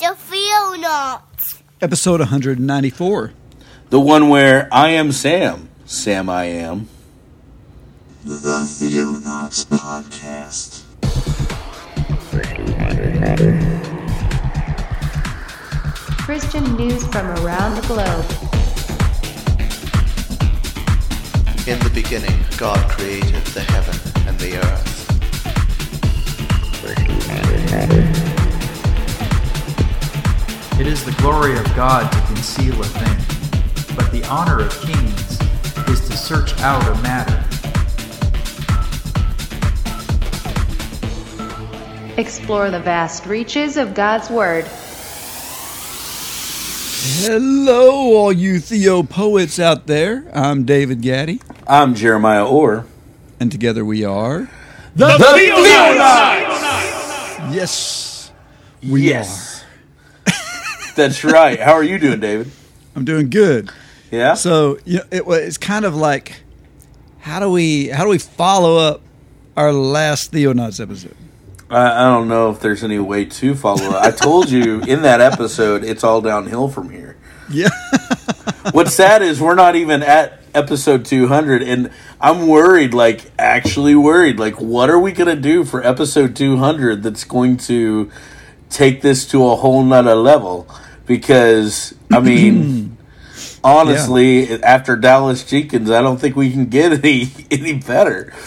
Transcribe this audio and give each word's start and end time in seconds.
The 0.00 0.16
Feel 0.16 0.78
Theonauts. 0.78 1.60
Episode 1.82 2.20
194. 2.20 3.32
The 3.90 4.00
one 4.00 4.30
where 4.30 4.66
I 4.72 4.88
am 4.88 5.12
Sam. 5.12 5.68
Sam 5.84 6.30
I 6.30 6.44
am. 6.44 6.88
The 8.24 8.66
Feel 8.66 9.12
Theonauts 9.12 9.66
Podcast. 9.66 10.84
Christian 16.24 16.76
news 16.76 17.06
from 17.08 17.26
around 17.44 17.74
the 17.74 17.86
globe. 17.86 18.24
In 21.68 21.78
the 21.80 21.90
beginning, 21.92 22.42
God 22.56 22.90
created 22.90 23.44
the 23.48 23.60
heaven 23.60 24.00
and 24.26 24.38
the 24.38 24.56
earth. 24.56 25.00
It 30.80 30.86
is 30.86 31.04
the 31.04 31.12
glory 31.20 31.58
of 31.58 31.64
God 31.76 32.10
to 32.10 32.18
conceal 32.22 32.72
a 32.80 32.84
thing, 32.84 33.94
but 33.94 34.10
the 34.10 34.24
honor 34.30 34.60
of 34.60 34.72
kings 34.80 35.38
is 35.90 36.08
to 36.08 36.16
search 36.16 36.58
out 36.60 36.82
a 36.88 37.02
matter. 37.02 37.36
Explore 42.16 42.70
the 42.70 42.80
vast 42.80 43.26
reaches 43.26 43.76
of 43.76 43.92
God's 43.92 44.30
Word. 44.30 44.64
Hello, 47.26 48.16
all 48.16 48.32
you 48.32 48.58
Theo 48.58 49.02
poets 49.02 49.58
out 49.60 49.86
there. 49.86 50.30
I'm 50.32 50.64
David 50.64 51.02
Gaddy, 51.02 51.42
I'm 51.66 51.94
Jeremiah 51.94 52.46
Orr. 52.48 52.86
and 53.38 53.52
together 53.52 53.84
we 53.84 54.02
are. 54.02 54.48
The, 54.96 55.08
Yes, 57.52 58.32
we 58.82 59.02
yes. 59.02 59.49
That's 60.96 61.24
right. 61.24 61.58
How 61.58 61.72
are 61.72 61.82
you 61.82 61.98
doing, 61.98 62.20
David? 62.20 62.50
I'm 62.94 63.04
doing 63.04 63.30
good. 63.30 63.70
Yeah. 64.10 64.34
So 64.34 64.78
you 64.84 64.98
know, 64.98 65.04
it, 65.10 65.22
it's 65.26 65.58
kind 65.58 65.84
of 65.84 65.94
like, 65.94 66.42
how 67.20 67.40
do 67.40 67.50
we 67.50 67.88
how 67.88 68.04
do 68.04 68.10
we 68.10 68.18
follow 68.18 68.76
up 68.76 69.00
our 69.56 69.72
last 69.72 70.32
Theonauts 70.32 70.80
episode? 70.80 71.16
I, 71.70 72.04
I 72.06 72.10
don't 72.10 72.28
know 72.28 72.50
if 72.50 72.60
there's 72.60 72.82
any 72.82 72.98
way 72.98 73.24
to 73.24 73.54
follow 73.54 73.90
up. 73.90 74.02
I 74.02 74.10
told 74.10 74.50
you 74.50 74.80
in 74.82 75.02
that 75.02 75.20
episode, 75.20 75.84
it's 75.84 76.02
all 76.02 76.20
downhill 76.20 76.68
from 76.68 76.90
here. 76.90 77.16
Yeah, 77.48 77.68
What's 78.72 78.94
sad 78.94 79.22
is 79.22 79.40
we're 79.40 79.54
not 79.54 79.74
even 79.74 80.02
at 80.02 80.40
episode 80.54 81.04
200, 81.04 81.62
and 81.62 81.90
I'm 82.20 82.46
worried, 82.46 82.92
like, 82.94 83.30
actually 83.38 83.94
worried. 83.94 84.38
Like, 84.38 84.60
what 84.60 84.90
are 84.90 84.98
we 84.98 85.12
going 85.12 85.34
to 85.34 85.40
do 85.40 85.64
for 85.64 85.84
episode 85.84 86.36
200 86.36 87.02
that's 87.02 87.24
going 87.24 87.56
to 87.58 88.10
take 88.70 89.02
this 89.02 89.26
to 89.28 89.46
a 89.48 89.56
whole 89.56 89.82
nother 89.82 90.14
level? 90.14 90.68
Because, 91.06 91.94
I 92.10 92.20
mean, 92.20 92.96
honestly, 93.62 94.62
after 94.62 94.96
Dallas 94.96 95.44
Jenkins, 95.44 95.90
I 95.90 96.02
don't 96.02 96.18
think 96.18 96.36
we 96.36 96.50
can 96.50 96.66
get 96.66 96.92
any, 97.04 97.28
any 97.50 97.74
better. 97.74 98.32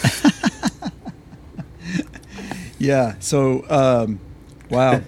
yeah. 2.80 3.16
So, 3.20 3.66
um, 3.70 4.20
wow, 4.70 5.02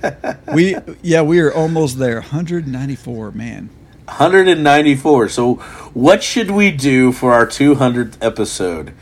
we 0.54 0.76
yeah 1.02 1.22
we 1.22 1.40
are 1.40 1.52
almost 1.52 1.98
there. 1.98 2.16
194, 2.16 3.30
man. 3.32 3.70
194. 4.06 5.28
So, 5.28 5.54
what 5.94 6.22
should 6.22 6.50
we 6.50 6.70
do 6.70 7.12
for 7.12 7.32
our 7.32 7.46
200th 7.46 8.16
episode? 8.20 8.92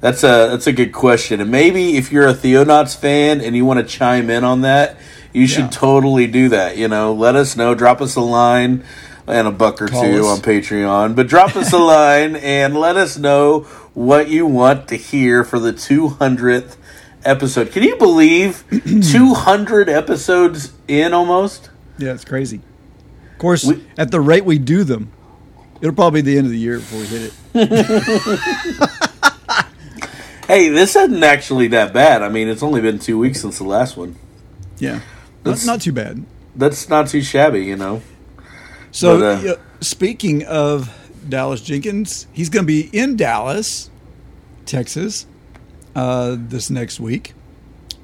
That's 0.00 0.22
a 0.22 0.48
that's 0.50 0.66
a 0.66 0.72
good 0.72 0.92
question. 0.92 1.40
And 1.40 1.50
maybe 1.50 1.96
if 1.96 2.12
you're 2.12 2.28
a 2.28 2.34
Theonauts 2.34 2.96
fan 2.96 3.40
and 3.40 3.56
you 3.56 3.64
want 3.64 3.80
to 3.80 3.86
chime 3.86 4.30
in 4.30 4.44
on 4.44 4.60
that, 4.60 4.96
you 5.32 5.46
should 5.46 5.64
Yeah. 5.64 5.70
totally 5.70 6.26
do 6.26 6.48
that. 6.50 6.76
You 6.76 6.88
know, 6.88 7.12
let 7.12 7.36
us 7.36 7.56
know. 7.56 7.74
Drop 7.74 8.00
us 8.00 8.16
a 8.16 8.20
line 8.20 8.84
and 9.26 9.46
a 9.46 9.50
buck 9.50 9.82
or 9.82 9.88
Call 9.88 10.02
two 10.02 10.20
us. 10.20 10.26
on 10.26 10.38
Patreon. 10.38 11.14
But 11.14 11.26
drop 11.28 11.54
us 11.56 11.72
a 11.72 11.78
line 11.96 12.36
and 12.36 12.76
let 12.76 12.96
us 12.96 13.18
know 13.18 13.60
what 13.94 14.28
you 14.28 14.46
want 14.46 14.88
to 14.88 14.96
hear 14.96 15.44
for 15.44 15.58
the 15.58 15.72
200th 15.72 16.76
episode. 17.24 17.72
Can 17.72 17.82
you 17.82 17.96
believe 17.96 18.64
200 19.10 19.88
episodes 19.88 20.72
in 20.86 21.12
almost? 21.12 21.68
Yeah, 21.98 22.12
it's 22.14 22.24
crazy. 22.24 22.60
Of 23.32 23.38
course, 23.38 23.64
We- 23.64 23.84
at 23.98 24.10
the 24.10 24.20
rate 24.20 24.44
we 24.44 24.58
do 24.58 24.82
them, 24.84 25.10
it'll 25.80 25.94
probably 25.94 26.22
be 26.22 26.32
the 26.32 26.38
end 26.38 26.46
of 26.46 26.52
the 26.52 26.58
year 26.58 26.78
before 26.78 27.00
we 27.00 27.06
hit 27.06 27.32
it. 27.54 28.90
Hey, 30.46 30.70
this 30.70 30.96
isn't 30.96 31.22
actually 31.22 31.68
that 31.68 31.92
bad. 31.92 32.22
I 32.22 32.30
mean, 32.30 32.48
it's 32.48 32.62
only 32.62 32.80
been 32.80 32.98
two 32.98 33.18
weeks 33.18 33.42
since 33.42 33.58
the 33.58 33.64
last 33.64 33.98
one. 33.98 34.16
Yeah, 34.78 35.00
That's- 35.44 35.66
not 35.66 35.80
too 35.80 35.92
bad. 35.92 36.24
That's 36.56 36.88
not 36.88 37.08
too 37.08 37.22
shabby, 37.22 37.64
you 37.64 37.76
know. 37.76 38.02
So, 38.90 39.18
But, 39.20 39.46
uh, 39.46 39.56
speaking 39.80 40.44
of 40.44 40.90
Dallas 41.28 41.60
Jenkins, 41.60 42.26
he's 42.32 42.48
going 42.48 42.64
to 42.64 42.66
be 42.66 42.88
in 42.92 43.16
Dallas, 43.16 43.90
Texas, 44.66 45.26
uh, 45.94 46.36
this 46.38 46.70
next 46.70 46.98
week 47.00 47.34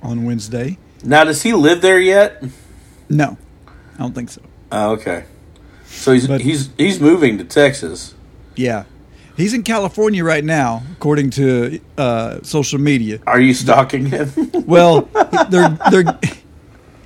on 0.02 0.24
Wednesday. 0.24 0.78
Now, 1.02 1.24
does 1.24 1.42
he 1.42 1.52
live 1.52 1.80
there 1.80 1.98
yet? 2.00 2.42
No, 3.08 3.36
I 3.68 3.98
don't 4.02 4.14
think 4.14 4.30
so. 4.30 4.40
Oh, 4.72 4.92
okay. 4.92 5.24
So 5.86 6.12
he's 6.12 6.26
But- 6.26 6.40
he's 6.40 6.70
he's 6.78 7.00
moving 7.00 7.38
to 7.38 7.44
Texas. 7.44 8.14
Yeah, 8.56 8.84
he's 9.36 9.52
in 9.54 9.62
California 9.62 10.24
right 10.24 10.44
now, 10.44 10.82
according 10.92 11.30
to 11.30 11.80
uh, 11.98 12.38
social 12.42 12.78
media. 12.80 13.18
Are 13.26 13.40
you 13.40 13.54
stalking 13.54 14.06
him? 14.06 14.30
Well, 14.66 15.08
they're 15.50 15.76
they're 15.90 16.18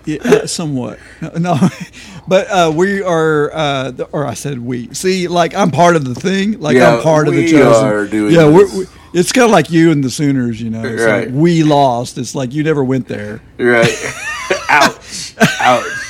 yeah, 0.08 0.19
uh, 0.24 0.46
somewhat 0.46 0.98
no, 1.38 1.56
but 2.28 2.46
uh, 2.50 2.72
we 2.74 3.02
are, 3.02 3.52
uh, 3.52 3.91
the- 3.91 4.04
or 4.06 4.26
I 4.26 4.34
said 4.34 4.58
we. 4.58 4.92
See, 4.94 5.28
like 5.28 5.54
I'm 5.54 5.70
part 5.70 5.96
of 5.96 6.04
the 6.04 6.14
thing. 6.14 6.58
Like 6.60 6.76
Yeah, 6.76 6.96
I'm 6.96 7.02
part 7.02 7.28
of 7.28 7.34
the 7.34 7.46
chosen. 7.50 7.86
are 7.88 8.06
doing 8.06 8.34
yeah, 8.34 8.48
we, 8.48 8.86
it's 9.14 9.32
kind 9.32 9.44
of 9.44 9.50
like 9.50 9.70
you 9.70 9.91
and 9.91 10.02
the 10.02 10.10
Sooners. 10.10 10.60
You 10.60 10.70
know, 10.70 10.82
It's 10.84 11.02
like 11.04 11.28
we 11.32 11.62
lost. 11.62 12.16
It's 12.19 12.34
like 12.34 12.52
you 12.52 12.62
never 12.64 12.82
went 12.84 13.06
there. 13.08 13.41
right. 13.58 13.88
Ouch. 14.70 15.34
Ouch. 15.60 15.84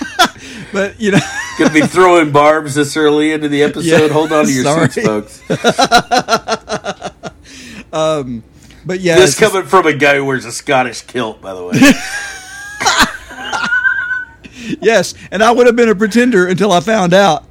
But 0.70 1.00
you 1.00 1.12
know, 1.12 1.19
Gonna 1.59 1.72
be 1.72 1.80
throwing 1.80 2.30
barbs 2.30 2.75
this 2.75 2.94
early 2.97 3.32
into 3.32 3.48
the 3.48 3.62
episode. 3.62 3.84
Yeah, 4.03 4.09
Hold 4.09 4.32
on 4.32 4.44
to 4.44 4.53
your 4.53 4.65
sorry. 4.65 4.88
seats, 4.91 5.06
folks. 5.06 5.42
but 8.84 9.00
yeah, 9.00 9.16
This 9.16 9.30
it's 9.30 9.38
just- 9.41 9.53
coming 9.53 9.66
from 9.66 9.86
a 9.86 9.94
guy 9.94 10.16
who 10.16 10.25
wears 10.26 10.44
a 10.44 10.53
Scottish 10.53 11.03
kilt, 11.03 11.41
by 11.41 11.54
the 11.54 11.65
way. 11.65 11.72
Yes, 14.81 15.15
and 15.31 15.43
I 15.43 15.51
would 15.53 15.67
have 15.67 15.77
been 15.77 15.89
a 15.89 15.95
pretender 15.95 16.47
until 16.47 16.73
I 16.73 16.81
found 16.81 17.15
out 17.15 17.45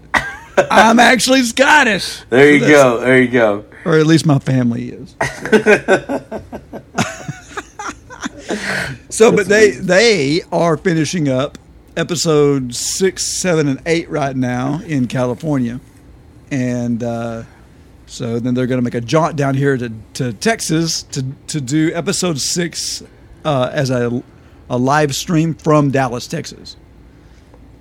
I'm 0.72 1.00
actually 1.00 1.44
Scottish. 1.44 2.22
There 2.30 2.52
you 2.52 2.60
So 2.62 2.68
go. 2.68 3.00
There 3.02 3.22
you 3.22 3.28
go. 3.30 3.66
or 3.86 3.98
at 3.98 4.06
least 4.08 4.26
my 4.26 4.40
family 4.40 4.90
is. 4.90 5.16
so, 9.10 9.32
but 9.36 9.48
they 9.48 9.72
they 9.72 10.42
are 10.52 10.78
finishing 10.78 11.30
up 11.30 11.58
episode 11.96 12.76
six, 12.76 13.24
seven, 13.24 13.68
and 13.68 13.82
eight 13.86 14.10
right 14.10 14.36
now 14.36 14.80
in 14.86 15.08
California, 15.08 15.80
and 16.52 17.04
uh, 17.04 17.44
so 18.06 18.40
then 18.40 18.54
they're 18.54 18.68
going 18.68 18.80
to 18.80 18.84
make 18.84 18.96
a 18.96 19.02
jaunt 19.02 19.36
down 19.36 19.56
here 19.56 19.78
to, 19.78 19.92
to 20.14 20.34
Texas 20.34 21.04
to 21.04 21.24
to 21.48 21.60
do 21.62 21.92
episode 21.94 22.40
six 22.40 23.04
uh, 23.46 23.70
as 23.74 23.90
a 23.90 24.24
a 24.70 24.78
live 24.78 25.16
stream 25.16 25.54
from 25.54 25.92
Dallas, 25.92 26.28
Texas. 26.28 26.76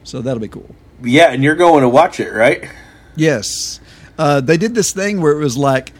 So 0.07 0.23
that'll 0.23 0.41
be 0.41 0.47
cool. 0.47 0.73
Yeah, 1.03 1.33
and 1.33 1.43
you're 1.43 1.57
going 1.57 1.83
to 1.83 1.89
watch 1.89 2.21
it, 2.21 2.31
right? 2.31 2.71
Yes. 3.17 3.81
Uh, 4.17 4.41
they 4.41 4.57
did 4.57 4.73
this 4.73 4.93
thing 4.93 5.21
where 5.21 5.33
it 5.33 5.43
was 5.43 5.57
like, 5.57 5.93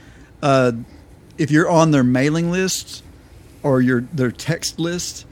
uh, 0.43 0.73
if 1.37 1.51
you're 1.51 1.69
on 1.69 1.91
their 1.91 2.05
mailing 2.05 2.53
list 2.53 3.03
or 3.65 3.81
your 3.81 4.03
their 4.13 4.31
text 4.31 4.79
list, 4.79 5.27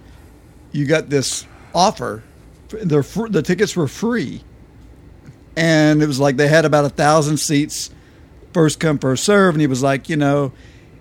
you 0.72 0.86
got 0.86 1.08
this 1.08 1.46
offer. 1.72 2.24
Their 2.68 3.02
the 3.02 3.42
tickets 3.42 3.76
were 3.76 3.86
free, 3.86 4.42
and 5.56 6.02
it 6.02 6.06
was 6.06 6.18
like 6.18 6.36
they 6.36 6.48
had 6.48 6.64
about 6.64 6.84
a 6.84 6.90
thousand 6.90 7.36
seats, 7.36 7.90
first 8.52 8.80
come 8.80 8.98
first 8.98 9.22
serve. 9.22 9.54
And 9.54 9.60
he 9.60 9.68
was 9.68 9.84
like, 9.84 10.08
you 10.08 10.16
know, 10.16 10.52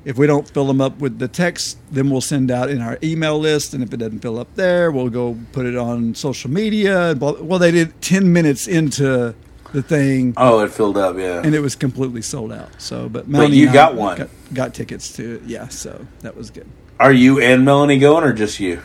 if 0.05 0.17
we 0.17 0.27
don't 0.27 0.47
fill 0.49 0.65
them 0.67 0.81
up 0.81 0.99
with 0.99 1.19
the 1.19 1.27
text, 1.27 1.77
then 1.91 2.09
we'll 2.09 2.21
send 2.21 2.51
out 2.51 2.69
in 2.69 2.81
our 2.81 2.97
email 3.03 3.39
list, 3.39 3.73
and 3.73 3.83
if 3.83 3.93
it 3.93 3.97
doesn't 3.97 4.19
fill 4.19 4.39
up 4.39 4.53
there, 4.55 4.91
we'll 4.91 5.09
go 5.09 5.37
put 5.51 5.65
it 5.65 5.75
on 5.77 6.13
social 6.15 6.49
media. 6.49 7.15
Well, 7.19 7.59
they 7.59 7.71
did 7.71 8.01
ten 8.01 8.31
minutes 8.33 8.67
into 8.67 9.35
the 9.71 9.81
thing 9.81 10.33
Oh, 10.37 10.59
it 10.59 10.71
filled 10.71 10.97
up. 10.97 11.17
Yeah. 11.17 11.41
and 11.43 11.55
it 11.55 11.59
was 11.59 11.75
completely 11.75 12.21
sold 12.21 12.51
out. 12.53 12.69
So, 12.79 13.09
but 13.09 13.27
Melanie 13.27 13.55
you 13.57 13.63
and 13.63 13.71
I 13.71 13.73
got 13.73 13.95
one. 13.95 14.17
Got, 14.17 14.29
got 14.53 14.73
tickets 14.75 15.13
to 15.13 15.35
it. 15.37 15.43
Yeah, 15.43 15.67
so 15.69 16.05
that 16.19 16.35
was 16.35 16.51
good. 16.51 16.67
Are 16.99 17.11
you 17.11 17.39
and 17.41 17.65
Melanie 17.65 17.97
going, 17.97 18.23
or 18.23 18.33
just 18.33 18.59
you? 18.59 18.81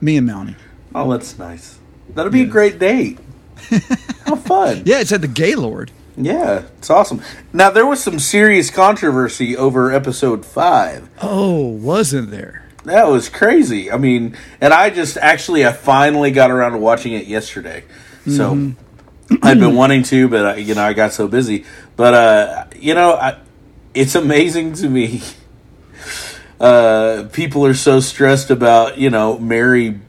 Me 0.00 0.16
and 0.18 0.26
Melanie. 0.26 0.56
Oh, 0.94 1.10
that's 1.10 1.38
nice. 1.38 1.78
That'll 2.10 2.30
be 2.30 2.42
a 2.42 2.46
great 2.46 2.78
date. 2.78 3.18
How 4.26 4.36
fun. 4.36 4.82
Yeah, 4.84 5.00
it's 5.00 5.10
at 5.12 5.22
the 5.22 5.28
Gaylord. 5.28 5.90
Yeah, 6.16 6.62
it's 6.78 6.88
awesome. 6.88 7.20
Now 7.52 7.70
there 7.70 7.86
was 7.86 8.02
some 8.02 8.18
serious 8.18 8.70
controversy 8.70 9.56
over 9.56 9.92
episode 9.92 10.46
five. 10.46 11.08
Oh, 11.20 11.66
wasn't 11.66 12.30
there? 12.30 12.64
That 12.84 13.08
was 13.08 13.28
crazy. 13.28 13.90
I 13.90 13.96
mean, 13.98 14.36
and 14.60 14.72
I 14.72 14.90
just 14.90 15.16
actually 15.18 15.66
I 15.66 15.72
finally 15.72 16.30
got 16.30 16.50
around 16.50 16.72
to 16.72 16.78
watching 16.78 17.12
it 17.12 17.26
yesterday. 17.26 17.84
So 18.26 18.54
Mm-hmm. 18.54 19.34
I'd 19.42 19.58
been 19.58 19.74
wanting 19.82 20.04
to, 20.04 20.28
but 20.28 20.46
I, 20.46 20.56
you 20.56 20.74
know 20.74 20.82
I 20.84 20.92
got 20.92 21.12
so 21.12 21.26
busy. 21.28 21.64
But 21.96 22.14
uh, 22.14 22.64
you 22.76 22.94
know, 22.94 23.12
I, 23.14 23.38
it's 23.94 24.14
amazing 24.14 24.74
to 24.74 24.88
me. 24.88 25.22
Uh, 26.58 27.28
people 27.34 27.66
are 27.66 27.74
so 27.74 28.00
stressed 28.00 28.50
about 28.50 28.96
you 28.96 29.10
know 29.10 29.38
Mary. 29.38 30.00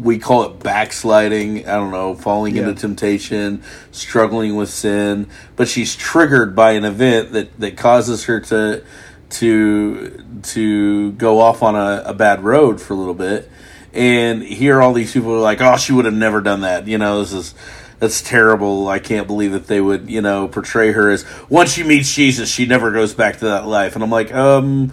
We 0.00 0.18
call 0.18 0.44
it 0.44 0.60
backsliding. 0.60 1.68
I 1.68 1.72
don't 1.74 1.90
know, 1.90 2.14
falling 2.14 2.56
Yeah. 2.56 2.62
into 2.68 2.80
temptation, 2.80 3.62
struggling 3.90 4.56
with 4.56 4.70
sin. 4.70 5.26
But 5.56 5.68
she's 5.68 5.94
triggered 5.96 6.54
by 6.56 6.72
an 6.72 6.84
event 6.84 7.32
that 7.32 7.58
that 7.60 7.76
causes 7.76 8.24
her 8.24 8.40
to 8.40 8.82
to 9.30 10.24
to 10.42 11.12
go 11.12 11.40
off 11.40 11.62
on 11.62 11.74
a, 11.74 12.02
a 12.06 12.14
bad 12.14 12.42
road 12.44 12.80
for 12.80 12.94
a 12.94 12.96
little 12.96 13.14
bit. 13.14 13.50
And 13.94 14.42
here, 14.42 14.80
all 14.80 14.92
these 14.94 15.12
people 15.12 15.34
are 15.34 15.40
like, 15.40 15.60
"Oh, 15.60 15.76
she 15.76 15.92
would 15.92 16.04
have 16.06 16.14
never 16.14 16.40
done 16.40 16.62
that." 16.62 16.86
You 16.86 16.98
know, 16.98 17.20
this 17.20 17.32
is 17.32 17.54
that's 17.98 18.22
terrible. 18.22 18.88
I 18.88 18.98
can't 18.98 19.26
believe 19.26 19.52
that 19.52 19.66
they 19.66 19.80
would, 19.80 20.10
you 20.10 20.20
know, 20.22 20.48
portray 20.48 20.92
her 20.92 21.10
as 21.10 21.24
once 21.48 21.72
she 21.72 21.82
meets 21.84 22.12
Jesus, 22.12 22.48
she 22.50 22.66
never 22.66 22.90
goes 22.90 23.14
back 23.14 23.38
to 23.38 23.44
that 23.46 23.66
life. 23.66 23.94
And 23.94 24.02
I'm 24.02 24.10
like, 24.10 24.34
um, 24.34 24.92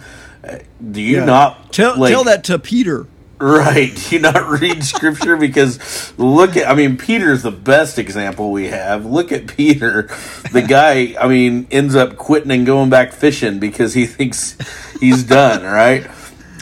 do 0.90 1.00
you 1.00 1.16
Yeah. 1.18 1.24
not 1.24 1.72
tell 1.72 1.98
like, 1.98 2.12
tell 2.12 2.24
that 2.24 2.44
to 2.44 2.58
Peter. 2.58 3.06
Right. 3.40 3.94
Do 3.96 4.16
you 4.16 4.20
not 4.20 4.60
read 4.60 4.84
scripture? 4.84 5.36
Because 5.36 6.12
look 6.18 6.56
at, 6.58 6.68
I 6.68 6.74
mean, 6.74 6.98
Peter's 6.98 7.42
the 7.42 7.50
best 7.50 7.98
example 7.98 8.52
we 8.52 8.66
have. 8.68 9.06
Look 9.06 9.32
at 9.32 9.46
Peter. 9.46 10.10
The 10.52 10.60
guy, 10.62 11.14
I 11.18 11.26
mean, 11.26 11.66
ends 11.70 11.94
up 11.96 12.16
quitting 12.16 12.50
and 12.50 12.66
going 12.66 12.90
back 12.90 13.12
fishing 13.12 13.58
because 13.58 13.94
he 13.94 14.04
thinks 14.04 14.58
he's 15.00 15.24
done, 15.24 15.62
right? 15.62 16.06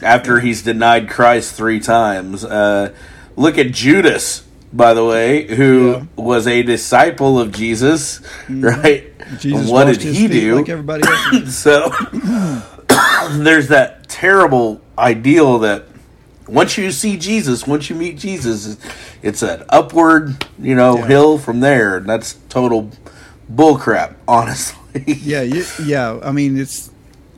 After 0.03 0.39
he's 0.39 0.63
denied 0.63 1.09
Christ 1.11 1.55
three 1.57 1.81
times. 1.81 2.45
Uh, 2.45 2.95
look 3.35 3.59
at 3.59 3.73
Judas, 3.73 4.45
by 4.73 4.95
the 4.95 5.05
way, 5.05 5.53
who 5.57 5.91
Yeah. 5.93 6.05
was 6.15 6.47
a 6.47 6.63
disciple 6.63 7.41
of 7.41 7.51
Jesus, 7.51 8.21
right? 8.49 9.05
Jesus 9.41 9.69
what 9.69 9.87
did 9.87 10.01
he 10.01 10.29
do? 10.29 10.57
Like 10.57 10.69
everybody 10.69 11.03
else. 11.07 11.55
So 11.57 11.91
there's 13.33 13.69
that 13.69 14.09
terrible 14.09 14.81
ideal 14.97 15.59
that 15.61 15.87
once 16.49 16.77
you 16.79 16.91
see 16.91 17.17
Jesus, 17.17 17.67
once 17.67 17.89
you 17.91 17.97
meet 17.97 18.19
Jesus, 18.19 18.77
it's 19.23 19.43
an 19.43 19.65
upward, 19.69 20.45
you 20.59 20.75
know, 20.75 20.99
Yeah. 20.99 21.07
hill 21.07 21.39
from 21.39 21.61
there, 21.61 21.97
and 21.99 22.09
that's 22.09 22.35
total 22.49 22.91
bullcrap, 23.53 24.15
honestly. 24.29 24.77
yeah, 25.07 25.43
you, 25.43 25.65
yeah. 25.85 26.19
I 26.23 26.33
mean, 26.33 26.59
it's 26.59 26.91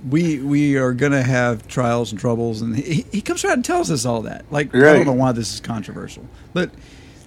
we 0.09 0.39
we 0.41 0.77
are 0.77 0.93
gonna 0.95 1.23
have 1.23 1.67
trials 1.69 2.11
and 2.13 2.21
troubles, 2.21 2.63
and 2.63 2.77
he, 2.77 3.05
he 3.13 3.21
comes 3.21 3.45
around 3.45 3.55
and 3.55 3.65
tells 3.65 3.91
us 3.91 4.07
all 4.07 4.23
that. 4.23 4.45
Like 4.51 4.75
I 4.75 4.79
don't 4.95 5.07
know 5.07 5.13
why 5.13 5.33
this 5.33 5.53
is 5.55 5.61
controversial, 5.61 6.25
but 6.55 6.71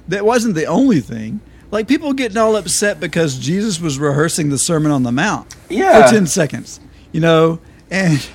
that 0.07 0.25
wasn't 0.25 0.55
the 0.55 0.65
only 0.65 0.99
thing. 0.99 1.39
Like 1.71 1.87
people 1.87 2.13
getting 2.13 2.37
all 2.37 2.55
upset 2.55 2.99
because 2.99 3.37
Jesus 3.37 3.79
was 3.79 3.97
rehearsing 3.99 4.49
the 4.49 4.57
Sermon 4.59 4.91
on 4.91 5.03
the 5.03 5.11
Mount 5.11 5.55
Yeah. 5.69 6.05
for 6.07 6.13
ten 6.13 6.25
seconds, 6.27 6.79
you 7.11 7.19
know, 7.19 7.59
and 7.91 8.25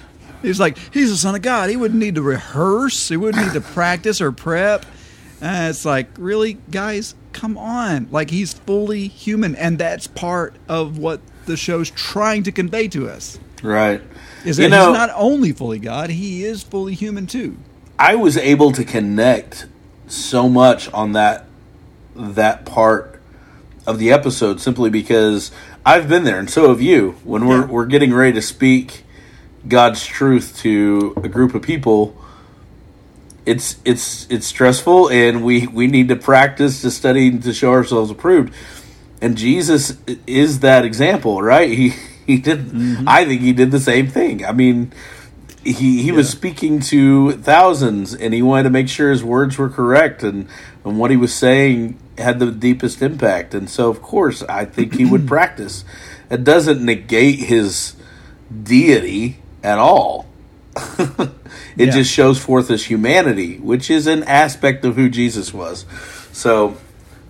he's 0.42 0.60
like, 0.60 0.78
he's 0.92 1.10
the 1.10 1.16
Son 1.16 1.34
of 1.34 1.42
God. 1.42 1.70
He 1.70 1.76
wouldn't 1.76 2.00
need 2.00 2.14
to 2.16 2.22
rehearse. 2.22 3.08
He 3.08 3.16
wouldn't 3.16 3.44
need 3.44 3.52
to 3.54 3.60
practice 3.72 4.20
or 4.20 4.32
prep. 4.32 4.84
And 5.40 5.70
it's 5.70 5.84
like, 5.84 6.08
really, 6.18 6.54
guys, 6.70 7.14
come 7.32 7.56
on. 7.56 8.08
Like 8.10 8.30
he's 8.30 8.52
fully 8.52 9.06
human, 9.08 9.54
and 9.54 9.78
that's 9.78 10.06
part 10.06 10.54
of 10.68 10.98
what 10.98 11.20
the 11.46 11.56
show's 11.56 11.90
trying 11.90 12.42
to 12.44 12.52
convey 12.52 12.88
to 12.88 13.08
us. 13.08 13.38
Right. 13.62 14.02
Is 14.44 14.56
that 14.56 14.64
you 14.64 14.68
know, 14.68 14.88
he's 14.88 14.98
not 14.98 15.10
only 15.14 15.52
fully 15.52 15.78
God, 15.78 16.10
he 16.10 16.44
is 16.44 16.62
fully 16.62 16.94
human 16.94 17.26
too. 17.26 17.56
I 17.98 18.14
was 18.14 18.36
able 18.36 18.70
to 18.72 18.84
connect 18.84 19.66
so 20.06 20.48
much 20.48 20.90
on 20.92 21.12
that 21.12 21.44
that 22.14 22.64
part 22.64 23.20
of 23.86 23.98
the 23.98 24.10
episode 24.12 24.60
simply 24.60 24.90
because 24.90 25.50
I've 25.86 26.08
been 26.08 26.24
there 26.24 26.38
and 26.38 26.50
so 26.50 26.68
have 26.68 26.80
you. 26.80 27.12
When 27.24 27.46
we're 27.46 27.60
Yeah. 27.62 27.66
we're 27.66 27.86
getting 27.86 28.12
ready 28.12 28.32
to 28.34 28.42
speak 28.42 29.04
God's 29.66 30.04
truth 30.04 30.56
to 30.58 31.14
a 31.22 31.28
group 31.28 31.54
of 31.54 31.62
people, 31.62 32.16
it's 33.44 33.76
it's 33.84 34.26
it's 34.30 34.46
stressful 34.46 35.08
and 35.08 35.42
we 35.42 35.66
we 35.66 35.86
need 35.86 36.08
to 36.08 36.16
practice 36.16 36.82
to 36.82 36.90
study 36.90 37.38
to 37.38 37.52
show 37.52 37.72
ourselves 37.72 38.10
approved. 38.10 38.54
And 39.20 39.36
Jesus 39.36 39.98
is 40.26 40.60
that 40.60 40.84
example, 40.84 41.42
right? 41.42 41.70
He 41.70 41.94
he 42.26 42.38
did 42.38 42.66
mm-hmm. 42.66 43.08
I 43.08 43.24
think 43.24 43.40
he 43.40 43.52
did 43.52 43.70
the 43.70 43.80
same 43.80 44.08
thing. 44.08 44.44
I 44.44 44.52
mean, 44.52 44.92
he 45.64 46.02
he 46.02 46.12
was 46.12 46.28
speaking 46.28 46.80
to 46.80 47.32
thousands 47.32 48.14
and 48.14 48.32
he 48.32 48.42
wanted 48.42 48.64
to 48.64 48.70
make 48.70 48.88
sure 48.88 49.10
his 49.10 49.24
words 49.24 49.58
were 49.58 49.68
correct 49.68 50.22
and, 50.22 50.48
and 50.84 50.98
what 50.98 51.10
he 51.10 51.16
was 51.16 51.34
saying 51.34 51.98
had 52.16 52.38
the 52.38 52.50
deepest 52.50 53.02
impact 53.02 53.54
and 53.54 53.68
so 53.68 53.90
of 53.90 54.00
course 54.00 54.42
i 54.44 54.64
think 54.64 54.94
he 54.94 55.04
would 55.04 55.26
practice 55.26 55.84
it 56.30 56.44
doesn't 56.44 56.84
negate 56.84 57.40
his 57.40 57.94
deity 58.62 59.38
at 59.62 59.78
all 59.78 60.26
it 60.98 61.30
Yeah. 61.76 61.90
just 61.90 62.10
shows 62.12 62.38
forth 62.38 62.68
his 62.68 62.84
humanity 62.86 63.58
which 63.58 63.90
is 63.90 64.06
an 64.06 64.22
aspect 64.24 64.84
of 64.84 64.94
who 64.96 65.08
jesus 65.08 65.52
was 65.54 65.84
so 66.32 66.76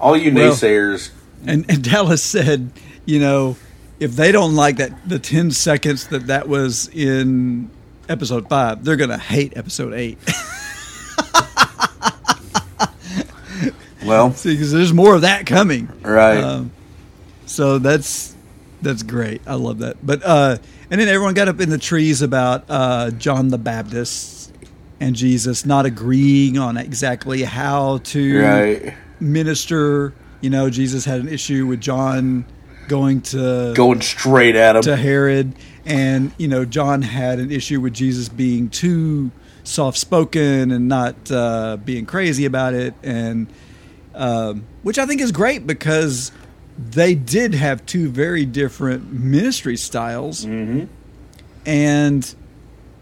all 0.00 0.16
you 0.16 0.32
Well- 0.34 0.52
naysayers 0.52 1.10
And, 1.46 1.64
and 1.70 1.82
Dallas 1.84 2.22
said, 2.22 2.70
you 3.06 3.20
know, 3.20 3.56
if 4.00 4.16
they 4.16 4.32
don't 4.32 4.56
like 4.56 4.76
that 4.78 5.08
the 5.08 5.18
ten 5.20 5.50
seconds 5.52 6.08
that 6.08 6.26
that 6.26 6.48
was 6.48 6.88
in 6.92 7.70
episode 8.08 8.48
five, 8.48 8.84
they're 8.84 8.96
gonna 8.96 9.16
hate 9.18 9.56
episode 9.56 9.94
eight. 9.94 10.18
well 14.04 14.32
See, 14.32 14.52
because 14.54 14.72
there's 14.72 14.92
more 14.92 15.14
of 15.14 15.22
that 15.22 15.46
coming. 15.46 15.88
right 16.02 16.42
Um, 16.42 16.72
so 17.46 17.78
that's 17.78 18.34
that's 18.82 19.02
great. 19.02 19.40
I 19.46 19.54
love 19.54 19.78
that. 19.78 19.96
But 20.04 20.22
uh, 20.24 20.58
and 20.90 21.00
then 21.00 21.08
everyone 21.08 21.34
got 21.34 21.48
up 21.48 21.60
in 21.60 21.70
the 21.70 21.78
trees 21.78 22.22
about 22.22 22.64
uh, 22.68 23.10
John 23.10 23.48
the 23.48 23.58
Baptist 23.58 24.52
and 25.00 25.14
Jesus 25.14 25.64
not 25.66 25.86
agreeing 25.86 26.58
on 26.58 26.76
exactly 26.76 27.42
how 27.42 27.98
to 27.98 28.42
right. 28.42 28.94
minister. 29.20 30.14
You 30.40 30.50
know, 30.50 30.70
Jesus 30.70 31.04
had 31.04 31.20
an 31.20 31.28
issue 31.28 31.66
with 31.66 31.80
John 31.80 32.46
going 32.88 33.20
to 33.20 33.74
going 33.74 34.00
straight 34.00 34.56
at 34.56 34.76
him. 34.76 34.82
to 34.82 34.96
Herod, 34.96 35.54
and 35.84 36.32
you 36.38 36.48
know, 36.48 36.64
John 36.64 37.02
had 37.02 37.38
an 37.38 37.50
issue 37.50 37.80
with 37.80 37.92
Jesus 37.92 38.28
being 38.28 38.70
too 38.70 39.30
soft 39.64 39.98
spoken 39.98 40.70
and 40.70 40.88
not 40.88 41.30
uh, 41.30 41.76
being 41.76 42.06
crazy 42.06 42.44
about 42.44 42.74
it, 42.74 42.94
and 43.02 43.46
um, 44.14 44.64
which 44.82 44.98
I 44.98 45.06
think 45.06 45.20
is 45.20 45.32
great 45.32 45.66
because 45.66 46.32
they 46.78 47.14
did 47.14 47.54
have 47.54 47.84
two 47.86 48.08
very 48.08 48.44
different 48.44 49.12
ministry 49.12 49.76
styles, 49.76 50.44
mm-hmm. 50.44 50.86
and 51.66 52.34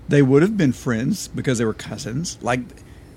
they 0.09 0.23
would 0.23 0.43
have 0.43 0.57
been 0.57 0.73
friends 0.73 1.29
because 1.29 1.59
they 1.59 1.65
were 1.65 1.75
cousins. 1.75 2.39
Like 2.41 2.61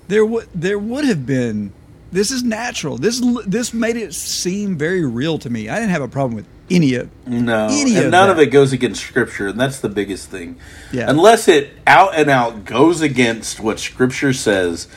there 0.08 0.26
would 0.26 0.50
there 0.54 0.80
would 0.80 1.06
have 1.06 1.26
been. 1.26 1.74
This 2.12 2.32
is 2.32 2.44
natural. 2.44 2.98
This 2.98 3.22
this 3.46 3.74
made 3.74 3.96
it 3.96 4.14
seem 4.16 4.78
very 4.78 5.06
real 5.06 5.38
to 5.40 5.50
me. 5.50 5.70
I 5.70 5.76
didn't 5.76 5.92
have 5.92 6.02
a 6.02 6.08
problem 6.08 6.36
with 6.36 6.48
any 6.72 6.96
of 6.96 7.10
No, 7.28 7.68
any 7.70 7.96
and 7.96 8.06
of 8.08 8.12
none 8.12 8.30
of 8.30 8.40
it 8.40 8.48
goes 8.48 8.74
against 8.74 9.02
Scripture, 9.04 9.48
and 9.48 9.60
that's 9.60 9.80
the 9.80 9.90
biggest 9.90 10.30
thing. 10.30 10.58
Yeah. 10.92 11.10
Unless 11.10 11.48
it 11.48 11.72
out 11.86 12.16
and 12.16 12.30
out 12.30 12.66
goes 12.66 13.02
against 13.02 13.60
what 13.60 13.80
Scripture 13.80 14.34
says, 14.34 14.88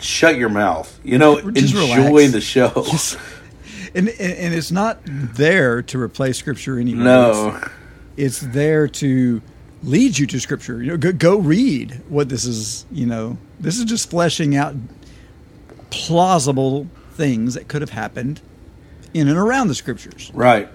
shut 0.00 0.36
your 0.36 0.48
mouth. 0.48 0.98
You 1.02 1.18
know, 1.18 1.40
Just 1.50 1.74
enjoy 1.74 2.04
relax. 2.04 2.32
the 2.32 2.40
show. 2.40 2.86
And, 3.94 4.08
and 4.08 4.54
it's 4.54 4.70
not 4.70 4.98
there 5.04 5.82
to 5.82 6.00
replace 6.00 6.38
scripture 6.38 6.78
anymore. 6.78 7.04
no, 7.04 7.60
it's, 8.16 8.40
it's 8.44 8.52
there 8.54 8.88
to 8.88 9.40
lead 9.82 10.18
you 10.18 10.26
to 10.26 10.40
scripture. 10.40 10.82
You 10.82 10.92
know, 10.92 10.96
go, 10.96 11.12
go 11.12 11.38
read 11.38 12.00
what 12.08 12.28
this 12.28 12.44
is. 12.44 12.86
You 12.90 13.06
know, 13.06 13.38
this 13.60 13.78
is 13.78 13.84
just 13.84 14.10
fleshing 14.10 14.56
out 14.56 14.74
plausible 15.90 16.88
things 17.12 17.54
that 17.54 17.68
could 17.68 17.80
have 17.82 17.90
happened 17.90 18.40
in 19.12 19.28
and 19.28 19.38
around 19.38 19.68
the 19.68 19.74
scriptures. 19.74 20.30
right. 20.34 20.68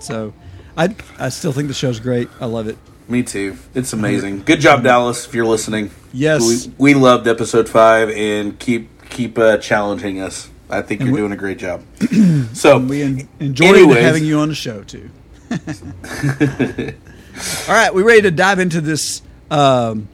So, 0.00 0.34
I 0.76 0.94
I 1.18 1.30
still 1.30 1.52
think 1.52 1.68
the 1.68 1.74
show's 1.74 2.00
great. 2.00 2.28
I 2.38 2.44
love 2.46 2.68
it. 2.68 2.76
Me 3.08 3.22
too. 3.22 3.56
It's 3.74 3.92
amazing. 3.94 4.42
Good 4.42 4.60
job, 4.60 4.82
Dallas. 4.82 5.26
If 5.26 5.34
you're 5.34 5.46
listening, 5.46 5.90
Yes. 6.12 6.66
we, 6.76 6.92
we 6.92 6.94
loved 6.94 7.26
episode 7.26 7.66
five, 7.68 8.10
and 8.10 8.58
keep 8.58 8.90
keep 9.08 9.38
uh, 9.38 9.56
challenging 9.58 10.20
us. 10.20 10.50
I 10.68 10.82
think 10.82 11.00
And 11.00 11.08
you're 11.08 11.14
we- 11.14 11.20
doing 11.20 11.32
a 11.32 11.36
great 11.36 11.58
job. 11.58 11.82
so 12.54 12.78
We 12.78 13.02
en- 13.02 13.28
enjoyed 13.40 13.76
anyways, 13.76 14.02
having 14.04 14.24
you 14.24 14.38
on 14.40 14.48
the 14.48 14.54
show 14.54 14.82
too. 14.82 15.10
All 17.68 17.74
right, 17.74 17.94
we 17.94 18.02
ready 18.02 18.22
to 18.22 18.30
dive 18.30 18.58
into 18.58 18.80
this 18.80 19.22
um, 19.50 20.08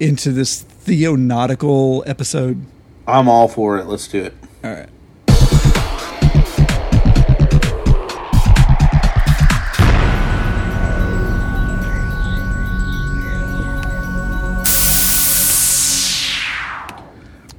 into 0.00 0.30
this 0.32 0.62
theonautical 0.84 2.02
episode. 2.06 2.60
I'm 3.06 3.28
all 3.28 3.48
for 3.48 3.78
it. 3.78 3.86
Let's 3.86 4.08
do 4.08 4.24
it. 4.24 4.34
All 4.64 4.72
right. 4.72 4.88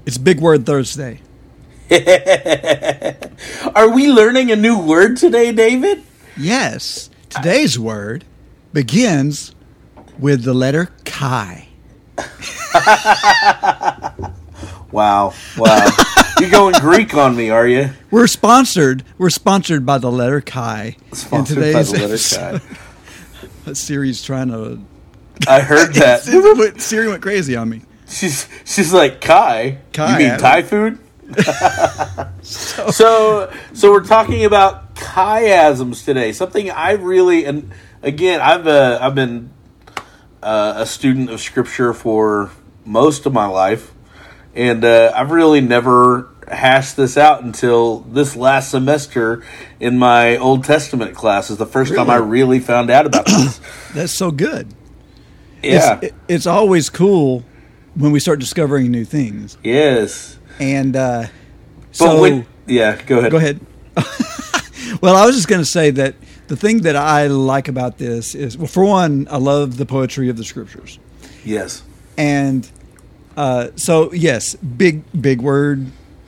It's 0.05 0.17
Big 0.17 0.39
Word 0.39 0.65
Thursday. 0.65 1.22
Are 3.75 3.90
we 3.90 4.08
learning 4.12 4.52
a 4.52 4.56
new 4.56 4.80
word 4.80 5.18
today, 5.18 5.52
David? 5.52 6.04
Yes. 6.38 7.10
Today's 7.30 7.78
word 7.78 8.24
begins 8.72 9.54
with 10.20 10.44
the 10.44 10.54
letter 10.54 10.90
chi. 11.06 11.68
Wow, 14.92 15.34
wow. 15.58 15.90
You're 16.40 16.52
going 16.52 16.75
Greek 16.80 17.16
on 17.16 17.36
me, 17.36 17.50
are 17.50 17.68
you? 17.68 17.90
We're 18.12 18.28
sponsored. 18.28 19.04
We're 19.18 19.32
sponsored 19.32 19.88
by 19.88 19.98
the 19.98 20.12
letter 20.12 20.40
chi. 20.40 20.98
Sponsored 21.13 21.58
in 21.58 21.63
by 21.74 21.82
today's 21.84 21.92
the 21.92 21.98
letter 21.98 22.13
episode. 22.13 22.62
chi. 23.66 23.74
Siri's 23.74 24.22
trying 24.22 24.50
to. 24.50 24.80
I 25.48 25.62
heard 25.62 25.96
that. 25.96 26.22
Siri 26.22 26.80
Siri 26.80 27.08
went 27.08 27.24
crazy 27.24 27.56
on 27.56 27.70
me. 27.70 27.82
She's 28.08 28.48
she's 28.66 28.94
like 28.94 29.20
Kai. 29.20 29.80
Kai, 29.94 30.12
you 30.12 30.18
mean 30.25 30.32
I- 30.34 30.38
Thai 30.38 30.62
food? 30.62 31.00
so 32.42 33.52
so 33.74 33.92
we're 33.92 34.04
talking 34.04 34.46
about 34.46 34.96
chiasms 34.96 36.04
today. 36.06 36.32
Something 36.32 36.70
I 36.72 36.92
really 36.92 37.46
and 37.46 37.72
again 38.02 38.42
I've 38.42 38.68
uh, 38.68 39.00
I've 39.02 39.16
been 39.16 39.52
uh, 40.42 40.74
a 40.78 40.86
student 40.86 41.30
of 41.30 41.40
scripture 41.42 41.94
for 41.94 42.52
most 42.86 43.25
of 43.25 43.34
my 43.34 43.46
life, 43.46 43.94
and 44.54 44.84
uh, 44.84 45.12
I've 45.16 45.32
really 45.32 45.62
never 45.62 46.30
hashed 46.52 46.98
this 46.98 47.18
out 47.18 47.42
until 47.44 48.00
this 48.02 48.36
last 48.36 48.70
semester 48.70 49.42
in 49.80 49.98
my 49.98 50.36
Old 50.38 50.66
Testament 50.66 51.16
class. 51.16 51.50
Is 51.50 51.58
the 51.58 51.66
first 51.66 51.96
time 51.96 52.10
I 52.10 52.16
Really? 52.18 52.28
really 52.30 52.60
found 52.60 52.90
out 52.90 53.06
about 53.06 53.25
this. 53.25 53.62
That's 53.94 54.12
so 54.12 54.32
good. 54.32 54.68
yeah. 55.62 56.00
It's, 56.02 56.16
it's 56.28 56.46
always 56.46 56.90
cool 56.90 57.46
when 57.96 58.12
we 58.12 58.20
start 58.20 58.40
discovering 58.40 58.92
new 58.92 59.06
things. 59.06 59.58
yes. 59.63 60.38
And 60.60 60.96
uh, 60.96 61.28
so, 61.92 62.22
when, 62.22 62.46
yeah, 62.68 63.02
go 63.06 63.20
ahead. 63.20 63.32
go 63.32 63.38
ahead. 63.38 63.60
well, 65.02 65.16
I 65.16 65.26
was 65.26 65.36
just 65.36 65.48
going 65.48 65.62
to 65.62 65.66
say 65.66 65.92
that 65.92 66.16
the 66.48 66.56
thing 66.56 66.82
that 66.82 66.96
I 66.96 67.28
like 67.28 67.68
about 67.68 67.98
this 67.98 68.36
is, 68.36 68.58
well, 68.58 68.68
for 68.68 68.84
one, 68.84 69.28
I 69.30 69.38
love 69.38 69.78
the 69.78 69.86
poetry 69.86 70.30
of 70.30 70.38
the 70.38 70.44
scriptures. 70.44 71.00
Yes. 71.44 71.84
And 72.18 72.70
uh, 73.36 73.70
so, 73.76 74.12
yes, 74.14 74.56
big, 74.56 75.04
big 75.20 75.42
word 75.42 75.88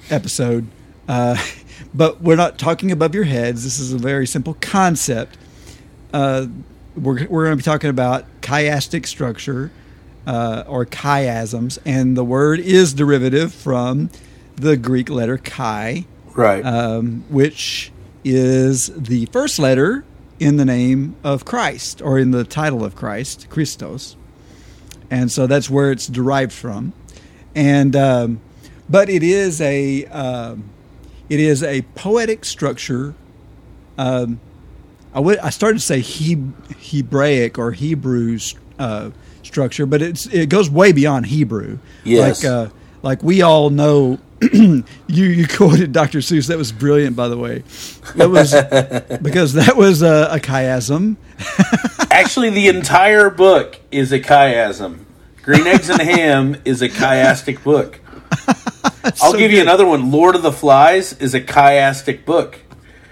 episode. 0.10 0.68
Uh, 1.08 1.38
but 1.94 2.22
we're 2.22 2.36
not 2.36 2.58
talking 2.58 2.92
above 2.92 3.16
your 3.16 3.24
heads. 3.24 3.64
This 3.64 3.80
is 3.80 3.94
a 3.94 3.98
very 3.98 4.28
simple 4.28 4.56
concept. 4.56 5.38
Uh, 6.14 6.48
we're 6.96 7.28
we're 7.28 7.46
going 7.46 7.58
to 7.58 7.58
be 7.58 7.64
talking 7.64 7.90
about 7.90 8.26
chiastic 8.42 9.06
structure 9.06 9.72
uh, 10.26 10.64
or 10.68 10.86
chiasms, 10.86 11.78
and 11.86 12.16
the 12.18 12.24
word 12.24 12.60
is 12.60 12.94
derivative 12.94 13.54
from 13.54 14.10
the 14.56 14.78
Greek 14.78 15.10
letter 15.10 15.38
chi, 15.38 16.06
Right. 16.34 16.66
um, 16.66 17.24
which 17.30 17.92
is 18.24 18.88
the 18.96 19.26
first 19.28 19.60
letter 19.60 20.04
in 20.40 20.58
the 20.58 20.66
name 20.66 21.16
of 21.24 21.46
Christ 21.46 22.02
or 22.02 22.20
in 22.20 22.32
the 22.32 22.44
title 22.44 22.84
of 22.84 22.96
Christ, 22.96 23.48
Christos, 23.50 24.16
and 25.10 25.32
so 25.32 25.48
that's 25.48 25.70
where 25.70 25.92
it's 25.92 26.08
derived 26.08 26.52
from. 26.52 26.94
And 27.54 27.96
um, 27.96 28.42
but 28.90 29.10
it 29.10 29.24
is 29.24 29.62
a 29.62 30.06
um, 30.06 30.66
it 31.30 31.40
is 31.40 31.64
a 31.64 31.84
poetic 31.96 32.44
structure. 32.46 33.14
Um, 33.98 34.40
I 35.14 35.20
would 35.22 35.38
I 35.40 35.50
started 35.52 35.78
to 35.80 35.86
say 35.86 36.02
he, 36.02 36.38
Hebraic 36.80 37.58
or 37.58 37.72
Hebrews 37.72 38.56
uh, 38.78 39.12
structure, 39.46 39.86
but 39.86 40.02
it's 40.02 40.26
it 40.28 40.50
goes 40.50 40.70
way 40.70 40.92
beyond 40.92 41.28
Hebrew. 41.28 41.80
Yes. 42.04 42.44
Like 42.44 42.52
uh, 42.52 42.70
like 43.02 43.24
we 43.24 43.42
all 43.42 43.70
know. 43.70 44.20
you 44.52 44.84
you 45.08 45.48
quoted 45.48 45.94
Dr. 45.94 46.20
Seuss. 46.20 46.48
That 46.48 46.58
was 46.58 46.74
brilliant, 46.74 47.16
by 47.16 47.30
the 47.30 47.38
way. 47.38 47.64
That 48.16 48.30
was 48.30 48.52
because 49.22 49.54
that 49.54 49.78
was 49.78 50.02
a, 50.02 50.28
a 50.30 50.40
chiasm. 50.40 51.16
Actually, 52.12 52.50
the 52.50 52.68
entire 52.68 53.30
book 53.30 53.80
is 53.92 54.12
a 54.12 54.20
chiasm. 54.20 55.06
Green 55.42 55.68
Eggs 55.68 55.90
and 55.90 56.02
Ham 56.02 56.58
is 56.66 56.82
a 56.82 56.90
chiastic 56.90 57.64
book. 57.64 58.02
I'll 59.22 59.32
so 59.32 59.38
give 59.38 59.52
you 59.52 59.62
another 59.62 59.86
one. 59.86 60.12
Lord 60.12 60.36
of 60.36 60.42
the 60.42 60.52
Flies 60.52 61.14
is 61.14 61.34
a 61.34 61.42
chiastic 61.42 62.26
book. 62.26 62.60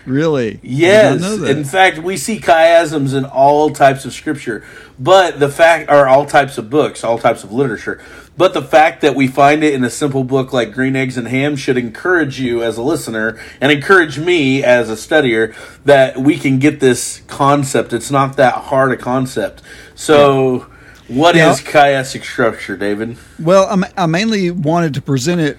Really? 0.06 0.60
Yes. 0.64 1.06
I 1.06 1.14
did 1.14 1.22
not 1.22 1.28
know 1.28 1.38
that. 1.38 1.58
In 1.58 1.64
fact, 1.64 1.98
we 2.00 2.18
see 2.18 2.40
chiasms 2.40 3.14
in 3.16 3.26
all 3.26 3.70
types 3.70 4.04
of 4.06 4.14
scripture, 4.14 4.64
but 5.00 5.40
the 5.40 5.50
fact, 5.50 5.90
are 5.90 6.08
all 6.08 6.26
types 6.26 6.58
of 6.58 6.70
books, 6.70 7.04
all 7.04 7.18
types 7.18 7.44
of 7.44 7.52
literature. 7.52 8.02
But 8.36 8.54
the 8.56 8.64
fact 8.64 9.02
that 9.02 9.16
we 9.16 9.28
find 9.28 9.64
it 9.64 9.74
in 9.76 9.84
a 9.84 9.90
simple 9.92 10.24
book 10.24 10.52
like 10.52 10.74
Green 10.74 10.96
Eggs 10.96 11.18
and 11.18 11.28
Ham 11.28 11.56
should 11.56 11.78
encourage 11.78 12.40
you 12.40 12.64
as 12.64 12.78
a 12.78 12.82
listener 12.82 13.40
and 13.62 13.72
encourage 13.72 14.18
me 14.18 14.64
as 14.64 14.90
a 14.90 14.94
studier 14.96 15.56
that 15.86 16.18
we 16.18 16.38
can 16.38 16.58
get 16.60 16.80
this 16.80 17.22
concept. 17.28 17.94
It's 17.94 18.10
not 18.10 18.36
that 18.38 18.56
hard 18.56 18.92
a 18.92 18.98
concept. 18.98 19.62
So, 19.94 20.66
what 21.08 21.36
is 21.36 21.62
Yeah. 21.64 21.72
chiastic 21.72 22.24
structure, 22.24 22.76
David? 22.76 23.18
Well, 23.40 23.68
I'm, 23.70 23.86
I 23.96 24.08
mainly 24.08 24.50
wanted 24.50 24.96
to 24.96 25.02
present 25.02 25.40
it 25.40 25.58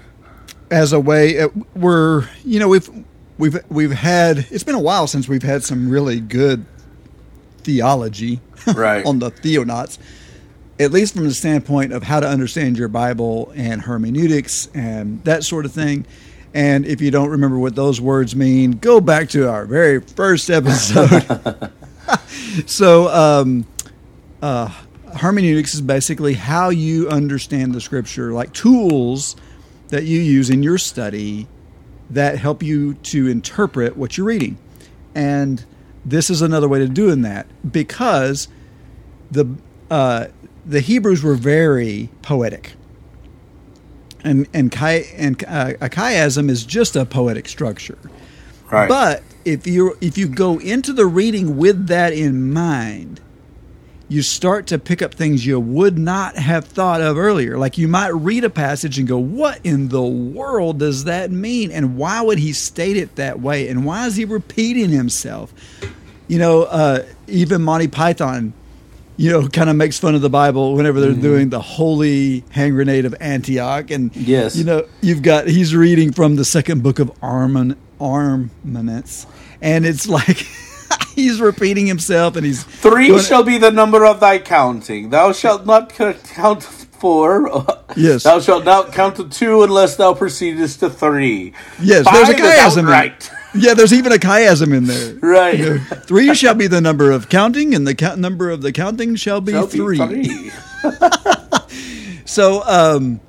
as 0.70 0.92
a 0.92 0.98
way. 0.98 1.38
uh, 1.38 1.48
We're 1.76 2.28
you 2.44 2.58
know 2.58 2.66
we've 2.68 2.90
we've 3.38 3.58
we've 3.68 3.92
had. 3.92 4.46
It's 4.50 4.64
been 4.64 4.74
a 4.74 4.80
while 4.80 5.06
since 5.06 5.28
we've 5.28 5.42
had 5.42 5.62
some 5.62 5.88
really 5.88 6.20
good 6.20 6.66
theology 7.58 8.40
Right. 8.74 9.04
on 9.04 9.18
the 9.18 9.30
theonauts. 9.30 9.98
At 10.78 10.90
least 10.90 11.14
from 11.14 11.24
the 11.24 11.34
standpoint 11.34 11.92
of 11.92 12.02
how 12.02 12.18
to 12.20 12.28
understand 12.28 12.76
your 12.76 12.88
Bible 12.88 13.52
and 13.54 13.82
hermeneutics 13.82 14.68
and 14.74 15.22
that 15.24 15.44
sort 15.44 15.66
of 15.66 15.72
thing. 15.72 16.04
And 16.52 16.84
if 16.84 17.00
you 17.00 17.10
don't 17.10 17.30
remember 17.30 17.58
what 17.58 17.76
those 17.76 18.00
words 18.00 18.34
mean, 18.34 18.72
go 18.72 19.00
back 19.00 19.28
to 19.30 19.48
our 19.48 19.66
very 19.66 20.00
first 20.00 20.50
episode. 20.50 21.70
so, 22.66 23.08
um, 23.08 23.66
uh, 24.42 24.68
hermeneutics 25.16 25.74
is 25.74 25.80
basically 25.80 26.34
how 26.34 26.70
you 26.70 27.08
understand 27.08 27.72
the 27.72 27.80
scripture, 27.80 28.32
like 28.32 28.52
tools 28.52 29.36
that 29.88 30.04
you 30.04 30.20
use 30.20 30.50
in 30.50 30.62
your 30.62 30.78
study 30.78 31.46
that 32.10 32.38
help 32.38 32.62
you 32.62 32.94
to 32.94 33.28
interpret 33.28 33.96
what 33.96 34.16
you're 34.16 34.26
reading. 34.26 34.58
And 35.14 35.64
this 36.04 36.30
is 36.30 36.42
another 36.42 36.68
way 36.68 36.78
to 36.80 36.88
doing 36.88 37.22
that 37.22 37.46
because 37.70 38.48
the 39.30 39.46
uh, 39.90 40.26
the 40.66 40.80
Hebrews 40.80 41.22
were 41.22 41.34
very 41.34 42.10
poetic. 42.22 42.72
And 44.22 44.48
and 44.54 44.72
chi, 44.72 45.04
and 45.16 45.42
uh, 45.46 45.74
a 45.80 45.88
chiasm 45.88 46.48
is 46.48 46.64
just 46.64 46.96
a 46.96 47.04
poetic 47.04 47.48
structure. 47.48 47.98
Right. 48.70 48.88
But 48.88 49.22
if 49.44 49.66
you 49.66 49.96
if 50.00 50.16
you 50.16 50.28
go 50.28 50.58
into 50.58 50.92
the 50.92 51.06
reading 51.06 51.56
with 51.58 51.88
that 51.88 52.12
in 52.12 52.52
mind, 52.52 53.20
you 54.08 54.20
start 54.22 54.66
to 54.68 54.78
pick 54.78 55.00
up 55.00 55.14
things 55.14 55.46
you 55.46 55.58
would 55.58 55.98
not 55.98 56.36
have 56.36 56.64
thought 56.66 57.00
of 57.00 57.16
earlier. 57.16 57.56
Like 57.56 57.78
you 57.78 57.88
might 57.88 58.08
read 58.14 58.44
a 58.44 58.50
passage 58.50 58.98
and 58.98 59.08
go, 59.08 59.18
"What 59.18 59.60
in 59.64 59.88
the 59.88 60.02
world 60.02 60.78
does 60.78 61.04
that 61.04 61.30
mean? 61.30 61.70
And 61.70 61.96
why 61.96 62.20
would 62.20 62.38
he 62.38 62.52
state 62.52 62.96
it 62.96 63.16
that 63.16 63.40
way? 63.40 63.68
And 63.68 63.84
why 63.84 64.06
is 64.06 64.16
he 64.16 64.24
repeating 64.24 64.90
himself?" 64.90 65.54
You 66.28 66.38
know, 66.38 66.62
uh, 66.64 67.04
even 67.28 67.62
Monty 67.62 67.88
Python, 67.88 68.52
you 69.16 69.30
know, 69.30 69.46
kind 69.48 69.70
of 69.70 69.76
makes 69.76 69.98
fun 69.98 70.14
of 70.14 70.20
the 70.22 70.30
Bible 70.30 70.74
whenever 70.74 71.00
they're 71.00 71.12
doing 71.12 71.48
the 71.50 71.60
holy 71.60 72.44
hand 72.50 72.72
grenade 72.74 73.04
of 73.06 73.14
Antioch, 73.20 73.90
and 73.90 74.14
Yes. 74.16 74.56
you 74.56 74.64
know, 74.64 74.84
you've 75.00 75.22
got 75.22 75.48
he's 75.48 75.74
reading 75.74 76.12
from 76.12 76.36
the 76.36 76.44
second 76.44 76.82
book 76.82 76.98
of 76.98 77.10
Armin, 77.22 77.76
Armaments, 78.00 79.26
and 79.62 79.86
it's 79.86 80.08
like 80.08 80.46
he's 81.14 81.40
repeating 81.40 81.86
himself, 81.86 82.36
and 82.36 82.44
he's 82.46 82.62
Three 82.64 83.08
going- 83.08 83.22
shall 83.22 83.42
be 83.42 83.58
the 83.58 83.70
number 83.70 84.04
of 84.04 84.20
thy 84.20 84.38
counting. 84.38 85.10
Thou 85.10 85.32
shalt 85.32 85.66
not 85.66 85.90
count 85.92 86.62
four. 86.62 87.64
Yes. 87.96 88.24
Thou 88.24 88.40
shalt 88.40 88.64
not 88.64 88.92
count 88.92 89.14
to 89.16 89.28
two 89.28 89.62
unless 89.62 89.94
thou 89.94 90.14
proceedest 90.14 90.80
to 90.80 90.90
three. 90.90 91.52
Yes, 91.80 92.04
Five 92.06 92.14
there's 92.14 92.28
a 92.30 92.34
chiasm. 92.34 92.78
in- 92.78 92.84
outright. 92.86 93.30
Yeah, 93.56 93.74
there's 93.74 93.92
even 93.92 94.10
a 94.10 94.16
chiasm 94.16 94.76
in 94.76 94.86
there. 94.86 95.14
Right. 95.22 95.56
You 95.56 95.74
know, 95.74 95.78
three 95.78 96.34
shall 96.34 96.54
be 96.56 96.66
the 96.66 96.80
number 96.80 97.12
of 97.12 97.28
counting, 97.28 97.72
and 97.72 97.86
the 97.86 97.94
count 97.94 98.18
number 98.18 98.50
of 98.50 98.62
the 98.62 98.72
counting 98.72 99.14
shall 99.14 99.40
be 99.40 99.52
Shall 99.52 99.68
be 99.68 99.78
three. 99.78 99.98
three. 99.98 100.50
So, 102.24 102.62
um, 102.64 103.20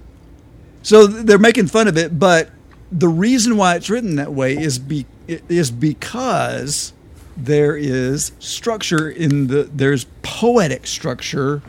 so 0.81 1.05
they're 1.05 1.37
making 1.37 1.67
fun 1.67 1.87
of 1.87 1.95
it, 1.97 2.17
but 2.17 2.49
the 2.91 3.07
reason 3.07 3.55
why 3.57 3.75
it's 3.75 3.89
written 3.89 4.15
that 4.15 4.33
way 4.33 4.57
is 4.57 4.79
be 4.79 5.05
is 5.27 5.69
because 5.69 6.93
there 7.37 7.75
is 7.75 8.31
structure 8.39 9.09
in 9.09 9.47
the 9.47 9.63
there's 9.63 10.05
poetic 10.21 10.87
structure 10.87 11.61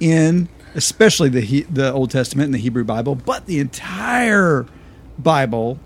in 0.00 0.48
especially 0.74 1.28
the 1.28 1.40
he, 1.40 1.62
the 1.62 1.92
Old 1.92 2.10
Testament 2.10 2.46
and 2.46 2.54
the 2.54 2.58
Hebrew 2.58 2.84
Bible, 2.84 3.14
but 3.14 3.46
the 3.46 3.58
entire 3.60 4.66
Bible 5.18 5.78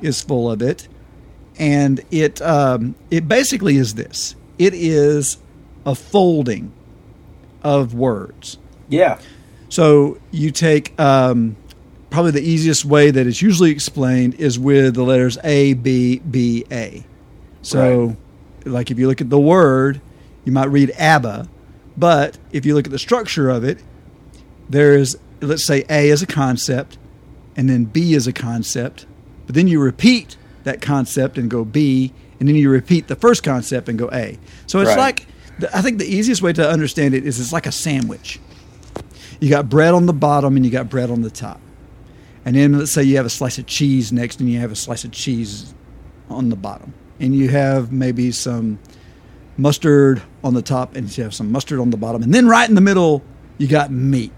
is 0.00 0.20
full 0.20 0.50
of 0.50 0.62
it, 0.62 0.88
and 1.58 2.00
it 2.10 2.40
um, 2.42 2.94
it 3.10 3.26
basically 3.26 3.76
is 3.76 3.94
this: 3.94 4.36
it 4.58 4.74
is 4.74 5.38
a 5.86 5.94
folding 5.94 6.72
of 7.62 7.94
words. 7.94 8.58
Yeah. 8.88 9.18
So 9.68 10.18
you 10.30 10.50
take 10.50 10.98
um, 11.00 11.56
probably 12.10 12.30
the 12.30 12.48
easiest 12.48 12.84
way 12.84 13.10
that 13.10 13.26
it's 13.26 13.42
usually 13.42 13.72
explained 13.72 14.34
is 14.34 14.58
with 14.58 14.94
the 14.94 15.02
letters 15.02 15.36
A, 15.42 15.74
B, 15.74 16.18
B, 16.18 16.64
A. 16.70 17.04
So, 17.62 18.16
like 18.64 18.90
if 18.90 18.98
you 18.98 19.06
look 19.08 19.20
at 19.20 19.30
the 19.30 19.38
word, 19.38 20.00
you 20.44 20.52
might 20.52 20.66
read 20.66 20.92
Abba, 20.98 21.48
but 21.96 22.38
if 22.52 22.66
you 22.66 22.74
look 22.74 22.86
at 22.86 22.90
the 22.92 22.98
structure 22.98 23.48
of 23.50 23.64
it, 23.64 23.82
there 24.68 24.94
is, 24.94 25.16
let's 25.40 25.64
say, 25.64 25.84
A 25.88 26.08
is 26.08 26.22
a 26.22 26.26
concept, 26.26 26.98
and 27.56 27.68
then 27.68 27.84
B 27.84 28.14
is 28.14 28.26
a 28.26 28.32
concept, 28.32 29.06
but 29.46 29.54
then 29.54 29.68
you 29.68 29.80
repeat 29.80 30.36
that 30.64 30.80
concept 30.80 31.38
and 31.38 31.50
go 31.50 31.64
B, 31.64 32.12
and 32.40 32.48
then 32.48 32.56
you 32.56 32.70
repeat 32.70 33.08
the 33.08 33.16
first 33.16 33.42
concept 33.42 33.88
and 33.88 33.98
go 33.98 34.08
A. 34.12 34.38
So 34.66 34.80
it's 34.80 34.88
Right. 34.88 34.98
like, 34.98 35.26
I 35.72 35.82
think 35.82 35.98
the 35.98 36.06
easiest 36.06 36.42
way 36.42 36.52
to 36.54 36.68
understand 36.68 37.14
it 37.14 37.24
is 37.24 37.38
it's 37.38 37.52
like 37.52 37.66
a 37.66 37.72
sandwich. 37.72 38.40
You 39.40 39.50
got 39.50 39.68
bread 39.68 39.94
on 39.94 40.06
the 40.06 40.12
bottom 40.12 40.56
and 40.56 40.64
you 40.64 40.70
got 40.72 40.88
bread 40.88 41.10
on 41.10 41.22
the 41.22 41.30
top. 41.30 41.60
And 42.44 42.56
then 42.56 42.78
let's 42.78 42.90
say 42.90 43.02
you 43.02 43.16
have 43.16 43.26
a 43.26 43.30
slice 43.30 43.58
of 43.58 43.66
cheese 43.66 44.12
next 44.12 44.40
and 44.40 44.50
you 44.50 44.58
have 44.60 44.72
a 44.72 44.76
slice 44.76 45.04
of 45.04 45.12
cheese 45.12 45.74
on 46.28 46.48
the 46.48 46.56
bottom. 46.56 46.92
And 47.20 47.34
you 47.34 47.48
have 47.48 47.92
maybe 47.92 48.32
some 48.32 48.78
mustard 49.56 50.22
on 50.42 50.54
the 50.54 50.62
top 50.62 50.96
and 50.96 51.16
you 51.16 51.22
have 51.24 51.34
some 51.34 51.52
mustard 51.52 51.78
on 51.78 51.90
the 51.90 51.96
bottom. 51.96 52.22
And 52.22 52.34
then 52.34 52.48
right 52.48 52.68
in 52.68 52.74
the 52.74 52.80
middle, 52.80 53.22
you 53.58 53.68
got 53.68 53.90
meat. 53.90 54.32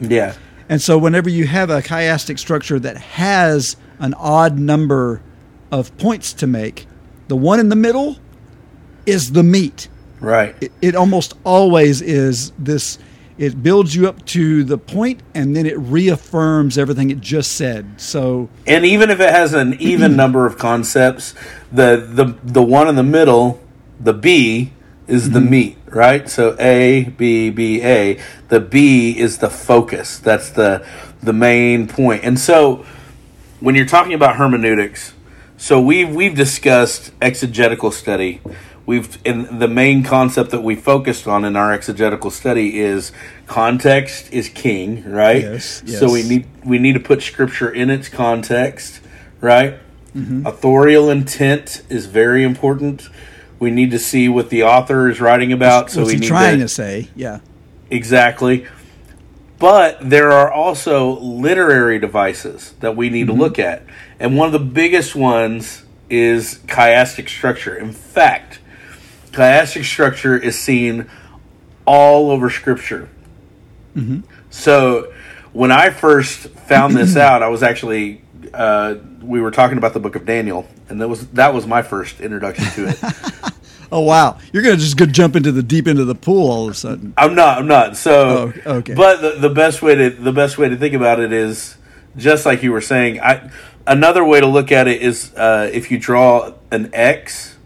Yeah. 0.00 0.34
And 0.68 0.80
so 0.80 0.96
whenever 0.96 1.28
you 1.28 1.46
have 1.46 1.68
a 1.70 1.82
chiastic 1.82 2.38
structure 2.38 2.78
that 2.80 2.96
has 2.96 3.76
an 3.98 4.14
odd 4.14 4.58
number 4.58 5.22
of 5.70 5.96
points 5.98 6.32
to 6.34 6.46
make, 6.46 6.86
the 7.28 7.36
one 7.36 7.60
in 7.60 7.68
the 7.68 7.76
middle 7.76 8.16
is 9.06 9.32
the 9.32 9.42
meat 9.42 9.88
Right. 10.20 10.56
it, 10.60 10.72
it 10.80 10.96
almost 10.96 11.34
always 11.44 12.00
is 12.00 12.52
this 12.58 12.98
it 13.36 13.62
builds 13.62 13.94
you 13.94 14.08
up 14.08 14.24
to 14.26 14.62
the 14.64 14.78
point 14.78 15.20
and 15.34 15.56
then 15.56 15.66
it 15.66 15.78
reaffirms 15.78 16.78
everything 16.78 17.10
it 17.10 17.20
just 17.20 17.52
said 17.52 18.00
so 18.00 18.48
And 18.66 18.84
even 18.84 19.10
if 19.10 19.20
it 19.20 19.30
has 19.30 19.54
an 19.54 19.74
even 19.80 20.16
number 20.22 20.46
of 20.46 20.58
concepts, 20.58 21.34
the 21.72 21.96
the 21.96 22.36
the 22.42 22.62
one 22.62 22.88
in 22.88 22.96
the 22.96 23.02
middle, 23.02 23.60
the 24.00 24.12
B 24.12 24.72
is 25.06 25.30
the 25.30 25.40
mm-hmm. 25.40 25.50
meat, 25.50 25.78
right? 25.86 26.28
So 26.28 26.56
A 26.58 27.04
B 27.04 27.50
B 27.50 27.82
A. 27.82 28.20
The 28.48 28.60
B 28.60 29.18
is 29.18 29.38
the 29.38 29.50
focus. 29.50 30.18
That's 30.18 30.50
the 30.50 30.86
the 31.22 31.32
main 31.32 31.88
point. 31.88 32.24
And 32.24 32.38
so 32.38 32.84
when 33.60 33.74
you're 33.74 33.86
talking 33.86 34.14
about 34.14 34.36
hermeneutics, 34.36 35.14
so 35.56 35.80
we've 35.80 36.14
we've 36.14 36.34
discussed 36.34 37.12
exegetical 37.20 37.90
study. 37.90 38.40
We've 38.86 39.18
and 39.24 39.60
the 39.60 39.68
main 39.68 40.02
concept 40.02 40.50
that 40.50 40.62
we 40.62 40.76
focused 40.76 41.26
on 41.26 41.44
in 41.44 41.56
our 41.56 41.72
exegetical 41.72 42.30
study 42.30 42.78
is 42.78 43.12
context 43.46 44.30
is 44.32 44.48
king, 44.50 45.10
right? 45.10 45.42
Yes, 45.42 45.82
So 45.86 46.12
we 46.12 46.22
need 46.22 46.46
we 46.64 46.78
need 46.78 46.92
to 46.92 47.00
put 47.00 47.22
scripture 47.22 47.70
in 47.70 47.88
its 47.88 48.08
context, 48.08 49.00
right? 49.40 49.78
Mm-hmm. 50.14 50.46
Authorial 50.46 51.08
intent 51.08 51.82
is 51.88 52.06
very 52.06 52.44
important. 52.44 53.08
We 53.58 53.70
need 53.70 53.90
to 53.92 53.98
see 53.98 54.28
what 54.28 54.50
the 54.50 54.64
author 54.64 55.08
is 55.08 55.20
writing 55.20 55.52
about. 55.52 55.90
So 55.90 56.00
what's 56.00 56.08
we 56.08 56.14
he 56.14 56.20
need 56.20 56.26
trying 56.26 56.58
to, 56.58 56.64
to 56.64 56.68
say 56.68 57.08
yeah 57.16 57.40
Exactly. 57.90 58.66
But 59.58 59.98
there 60.10 60.32
are 60.32 60.50
also 60.50 61.18
literary 61.20 61.98
devices 61.98 62.74
that 62.80 62.96
we 62.96 63.08
need 63.08 63.28
to 63.28 63.32
mm-hmm. 63.32 63.40
look 63.40 63.58
at. 63.58 63.84
And 64.18 64.36
one 64.36 64.46
of 64.46 64.52
the 64.52 64.58
biggest 64.58 65.14
ones 65.14 65.84
is 66.10 66.58
chiastic 66.66 67.28
structure. 67.28 67.74
In 67.76 67.92
fact, 67.92 68.58
chiastic 69.34 69.84
structure 69.84 70.36
is 70.36 70.58
seen 70.58 71.10
all 71.84 72.30
over 72.30 72.48
Scripture. 72.50 73.08
So 74.50 75.12
when 75.52 75.70
I 75.70 75.90
first 75.90 76.48
found 76.48 76.96
this 76.96 77.16
out, 77.26 77.42
I 77.42 77.48
was 77.48 77.62
actually. 77.62 78.22
Uh, 78.52 78.96
we 79.20 79.40
were 79.40 79.50
talking 79.50 79.78
about 79.78 79.94
the 79.94 80.00
book 80.00 80.16
of 80.16 80.26
Daniel, 80.26 80.68
and 80.88 81.00
that 81.00 81.08
was 81.08 81.26
that 81.28 81.54
was 81.54 81.66
my 81.66 81.82
first 81.82 82.20
introduction 82.20 82.64
to 82.72 82.88
it. 82.88 83.52
oh 83.92 84.00
wow 84.00 84.38
you're 84.52 84.62
gonna 84.62 84.76
just 84.76 84.96
go 84.96 85.04
jump 85.04 85.36
into 85.36 85.52
the 85.52 85.62
deep 85.62 85.86
end 85.86 85.98
of 85.98 86.06
the 86.06 86.14
pool 86.14 86.50
all 86.50 86.64
of 86.64 86.70
a 86.70 86.74
sudden 86.74 87.12
I'm 87.18 87.34
not. 87.34 87.58
I'm 87.58 87.66
not. 87.66 87.96
So, 87.96 88.52
Oh, 88.64 88.78
okay. 88.78 88.94
But 88.94 89.20
the, 89.20 89.48
the 89.48 89.50
best 89.50 89.82
way 89.82 89.94
to 89.94 90.10
the 90.10 90.32
best 90.32 90.56
way 90.56 90.68
to 90.68 90.76
think 90.76 90.94
about 90.94 91.20
it 91.20 91.32
is 91.32 91.76
just 92.16 92.46
like 92.46 92.62
you 92.62 92.72
were 92.72 92.80
saying. 92.80 93.20
I 93.20 93.50
another 93.86 94.24
way 94.24 94.40
to 94.40 94.46
look 94.46 94.72
at 94.72 94.88
it 94.88 95.02
is 95.02 95.34
uh, 95.34 95.70
if 95.72 95.90
you 95.90 95.98
draw 95.98 96.54
an 96.70 96.90
X, 96.92 97.56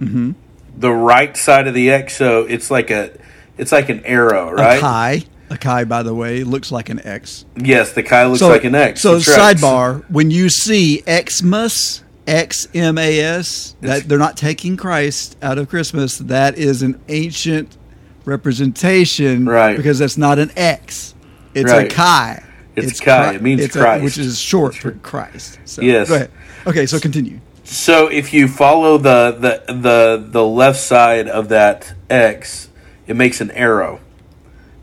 Mm-hmm. 0.00 0.32
The 0.76 0.92
right 0.92 1.36
side 1.36 1.66
of 1.68 1.74
the 1.74 1.90
X. 1.90 2.16
So 2.16 2.42
it's 2.42 2.70
like 2.70 2.90
a 2.90 3.10
it's 3.58 3.72
like 3.72 3.88
an 3.88 4.04
arrow, 4.04 4.52
right? 4.52 4.78
a 4.78 4.80
chi 4.80 5.22
a 5.50 5.58
chi 5.58 5.84
by 5.84 6.02
the 6.04 6.14
way 6.14 6.44
looks 6.44 6.70
like 6.70 6.88
an 6.90 7.00
x 7.04 7.44
Yes, 7.56 7.92
the 7.92 8.04
chi 8.04 8.24
looks 8.24 8.40
like 8.40 8.62
an 8.62 8.76
X. 8.76 9.00
so 9.00 9.16
sidebar 9.18 10.08
when 10.08 10.30
you 10.30 10.48
see 10.48 11.02
xmas 11.08 12.04
xmas 12.28 13.74
that 13.80 14.04
they're 14.08 14.16
not 14.16 14.36
taking 14.36 14.76
christ 14.76 15.36
out 15.42 15.58
of 15.58 15.68
christmas 15.68 16.18
that 16.18 16.56
is 16.56 16.82
an 16.82 17.00
ancient 17.08 17.76
representation 18.24 19.44
Right. 19.44 19.76
because 19.76 19.98
that's 19.98 20.16
not 20.16 20.38
an 20.38 20.50
x 20.56 21.14
it's 21.54 21.70
Right. 21.72 21.90
a 21.90 21.94
chi 21.94 22.42
It's 22.76 23.00
chi. 23.00 23.34
It 23.34 23.42
means 23.42 23.60
it's 23.60 23.74
a- 23.76 23.80
Christ. 23.80 24.04
which 24.04 24.18
is 24.18 24.38
short 24.38 24.74
for 24.76 24.92
christ 24.92 25.58
so, 25.64 25.82
Yes. 25.82 26.08
go 26.08 26.14
ahead 26.14 26.30
okay 26.66 26.86
so 26.86 27.00
continue 27.00 27.40
So 27.70 28.08
if 28.08 28.32
you 28.32 28.48
follow 28.48 28.98
the, 28.98 29.30
the 29.30 29.72
the 29.72 30.26
the 30.28 30.44
left 30.44 30.80
side 30.80 31.28
of 31.28 31.50
that 31.50 31.94
X, 32.10 32.68
it 33.06 33.14
makes 33.14 33.40
an 33.40 33.52
arrow. 33.52 34.00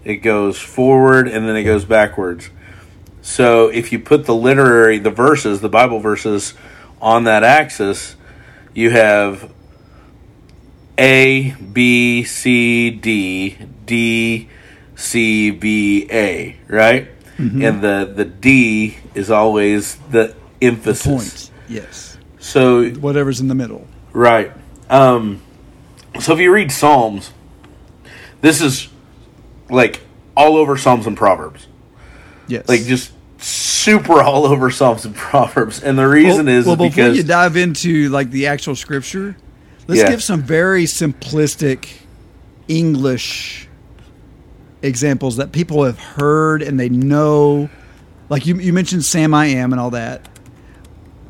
It 0.05 0.17
goes 0.17 0.57
forward 0.57 1.27
and 1.27 1.45
then 1.45 1.57
it 1.57 1.65
goes 1.65 1.83
backwards. 1.83 2.49
So 3.21 3.67
if 3.67 3.91
you 3.91 3.99
put 3.99 4.25
the 4.25 4.33
literary 4.33 4.99
the 4.99 5.09
verses, 5.09 5.59
the 5.59 5.67
Bible 5.67 5.99
verses 5.99 6.53
on 7.01 7.25
that 7.25 7.43
axis, 7.43 8.15
you 8.73 8.89
have 8.91 9.51
A 10.97 11.51
B 11.55 12.23
C 12.23 12.89
D 12.89 13.57
D 13.85 14.47
C 14.95 15.51
B 15.51 16.07
A, 16.09 16.55
right? 16.69 17.09
Mm-hmm. 17.37 17.65
And 17.65 17.81
the 17.81 18.13
the 18.15 18.23
D 18.23 18.95
is 19.13 19.29
always 19.29 19.95
the 20.09 20.33
emphasis. 20.61 21.05
point 21.05 21.51
yes 21.67 22.16
So 22.47 22.89
whatever's 22.91 23.39
in 23.39 23.47
the 23.47 23.55
middle 23.55 23.87
right. 24.13 24.51
Um, 24.89 25.41
so 26.19 26.33
if 26.33 26.39
you 26.39 26.51
read 26.53 26.71
Psalms, 26.71 27.31
this 28.41 28.61
is 28.61 28.87
like 29.69 30.01
all 30.35 30.55
over 30.55 30.77
Psalms 30.77 31.05
and 31.07 31.17
Proverbs, 31.17 31.67
yes 32.47 32.67
like 32.69 32.83
just 32.83 33.11
super 33.39 34.21
all 34.21 34.45
over 34.45 34.71
Psalms 34.71 35.05
and 35.05 35.13
Proverbs. 35.15 35.83
And 35.83 35.97
the 35.97 36.07
reason 36.07 36.45
well, 36.45 36.55
is 36.55 36.65
well 36.65 36.75
before 36.75 36.89
because 36.89 37.17
you 37.17 37.23
dive 37.23 37.57
into 37.57 38.09
like 38.09 38.31
the 38.31 38.47
actual 38.47 38.75
scripture 38.75 39.35
let's 39.87 40.01
Yeah. 40.01 40.09
give 40.09 40.23
some 40.23 40.41
very 40.41 40.83
simplistic 40.85 41.87
english 42.67 43.67
examples 44.81 45.37
that 45.37 45.51
people 45.51 45.83
have 45.83 45.99
heard 45.99 46.61
and 46.61 46.79
they 46.79 46.89
know 46.89 47.69
like 48.29 48.45
you, 48.45 48.57
you 48.57 48.73
mentioned 48.73 49.03
sam 49.05 49.33
i 49.33 49.45
am 49.45 49.71
and 49.71 49.79
all 49.79 49.91
that 49.91 50.27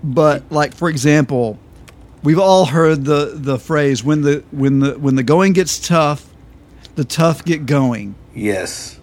but 0.04 0.50
like 0.52 0.74
for 0.74 0.90
example 0.90 1.58
we've 2.24 2.40
all 2.40 2.66
heard 2.66 3.06
the 3.06 3.32
the 3.36 3.58
phrase 3.58 4.04
when 4.04 4.22
the 4.22 4.44
when 4.52 4.80
the 4.80 4.98
when 4.98 5.16
the 5.16 5.24
going 5.24 5.54
gets 5.54 5.80
tough 5.80 6.30
the 6.96 7.04
tough 7.04 7.46
get 7.46 7.66
going 7.66 8.16
yes, 8.34 8.98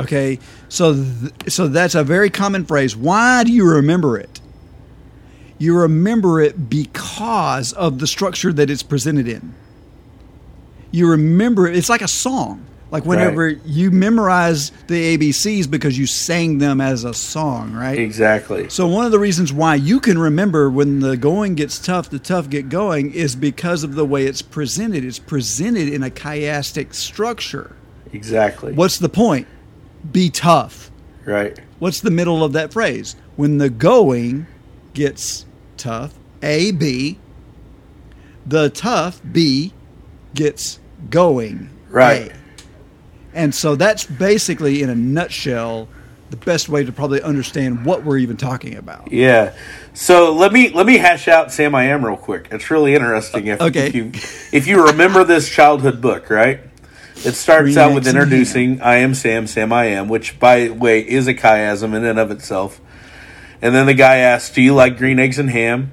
Okay, 0.00 0.38
so 0.68 0.94
th- 0.94 1.52
so 1.52 1.66
that's 1.66 1.96
a 1.96 2.04
very 2.04 2.30
common 2.30 2.64
phrase. 2.64 2.96
Why 2.96 3.42
do 3.42 3.52
you 3.52 3.68
remember 3.68 4.16
it? 4.16 4.40
You 5.58 5.76
remember 5.76 6.40
it 6.40 6.70
because 6.70 7.72
of 7.72 7.98
the 7.98 8.06
structure 8.06 8.52
that 8.52 8.70
it's 8.70 8.84
presented 8.84 9.26
in. 9.26 9.54
You 10.92 11.10
remember 11.10 11.66
it. 11.66 11.76
It's 11.76 11.88
like 11.88 12.02
a 12.02 12.08
song. 12.08 12.64
Like 12.90 13.04
whenever 13.04 13.48
you 13.48 13.90
memorize 13.90 14.70
the 14.86 15.18
ABCs 15.18 15.70
because 15.70 15.98
you 15.98 16.06
sang 16.06 16.56
them 16.58 16.80
as 16.80 17.04
a 17.04 17.12
song, 17.12 17.74
right? 17.74 17.98
exactly. 17.98 18.70
So 18.70 18.86
one 18.86 19.04
of 19.04 19.12
the 19.12 19.18
reasons 19.18 19.52
why 19.52 19.74
you 19.74 20.00
can 20.00 20.18
remember 20.18 20.70
when 20.70 21.00
the 21.00 21.16
going 21.16 21.54
gets 21.54 21.78
tough, 21.78 22.08
the 22.08 22.18
tough 22.18 22.48
get 22.48 22.70
going 22.70 23.12
is 23.12 23.36
because 23.36 23.84
of 23.84 23.94
the 23.94 24.06
way 24.06 24.24
it's 24.24 24.40
presented. 24.40 25.04
It's 25.04 25.18
presented 25.18 25.88
in 25.92 26.02
a 26.02 26.08
chiastic 26.10 26.94
structure. 26.94 27.76
Exactly. 28.12 28.72
What's 28.72 28.98
the 28.98 29.10
point? 29.10 29.46
Be 30.10 30.30
tough. 30.30 30.90
right? 31.26 31.58
What's 31.80 32.00
the 32.00 32.10
middle 32.10 32.42
of 32.42 32.54
that 32.54 32.72
phrase? 32.72 33.16
When 33.36 33.58
the 33.58 33.68
going 33.68 34.46
gets 34.94 35.44
tough, 35.76 36.14
A, 36.42 36.72
B, 36.72 37.18
the 38.46 38.70
tough, 38.70 39.20
B, 39.30 39.74
gets 40.34 40.80
going. 41.10 41.70
Right. 41.90 42.32
A. 42.32 42.37
And 43.34 43.54
so 43.54 43.76
that's 43.76 44.04
basically, 44.04 44.82
in 44.82 44.90
a 44.90 44.94
nutshell, 44.94 45.88
the 46.30 46.36
best 46.36 46.68
way 46.68 46.84
to 46.84 46.92
probably 46.92 47.22
understand 47.22 47.84
what 47.84 48.04
we're 48.04 48.18
even 48.18 48.36
talking 48.36 48.76
about. 48.76 49.10
Yeah. 49.12 49.54
So 49.94 50.32
let 50.34 50.52
me 50.52 50.68
let 50.70 50.86
me 50.86 50.98
hash 50.98 51.26
out 51.28 51.52
Sam 51.52 51.74
I 51.74 51.84
Am 51.84 52.04
real 52.04 52.16
quick. 52.16 52.48
It's 52.50 52.70
really 52.70 52.94
interesting 52.94 53.46
if, 53.46 53.60
Okay. 53.60 53.88
if 53.88 53.94
you 53.94 54.12
if 54.52 54.66
you 54.66 54.86
remember 54.86 55.24
this 55.24 55.48
childhood 55.48 56.00
book, 56.00 56.30
right? 56.30 56.60
It 57.24 57.32
starts 57.32 57.76
out 57.76 57.94
with 57.94 58.06
introducing 58.06 58.80
I 58.80 58.96
am 58.96 59.14
Sam, 59.14 59.46
Sam 59.46 59.72
I 59.72 59.86
am, 59.86 60.08
which 60.08 60.38
by 60.38 60.68
the 60.68 60.70
way 60.70 61.00
is 61.00 61.26
a 61.26 61.34
chiasm 61.34 61.94
in 61.94 62.04
and 62.04 62.18
of 62.18 62.30
itself. 62.30 62.80
And 63.60 63.74
then 63.74 63.86
the 63.86 63.94
guy 63.94 64.16
asks, 64.18 64.54
"Do 64.54 64.62
you 64.62 64.74
like 64.74 64.98
green 64.98 65.18
eggs 65.18 65.38
and 65.38 65.50
ham?" 65.50 65.90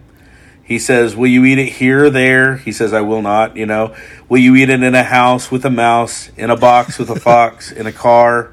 He 0.66 0.80
says, 0.80 1.16
"Will 1.16 1.28
you 1.28 1.46
eat 1.46 1.60
it 1.60 1.74
here 1.74 2.06
or 2.06 2.10
there?" 2.10 2.58
He 2.58 2.72
says, 2.72 2.92
"I 2.92 3.02
will 3.02 3.22
not." 3.22 3.56
You 3.56 3.68
know, 3.68 3.96
will 4.28 4.40
you 4.40 4.56
eat 4.56 4.70
it 4.70 4.82
in 4.82 4.96
a 4.96 5.04
house 5.04 5.52
with 5.52 5.64
a 5.64 5.70
mouse, 5.70 6.32
in 6.36 6.50
a 6.50 6.58
box 6.58 6.98
with 6.98 7.10
a 7.12 7.20
fox, 7.20 7.72
in 7.80 7.86
a 7.86 7.92
car? 7.92 8.52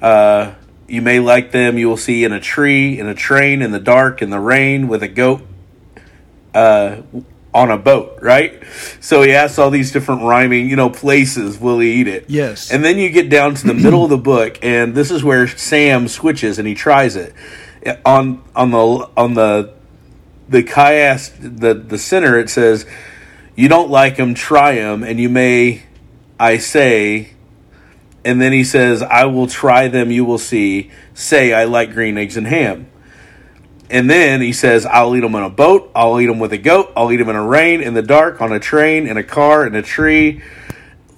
Uh, 0.00 0.54
you 0.86 1.02
may 1.02 1.18
like 1.18 1.50
them. 1.50 1.76
You 1.76 1.88
will 1.88 1.96
see 1.96 2.24
in 2.24 2.32
a 2.32 2.40
tree, 2.40 2.98
in 2.98 3.08
a 3.08 3.14
train, 3.14 3.62
in 3.62 3.72
the 3.72 3.80
dark, 3.80 4.22
in 4.22 4.30
the 4.30 4.38
rain, 4.38 4.86
with 4.86 5.02
a 5.02 5.08
goat 5.08 5.42
uh, 6.54 6.98
on 7.52 7.70
a 7.70 7.78
boat, 7.78 8.18
right? 8.22 8.62
So 9.00 9.22
he 9.22 9.32
asks 9.32 9.58
all 9.58 9.70
these 9.70 9.90
different 9.90 10.22
rhyming, 10.22 10.68
you 10.68 10.76
know, 10.76 10.90
places. 10.90 11.58
Will 11.58 11.80
he 11.80 11.94
eat 11.94 12.06
it? 12.06 12.26
Yes. 12.28 12.70
And 12.70 12.84
then 12.84 12.98
you 12.98 13.10
get 13.10 13.28
down 13.28 13.54
to 13.54 13.66
the 13.66 13.74
middle 13.74 14.04
of 14.04 14.10
the 14.10 14.18
book, 14.18 14.58
and 14.62 14.94
this 14.94 15.10
is 15.10 15.24
where 15.24 15.48
Sam 15.48 16.06
switches 16.06 16.60
and 16.60 16.68
he 16.68 16.74
tries 16.74 17.16
it 17.16 17.34
on 18.04 18.42
on 18.54 18.70
the 18.70 19.10
on 19.16 19.34
the 19.34 19.74
the 20.48 20.62
chias 20.62 21.32
the 21.40 21.74
the 21.74 21.98
center. 21.98 22.38
It 22.38 22.50
says, 22.50 22.86
"You 23.54 23.68
don't 23.68 23.90
like 23.90 24.16
them, 24.16 24.34
try 24.34 24.76
them, 24.76 25.02
and 25.02 25.18
you 25.18 25.28
may." 25.28 25.82
I 26.38 26.58
say, 26.58 27.30
and 28.24 28.40
then 28.40 28.52
he 28.52 28.64
says, 28.64 29.02
"I 29.02 29.26
will 29.26 29.46
try 29.46 29.88
them. 29.88 30.10
You 30.10 30.24
will 30.24 30.38
see." 30.38 30.90
Say, 31.14 31.52
"I 31.52 31.64
like 31.64 31.92
green 31.92 32.18
eggs 32.18 32.36
and 32.36 32.46
ham." 32.46 32.88
And 33.90 34.08
then 34.08 34.40
he 34.40 34.52
says, 34.52 34.86
I'll 34.86 35.14
eat 35.14 35.20
them 35.20 35.34
on 35.34 35.42
a 35.42 35.50
boat, 35.50 35.90
I'll 35.94 36.18
eat 36.20 36.26
them 36.26 36.38
with 36.38 36.52
a 36.52 36.58
goat, 36.58 36.92
I'll 36.96 37.12
eat 37.12 37.18
them 37.18 37.28
in 37.28 37.36
a 37.36 37.46
rain, 37.46 37.82
in 37.82 37.94
the 37.94 38.02
dark, 38.02 38.40
on 38.40 38.50
a 38.50 38.58
train, 38.58 39.06
in 39.06 39.16
a 39.16 39.22
car, 39.22 39.66
in 39.66 39.74
a 39.74 39.82
tree, 39.82 40.42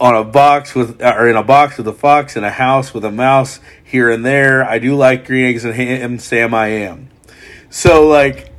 on 0.01 0.15
a 0.15 0.25
box 0.25 0.75
with, 0.75 1.01
uh, 1.01 1.15
or 1.17 1.29
in 1.29 1.37
a 1.37 1.43
box 1.43 1.79
with 1.79 1.87
a 1.87 1.93
fox, 1.93 2.37
in 2.37 2.45
a 2.45 2.51
house 2.51 2.93
with 2.93 3.05
a 3.05 3.11
mouse, 3.11 3.61
here 3.83 4.11
and 4.11 4.25
there. 4.25 4.65
I 4.65 4.79
do 4.79 4.97
like 4.97 5.27
green 5.27 5.47
eggs 5.47 5.65
and 5.65 5.75
ham, 5.75 6.19
Sam, 6.19 6.53
I 6.53 6.67
am. 6.69 7.09
So, 7.71 8.07
like, 8.07 8.53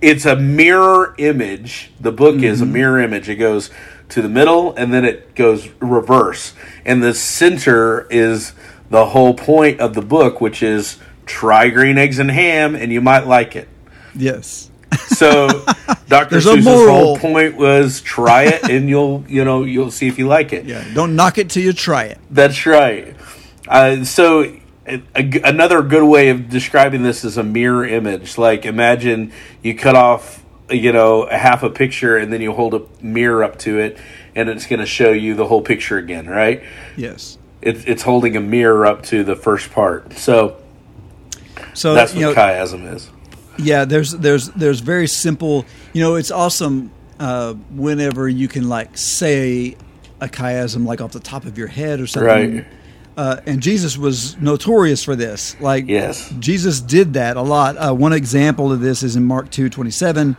it's 0.00 0.24
a 0.24 0.36
mirror 0.36 1.14
image. 1.18 1.92
The 2.00 2.12
book 2.12 2.42
is 2.42 2.60
a 2.60 2.66
mirror 2.66 3.00
image. 3.00 3.28
It 3.28 3.36
goes 3.36 3.70
to 4.10 4.22
the 4.22 4.28
middle 4.28 4.74
and 4.74 4.92
then 4.92 5.04
it 5.04 5.34
goes 5.34 5.68
reverse. 5.80 6.54
And 6.84 7.02
the 7.02 7.14
center 7.14 8.06
is 8.10 8.52
the 8.90 9.06
whole 9.06 9.34
point 9.34 9.80
of 9.80 9.94
the 9.94 10.02
book, 10.02 10.40
which 10.40 10.62
is 10.62 10.98
try 11.26 11.68
green 11.70 11.96
eggs 11.96 12.18
and 12.18 12.30
ham 12.30 12.74
and 12.74 12.92
you 12.92 13.00
might 13.00 13.26
like 13.26 13.56
it. 13.56 13.68
Yes. 14.14 14.70
So 15.08 15.48
Dr. 16.08 16.38
Seuss's 16.38 16.64
whole 16.64 17.16
point 17.18 17.56
was 17.56 18.00
try 18.00 18.44
it 18.44 18.68
and 18.68 18.88
you'll 18.88 19.24
you 19.28 19.44
know 19.44 19.62
you'll 19.62 19.92
see 19.92 20.08
if 20.08 20.18
you 20.18 20.26
like 20.26 20.52
it. 20.52 20.64
Yeah. 20.64 20.84
Don't 20.92 21.14
knock 21.14 21.38
it 21.38 21.50
till 21.50 21.62
you 21.62 21.72
try 21.72 22.04
it. 22.04 22.18
That's 22.30 22.66
right. 22.66 23.14
Uh, 23.68 24.04
so 24.04 24.52
a, 24.90 25.02
a- 25.14 25.40
another 25.48 25.82
good 25.82 26.04
way 26.04 26.28
of 26.30 26.48
describing 26.48 27.02
this 27.02 27.24
is 27.24 27.36
a 27.38 27.42
mirror 27.42 27.86
image. 27.86 28.36
Like 28.38 28.64
imagine 28.66 29.32
you 29.62 29.74
cut 29.76 29.94
off 29.96 30.44
you 30.70 30.92
know 30.92 31.22
a 31.24 31.36
half 31.36 31.62
a 31.62 31.70
picture 31.70 32.16
and 32.16 32.32
then 32.32 32.40
you 32.40 32.52
hold 32.52 32.74
a 32.74 32.82
mirror 33.02 33.42
up 33.42 33.58
to 33.60 33.78
it 33.78 33.98
and 34.36 34.48
it's 34.48 34.66
going 34.66 34.78
to 34.80 34.86
show 34.86 35.10
you 35.10 35.34
the 35.34 35.46
whole 35.46 35.62
picture 35.62 35.98
again, 35.98 36.28
right? 36.28 36.62
Yes. 36.96 37.38
It's 37.62 37.84
it's 37.84 38.02
holding 38.02 38.36
a 38.36 38.40
mirror 38.40 38.86
up 38.86 39.02
to 39.04 39.24
the 39.24 39.36
first 39.36 39.70
part. 39.72 40.12
So 40.14 40.56
So 41.74 41.94
that's 41.94 42.14
you 42.14 42.26
what 42.26 42.36
know, 42.36 42.42
chiasm 42.42 42.92
is. 42.94 43.10
yeah, 43.58 43.84
there's 43.84 44.12
there's 44.12 44.48
there's 44.50 44.80
very 44.80 45.06
simple. 45.06 45.64
You 45.92 46.02
know, 46.02 46.14
it's 46.14 46.30
awesome 46.30 46.90
uh, 47.18 47.54
whenever 47.74 48.28
you 48.28 48.48
can 48.48 48.68
like 48.68 48.96
say 48.96 49.76
a 50.20 50.28
chiasm 50.28 50.86
like 50.86 51.00
off 51.00 51.12
the 51.12 51.20
top 51.20 51.44
of 51.44 51.58
your 51.58 51.66
head 51.68 52.00
or 52.00 52.06
something. 52.06 52.56
Right. 52.56 52.66
Uh, 53.20 53.38
and 53.44 53.60
Jesus 53.60 53.98
was 53.98 54.40
notorious 54.40 55.04
for 55.04 55.14
this. 55.14 55.54
Like, 55.60 55.86
Yes. 55.86 56.32
Jesus 56.38 56.80
did 56.80 57.12
that 57.14 57.36
a 57.36 57.42
lot. 57.42 57.76
Uh, 57.76 57.92
one 57.92 58.14
example 58.14 58.72
of 58.72 58.80
this 58.80 59.02
is 59.02 59.14
in 59.14 59.24
Mark 59.24 59.50
two 59.50 59.68
twenty 59.68 59.90
seven, 59.90 60.38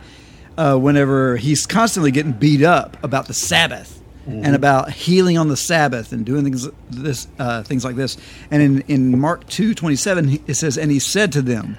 uh, 0.58 0.76
whenever 0.76 1.36
he's 1.36 1.64
constantly 1.64 2.10
getting 2.10 2.32
beat 2.32 2.60
up 2.64 2.96
about 3.04 3.28
the 3.28 3.34
Sabbath 3.34 4.00
and 4.26 4.56
about 4.56 4.90
healing 4.90 5.38
on 5.38 5.46
the 5.46 5.56
Sabbath 5.56 6.10
and 6.12 6.26
doing 6.26 6.42
things 6.42 6.68
this 6.90 7.28
uh, 7.38 7.62
things 7.62 7.84
like 7.84 7.94
this. 7.94 8.16
And 8.50 8.60
in 8.60 8.80
in 8.88 9.20
Mark 9.20 9.46
two 9.46 9.74
twenty 9.74 9.94
seven, 9.96 10.40
it 10.48 10.54
says, 10.54 10.76
"And 10.76 10.90
he 10.90 10.98
said 10.98 11.30
to 11.32 11.42
them, 11.42 11.78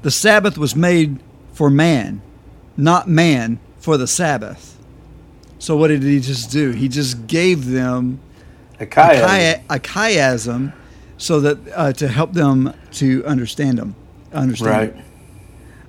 the 0.00 0.10
Sabbath 0.10 0.56
was 0.56 0.74
made 0.74 1.18
for 1.52 1.68
man, 1.68 2.22
not 2.78 3.06
man 3.06 3.58
for 3.78 3.98
the 3.98 4.06
Sabbath." 4.06 4.78
So 5.58 5.76
what 5.76 5.88
did 5.88 6.02
he 6.02 6.18
just 6.18 6.50
do? 6.50 6.70
He 6.70 6.88
just 6.88 7.26
gave 7.26 7.66
them 7.66 8.20
A 8.80 8.86
chiasm. 8.86 9.26
chi- 9.26 9.62
a 9.70 9.78
chiasm 9.78 10.72
so 11.18 11.40
that 11.40 11.58
uh, 11.74 11.92
to 11.92 12.08
help 12.08 12.32
them 12.32 12.72
to 12.92 13.24
understand 13.26 13.78
them 13.78 13.94
understand 14.32 14.94
Right. 14.94 15.04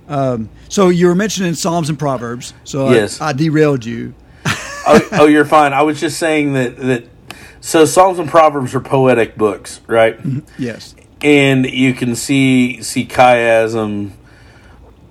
um, 0.08 0.48
so 0.68 0.88
you 0.90 1.06
were 1.06 1.14
mentioning 1.14 1.54
psalms 1.54 1.88
and 1.88 1.98
proverbs 1.98 2.52
so 2.64 2.88
I- 2.88 2.94
Yes. 2.94 3.20
I, 3.20 3.32
derailed 3.32 3.84
you 3.84 4.14
oh, 4.46 5.08
oh, 5.12 5.26
you're 5.26 5.44
fine. 5.44 5.72
I 5.72 5.82
was 5.82 6.00
just 6.00 6.18
saying 6.18 6.54
that 6.54 6.76
that 6.76 7.04
so 7.60 7.84
Psalms 7.84 8.18
and 8.18 8.28
Proverbs 8.28 8.74
are 8.74 8.80
poetic 8.80 9.36
books, 9.38 9.80
right? 9.86 10.18
yes 10.58 10.96
And 11.22 11.64
you 11.64 11.94
can 11.94 12.16
see 12.16 12.82
see 12.82 13.06
chiasm 13.06 14.10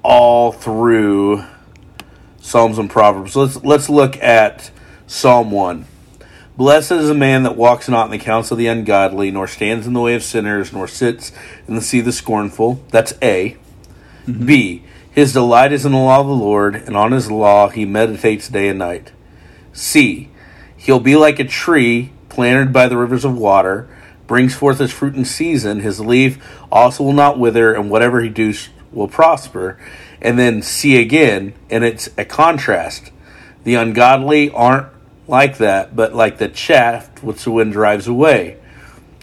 all 0.03 0.51
through 0.51 1.45
Psalms 2.41 2.77
and 2.77 2.89
Proverbs. 2.89 3.35
Let's 3.37 3.63
let's 3.63 3.89
look 3.89 4.21
at 4.21 4.69
Psalm 5.07 5.51
one. 5.51 5.85
Blessed 6.57 6.91
is 6.91 7.09
a 7.09 7.15
man 7.15 7.43
that 7.43 7.55
walks 7.55 7.87
not 7.87 8.05
in 8.05 8.11
the 8.11 8.17
counsel 8.17 8.55
of 8.55 8.59
the 8.59 8.67
ungodly, 8.67 9.31
nor 9.31 9.47
stands 9.47 9.87
in 9.87 9.93
the 9.93 10.01
way 10.01 10.15
of 10.15 10.23
sinners, 10.23 10.73
nor 10.73 10.87
sits 10.87 11.31
in 11.67 11.75
the 11.75 11.81
seat 11.81 11.99
of 11.99 12.05
the 12.05 12.11
scornful. 12.11 12.83
That's 12.89 13.13
A. 13.21 13.57
Mm-hmm. 14.25 14.45
B. 14.45 14.83
His 15.09 15.33
delight 15.33 15.71
is 15.71 15.85
in 15.85 15.93
the 15.93 15.97
law 15.97 16.19
of 16.19 16.27
the 16.27 16.33
Lord, 16.33 16.75
and 16.75 16.95
on 16.95 17.11
his 17.11 17.31
law 17.31 17.69
he 17.69 17.85
meditates 17.85 18.49
day 18.49 18.67
and 18.67 18.79
night. 18.79 19.11
C. 19.73 20.29
He'll 20.75 20.99
be 20.99 21.15
like 21.15 21.39
a 21.39 21.45
tree 21.45 22.11
planted 22.29 22.73
by 22.73 22.87
the 22.87 22.97
rivers 22.97 23.25
of 23.25 23.37
water, 23.37 23.87
brings 24.27 24.55
forth 24.55 24.79
his 24.79 24.91
fruit 24.91 25.15
in 25.15 25.25
season. 25.25 25.79
His 25.79 25.99
leaf 25.99 26.43
also 26.71 27.03
will 27.03 27.13
not 27.13 27.39
wither, 27.39 27.73
and 27.73 27.89
whatever 27.89 28.21
he 28.21 28.29
does 28.29 28.69
will 28.91 29.07
prosper. 29.07 29.79
And 30.21 30.37
then 30.37 30.61
C 30.61 30.97
again, 30.97 31.53
and 31.69 31.83
it's 31.83 32.09
a 32.17 32.25
contrast. 32.25 33.11
The 33.63 33.75
ungodly 33.75 34.49
aren't 34.49 34.87
like 35.31 35.57
that, 35.57 35.95
but 35.95 36.13
like 36.13 36.37
the 36.37 36.49
chaff 36.49 37.23
which 37.23 37.43
the 37.45 37.51
wind 37.51 37.71
drives 37.71 38.07
away. 38.07 38.57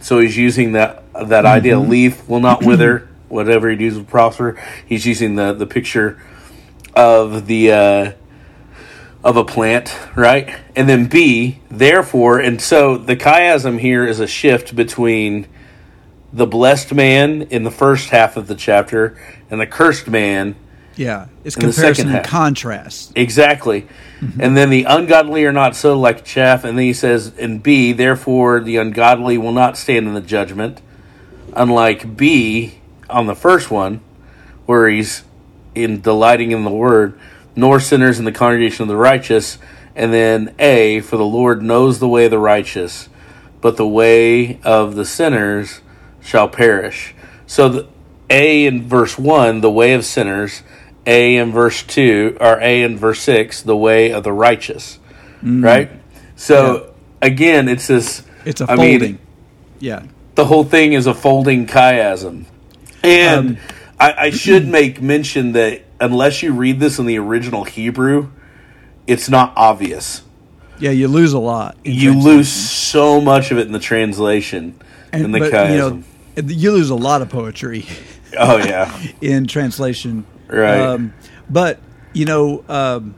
So 0.01 0.19
he's 0.19 0.37
using 0.37 0.73
that 0.73 1.05
that 1.13 1.45
idea. 1.45 1.79
Leaf 1.79 2.29
will 2.29 2.41
not 2.41 2.65
wither. 2.65 3.09
Whatever 3.29 3.69
he 3.69 3.77
does 3.77 3.97
will 3.97 4.05
prosper. 4.05 4.61
He's 4.87 5.07
using 5.07 5.37
the 5.37 5.53
the 5.53 5.67
picture 5.67 6.21
of 6.95 7.47
the 7.47 7.73
uh, 7.73 8.13
of 9.23 9.37
a 9.37 9.45
plant, 9.45 9.95
right? 10.17 10.57
And 10.75 10.89
then 10.89 11.07
B, 11.07 11.61
therefore, 11.71 12.39
and 12.39 12.61
so 12.61 12.97
the 12.97 13.17
chiasm 13.17 13.79
here 13.79 14.07
is 14.07 14.19
a 14.19 14.27
shift 14.27 14.75
between 14.75 15.47
the 16.33 16.47
blessed 16.47 16.95
man 16.95 17.43
in 17.43 17.65
the 17.65 17.71
first 17.71 18.11
half 18.11 18.37
of 18.37 18.47
the 18.47 18.55
chapter 18.55 19.19
and 19.51 19.61
the 19.61 19.67
cursed 19.67 20.09
man 20.09 20.57
yeah 20.99 21.29
it's 21.45 21.57
In 21.57 21.63
comparison 21.63 22.09
and 22.15 22.27
contrast 22.27 23.09
Exactly. 23.17 23.87
Mm-hmm. 24.21 24.41
And 24.41 24.57
then 24.57 24.71
the 24.71 24.85
ungodly 24.85 25.45
are 25.45 25.53
not 25.53 25.77
so 25.77 25.99
like 25.99 26.25
chaff. 26.25 26.65
And 26.65 26.79
then 26.79 26.85
he 26.85 26.93
says, 26.93 27.37
in 27.37 27.59
B, 27.59 27.93
therefore 27.93 28.61
the 28.61 28.77
ungodly 28.77 29.39
will 29.39 29.53
not 29.53 29.77
stand 29.77 30.07
in 30.07 30.15
the 30.15 30.21
judgment. 30.21 30.81
Unlike 31.55 32.17
B 32.17 32.79
on 33.11 33.27
the 33.27 33.35
first 33.35 33.71
one, 33.71 34.01
where 34.67 34.89
he's 34.89 35.25
in 35.75 36.01
delighting 36.01 36.53
in 36.53 36.65
the 36.65 36.71
word, 36.71 37.19
nor 37.57 37.81
sinners 37.81 38.19
in 38.19 38.25
the 38.25 38.33
congregation 38.33 38.83
of 38.83 38.89
the 38.89 38.97
righteous. 38.97 39.59
And 39.97 40.13
then 40.13 40.55
A, 40.59 41.01
for 41.01 41.17
the 41.17 41.25
Lord 41.25 41.63
knows 41.63 41.99
the 41.99 42.09
way 42.09 42.27
of 42.27 42.31
the 42.31 42.39
righteous, 42.39 43.09
but 43.61 43.77
the 43.77 43.87
way 43.87 44.61
of 44.63 44.95
the 44.95 45.05
sinners 45.05 45.81
shall 46.21 46.49
perish. 46.49 47.15
So 47.47 47.69
the 47.69 47.89
A 48.31 48.67
in 48.67 48.87
verse 48.87 49.19
1, 49.19 49.61
the 49.61 49.71
way 49.71 49.95
of 49.95 50.05
sinners, 50.05 50.63
A 51.07 51.37
in 51.37 51.53
verse 51.53 51.83
2, 51.83 52.39
or 52.41 52.61
A 52.61 52.83
in 52.83 52.97
verse 52.99 53.21
6, 53.21 53.63
the 53.63 53.77
way 53.77 54.13
of 54.13 54.25
the 54.25 54.33
righteous. 54.33 54.99
Right? 55.43 55.91
So 56.37 56.95
again, 57.23 57.69
it's 57.69 57.87
this. 57.87 58.23
it's 58.45 58.61
a 58.61 58.65
I 58.65 58.77
folding 58.77 59.01
mean, 59.01 59.19
yeah 59.81 60.03
the 60.35 60.45
whole 60.45 60.63
thing 60.65 60.93
is 60.93 61.07
a 61.09 61.15
folding 61.15 61.67
chiasm. 61.67 62.45
And 63.03 63.49
Um, 63.51 63.57
I, 63.99 64.15
I 64.27 64.31
should 64.31 64.69
make 64.69 65.03
mention 65.03 65.53
that 65.53 65.83
unless 66.01 66.43
you 66.45 66.53
read 66.53 66.79
this 66.79 67.01
in 67.01 67.07
the 67.07 67.19
original 67.19 67.65
Hebrew, 67.65 68.29
it's 69.09 69.29
not 69.29 69.53
obvious. 69.57 70.23
yeah 70.79 70.91
you 70.93 71.09
lose 71.09 71.33
a 71.33 71.39
lot 71.41 71.77
You 71.85 72.15
lose 72.15 72.49
so 72.49 73.21
much 73.21 73.51
of 73.51 73.59
it 73.59 73.67
in 73.67 73.73
the 73.73 73.81
translation 73.81 74.79
in 75.13 75.33
the 75.33 75.41
but, 75.41 75.53
chiasm. 75.53 75.71
you 76.37 76.43
know 76.43 76.49
you 76.55 76.71
lose 76.73 76.91
a 76.91 76.95
lot 76.95 77.21
of 77.23 77.29
poetry 77.31 77.85
oh 78.39 78.59
yeah, 78.59 78.97
in 79.21 79.47
translation. 79.49 80.25
Right. 80.49 80.81
Um, 80.81 81.13
but 81.51 81.79
you 82.13 82.25
know, 82.25 82.65
um, 82.69 83.15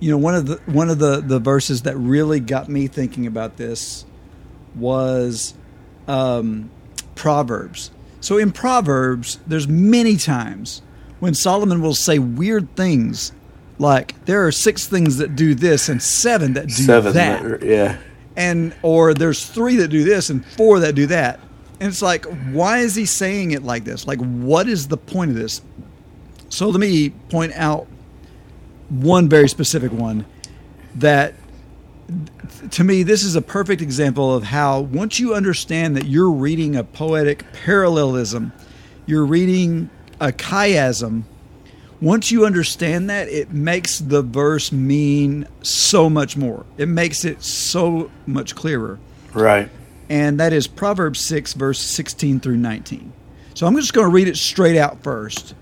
you 0.00 0.10
know, 0.10 0.18
one 0.18 0.34
of 0.34 0.46
the 0.46 0.56
one 0.66 0.90
of 0.90 0.98
the 0.98 1.20
the 1.20 1.38
verses 1.38 1.82
that 1.82 1.96
really 1.96 2.40
got 2.40 2.68
me 2.68 2.86
thinking 2.88 3.26
about 3.26 3.56
this 3.56 4.04
was 4.74 5.54
um, 6.08 6.70
Proverbs. 7.14 7.90
So 8.20 8.38
in 8.38 8.52
Proverbs, 8.52 9.38
there's 9.46 9.68
many 9.68 10.16
times 10.16 10.82
when 11.20 11.34
Solomon 11.34 11.80
will 11.82 11.94
say 11.94 12.18
weird 12.18 12.74
things 12.74 13.32
like 13.78 14.24
there 14.26 14.46
are 14.46 14.52
six 14.52 14.86
things 14.86 15.18
that 15.18 15.34
do 15.36 15.54
this 15.54 15.88
and 15.88 16.02
seven 16.02 16.52
that 16.54 16.66
do 16.68 16.72
Seven. 16.72 17.12
that. 17.14 17.42
that- 17.42 17.62
yeah. 17.66 17.98
And 18.34 18.74
or 18.82 19.12
there's 19.12 19.44
three 19.46 19.76
that 19.76 19.88
do 19.88 20.04
this 20.04 20.30
and 20.30 20.44
four 20.44 20.80
that 20.80 20.94
do 20.94 21.06
that. 21.08 21.38
And 21.82 21.90
it's 21.90 22.00
like, 22.00 22.26
why 22.52 22.78
is 22.78 22.94
he 22.94 23.06
saying 23.06 23.50
it 23.50 23.64
like 23.64 23.82
this? 23.82 24.06
Like, 24.06 24.20
what 24.20 24.68
is 24.68 24.86
the 24.86 24.96
point 24.96 25.32
of 25.32 25.36
this? 25.36 25.62
So 26.48 26.68
let 26.68 26.78
me 26.78 27.10
point 27.28 27.54
out 27.56 27.88
one 28.88 29.28
very 29.28 29.48
specific 29.48 29.90
one 29.90 30.24
that 30.94 31.34
to 32.70 32.84
me 32.84 33.02
this 33.02 33.24
is 33.24 33.34
a 33.34 33.42
perfect 33.42 33.82
example 33.82 34.32
of 34.32 34.44
how 34.44 34.78
once 34.78 35.18
you 35.18 35.34
understand 35.34 35.96
that 35.96 36.04
you're 36.04 36.30
reading 36.30 36.76
a 36.76 36.84
poetic 36.84 37.50
parallelism 37.52 38.52
you're 39.06 39.24
reading 39.24 39.88
a 40.20 40.30
chiasm 40.30 41.22
once 42.02 42.30
you 42.30 42.44
understand 42.44 43.08
that 43.08 43.28
it 43.28 43.50
makes 43.50 43.98
the 43.98 44.20
verse 44.20 44.70
mean 44.70 45.48
so 45.62 46.10
much 46.10 46.36
more 46.36 46.66
it 46.76 46.86
makes 46.86 47.24
it 47.24 47.42
so 47.42 48.10
much 48.26 48.54
clearer 48.54 48.98
Right. 49.32 49.70
And 50.12 50.40
that 50.40 50.52
is 50.52 50.66
Proverbs 50.66 51.20
6, 51.20 51.54
verse 51.54 51.78
16 51.78 52.40
through 52.40 52.58
19. 52.58 53.14
So 53.54 53.66
I'm 53.66 53.74
just 53.76 53.94
going 53.94 54.06
to 54.06 54.12
read 54.12 54.28
it 54.28 54.36
straight 54.36 54.76
out 54.76 55.02
first. 55.02 55.54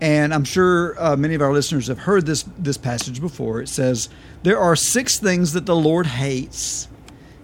And 0.00 0.32
I'm 0.32 0.44
sure 0.44 0.96
uh, 0.98 1.14
many 1.14 1.34
of 1.34 1.42
our 1.42 1.52
listeners 1.52 1.88
have 1.88 1.98
heard 1.98 2.24
this, 2.24 2.44
this 2.56 2.78
passage 2.78 3.20
before. 3.20 3.60
It 3.60 3.68
says, 3.68 4.08
There 4.44 4.58
are 4.58 4.76
six 4.76 5.18
things 5.18 5.52
that 5.52 5.66
the 5.66 5.76
Lord 5.76 6.06
hates, 6.06 6.88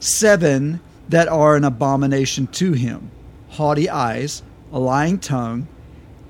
seven 0.01 0.81
that 1.11 1.29
are 1.29 1.55
an 1.55 1.65
abomination 1.65 2.47
to 2.47 2.73
him 2.73 3.11
haughty 3.51 3.91
eyes, 3.91 4.43
a 4.73 4.79
lying 4.79 5.19
tongue, 5.19 5.69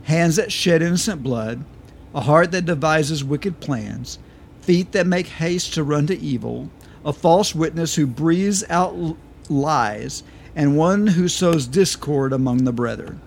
hands 0.03 0.35
that 0.35 0.51
shed 0.51 0.83
innocent 0.83 1.23
blood, 1.23 1.65
a 2.13 2.23
heart 2.23 2.51
that 2.51 2.65
devises 2.65 3.23
wicked 3.23 3.61
plans, 3.61 4.19
feet 4.63 4.91
that 4.91 5.07
make 5.07 5.29
haste 5.29 5.75
to 5.75 5.85
run 5.85 6.09
to 6.09 6.19
evil, 6.19 6.69
a 7.05 7.13
false 7.13 7.55
witness 7.55 7.95
who 7.95 8.05
breathes 8.05 8.65
out 8.69 9.17
lies, 9.49 10.23
and 10.55 10.77
one 10.77 11.07
who 11.07 11.29
sows 11.29 11.67
discord 11.67 12.33
among 12.33 12.65
the 12.65 12.73
brethren 12.73 13.21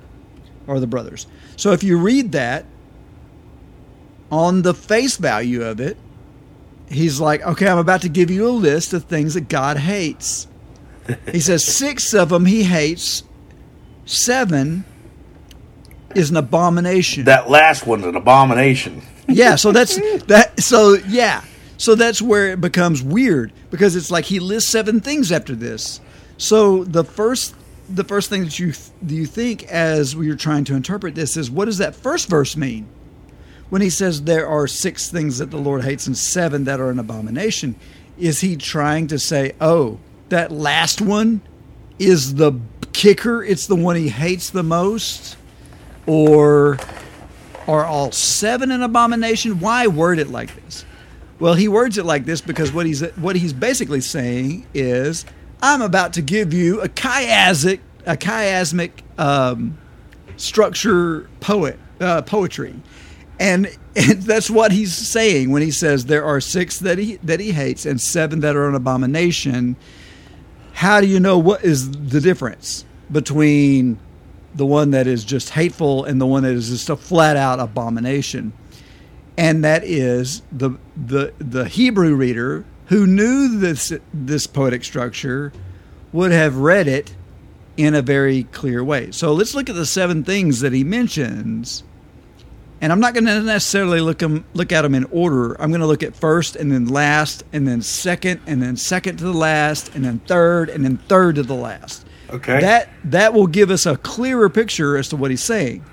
or 0.68 0.80
the 0.80 0.88
brothers. 0.88 1.28
So 1.56 1.72
if 1.72 1.84
you 1.84 1.98
read 1.98 2.32
that 2.34 2.66
on 4.32 4.62
the 4.64 4.74
face 4.74 5.18
value 5.18 5.64
of 5.64 5.80
it, 5.80 5.98
he's 6.90 7.20
like, 7.20 7.42
okay, 7.42 7.68
I'm 7.68 7.78
about 7.78 8.02
to 8.02 8.10
give 8.10 8.30
you 8.30 8.48
a 8.48 8.50
list 8.50 8.94
of 8.94 9.06
things 9.06 9.34
that 9.36 9.50
God 9.50 9.78
hates. 9.78 10.48
He 11.32 11.40
says 11.40 11.64
six 11.64 12.14
of 12.14 12.30
them 12.30 12.46
he 12.46 12.64
hates, 12.64 13.24
seven 14.06 14.86
is 16.16 16.32
an 16.32 16.38
abomination. 16.38 17.26
That 17.26 17.50
last 17.50 17.86
one's 17.86 18.06
an 18.06 18.16
abomination. 18.16 19.02
Yeah, 19.28 19.56
so 19.56 19.72
that's 19.72 19.96
that. 20.26 20.60
So 20.60 20.96
yeah, 21.08 21.44
so 21.78 21.96
that's 21.96 22.22
where 22.22 22.48
it 22.48 22.62
becomes 22.62 23.02
weird 23.04 23.52
because 23.70 23.96
it's 23.96 24.12
like 24.12 24.26
he 24.26 24.40
lists 24.40 24.70
seven 24.70 25.02
things 25.02 25.32
after 25.32 25.56
this. 25.56 26.00
So 26.38 26.84
the 26.84 27.04
first, 27.04 27.56
the 27.90 28.04
first 28.04 28.30
thing 28.30 28.46
that 28.46 28.60
you 28.60 28.74
you 29.06 29.26
think 29.26 29.64
as 29.66 30.16
you're 30.16 30.36
trying 30.36 30.64
to 30.66 30.76
interpret 30.76 31.16
this 31.16 31.38
is 31.38 31.52
what 31.52 31.66
does 31.66 31.78
that 31.80 31.96
first 31.96 32.30
verse 32.30 32.56
mean? 32.56 32.88
When 33.70 33.82
he 33.82 33.90
says 33.90 34.24
there 34.24 34.48
are 34.48 34.68
six 34.68 35.10
things 35.10 35.40
that 35.40 35.52
the 35.52 35.58
Lord 35.58 35.84
hates 35.84 36.08
and 36.08 36.18
seven 36.18 36.66
that 36.66 36.80
are 36.80 36.90
an 36.90 37.00
abomination, 37.00 37.76
is 38.18 38.42
he 38.42 38.56
trying 38.56 39.08
to 39.08 39.20
say, 39.20 39.54
oh, 39.60 40.00
that 40.30 40.52
last 40.52 41.02
one 41.02 41.42
is 42.00 42.36
the 42.36 42.54
kicker? 42.94 43.44
It's 43.44 43.68
the 43.68 43.76
one 43.76 43.96
he 43.96 44.10
hates 44.10 44.50
the 44.50 44.64
most, 44.64 45.36
or 46.06 46.78
are 47.68 47.86
all 47.86 48.12
seven 48.12 48.72
an 48.72 48.84
abomination? 48.84 49.60
Why 49.60 49.88
word 49.88 50.20
it 50.20 50.30
like 50.30 50.56
this? 50.64 50.86
Well, 51.40 51.54
he 51.54 51.68
words 51.68 51.98
it 51.98 52.06
like 52.06 52.26
this 52.26 52.42
because 52.42 52.72
what 52.72 52.86
he's 52.86 53.02
what 53.16 53.36
he's 53.36 53.54
basically 53.54 54.02
saying 54.02 54.68
is, 54.74 55.26
I'm 55.62 55.82
about 55.82 56.14
to 56.14 56.22
give 56.22 56.54
you 56.54 56.82
a 56.82 56.90
chiasmic 56.90 57.80
a 58.06 58.16
chiasmic 58.16 58.92
um, 59.18 59.78
structure 60.38 61.30
poet 61.40 61.78
uh, 62.00 62.22
poetry, 62.22 62.76
and, 63.40 63.68
and 63.96 64.22
that's 64.22 64.50
what 64.50 64.72
he's 64.72 64.94
saying 64.94 65.52
when 65.52 65.62
he 65.62 65.72
says 65.72 66.06
there 66.06 66.24
are 66.24 66.40
six 66.40 66.80
that 66.80 66.98
he 66.98 67.18
that 67.18 67.40
he 67.40 67.52
hates 67.52 67.86
and 67.86 68.00
seven 68.00 68.40
that 68.42 68.56
are 68.56 68.70
an 68.70 68.76
abomination. 68.76 69.76
How 70.74 71.00
do 71.02 71.08
you 71.08 71.20
know 71.20 71.38
what 71.38 71.64
is 71.64 71.92
the 71.92 72.20
difference 72.20 72.86
between 73.12 74.00
the 74.56 74.66
one 74.66 74.92
that 74.92 75.06
is 75.06 75.26
just 75.26 75.50
hateful 75.50 76.06
and 76.06 76.20
the 76.20 76.26
one 76.26 76.44
that 76.44 76.54
is 76.54 76.70
just 76.70 76.90
a 76.90 76.96
flat 76.96 77.36
out 77.36 77.60
abomination. 77.60 78.54
And 79.38 79.64
that 79.64 79.84
is 79.84 80.42
the 80.52 80.72
the 80.96 81.34
the 81.40 81.66
Hebrew 81.66 82.16
reader 82.16 82.66
who 82.88 83.06
knew 83.06 83.60
this 83.60 83.92
this 84.14 84.48
poetic 84.48 84.84
structure 84.84 85.52
would 86.14 86.32
have 86.32 86.58
read 86.58 86.88
it 86.88 87.16
in 87.78 87.94
a 87.94 88.02
very 88.02 88.44
clear 88.44 88.84
way. 88.84 89.12
So 89.12 89.34
let's 89.34 89.54
look 89.54 89.70
at 89.70 89.76
the 89.76 89.86
seven 89.86 90.24
things 90.24 90.62
that 90.62 90.72
he 90.72 90.84
mentions. 90.84 91.84
And 92.82 92.92
I'm 92.92 93.00
not 93.00 93.14
going 93.14 93.26
to 93.26 93.42
necessarily 93.42 94.02
look 94.02 94.20
them 94.20 94.46
look 94.54 94.72
at 94.72 94.84
them 94.84 94.96
in 94.96 95.06
order. 95.06 95.60
I'm 95.62 95.70
going 95.72 95.82
to 95.82 95.88
look 95.88 96.04
at 96.04 96.16
first 96.16 96.56
and 96.56 96.72
then 96.72 96.86
last 96.86 97.44
and 97.52 97.68
then 97.68 97.82
second 97.82 98.42
and 98.46 98.62
then 98.62 98.78
second 98.78 99.18
to 99.18 99.26
the 99.26 99.34
last 99.34 99.96
and 99.96 100.06
then 100.06 100.20
third 100.20 100.70
and 100.70 100.84
then 100.84 100.98
third 100.98 101.36
to 101.36 101.44
the 101.44 101.56
last. 101.56 102.06
Okay. 102.30 102.60
That 102.60 102.90
that 103.06 103.34
will 103.34 103.48
give 103.48 103.72
us 103.72 103.86
a 103.86 103.98
clearer 103.98 104.50
picture 104.50 104.98
as 104.98 105.10
to 105.10 105.16
what 105.16 105.32
he's 105.32 105.44
saying. 105.44 105.84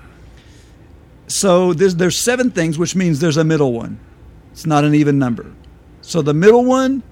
So 1.27 1.73
there's 1.73 1.95
there's 1.95 2.17
seven 2.17 2.51
things, 2.51 2.77
which 2.77 2.95
means 2.95 3.19
there's 3.19 3.37
a 3.37 3.43
middle 3.43 3.73
one. 3.73 3.99
It's 4.51 4.65
not 4.65 4.83
an 4.83 4.93
even 4.93 5.17
number. 5.17 5.51
So 6.01 6.21
the 6.21 6.33
middle 6.33 6.65
one 6.65 7.03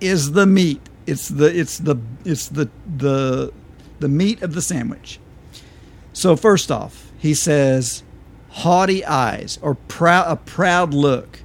is 0.00 0.32
the 0.32 0.46
meat. 0.46 0.80
It's 1.06 1.28
the 1.28 1.46
it's 1.46 1.78
the 1.78 1.96
it's 2.24 2.48
the 2.48 2.68
the 2.96 3.52
the 4.00 4.08
meat 4.08 4.42
of 4.42 4.54
the 4.54 4.62
sandwich. 4.62 5.20
So 6.12 6.36
first 6.36 6.70
off, 6.70 7.12
he 7.18 7.34
says 7.34 8.02
haughty 8.50 9.04
eyes 9.04 9.58
or 9.62 9.74
proud 9.74 10.30
a 10.30 10.36
proud 10.36 10.94
look 10.94 11.40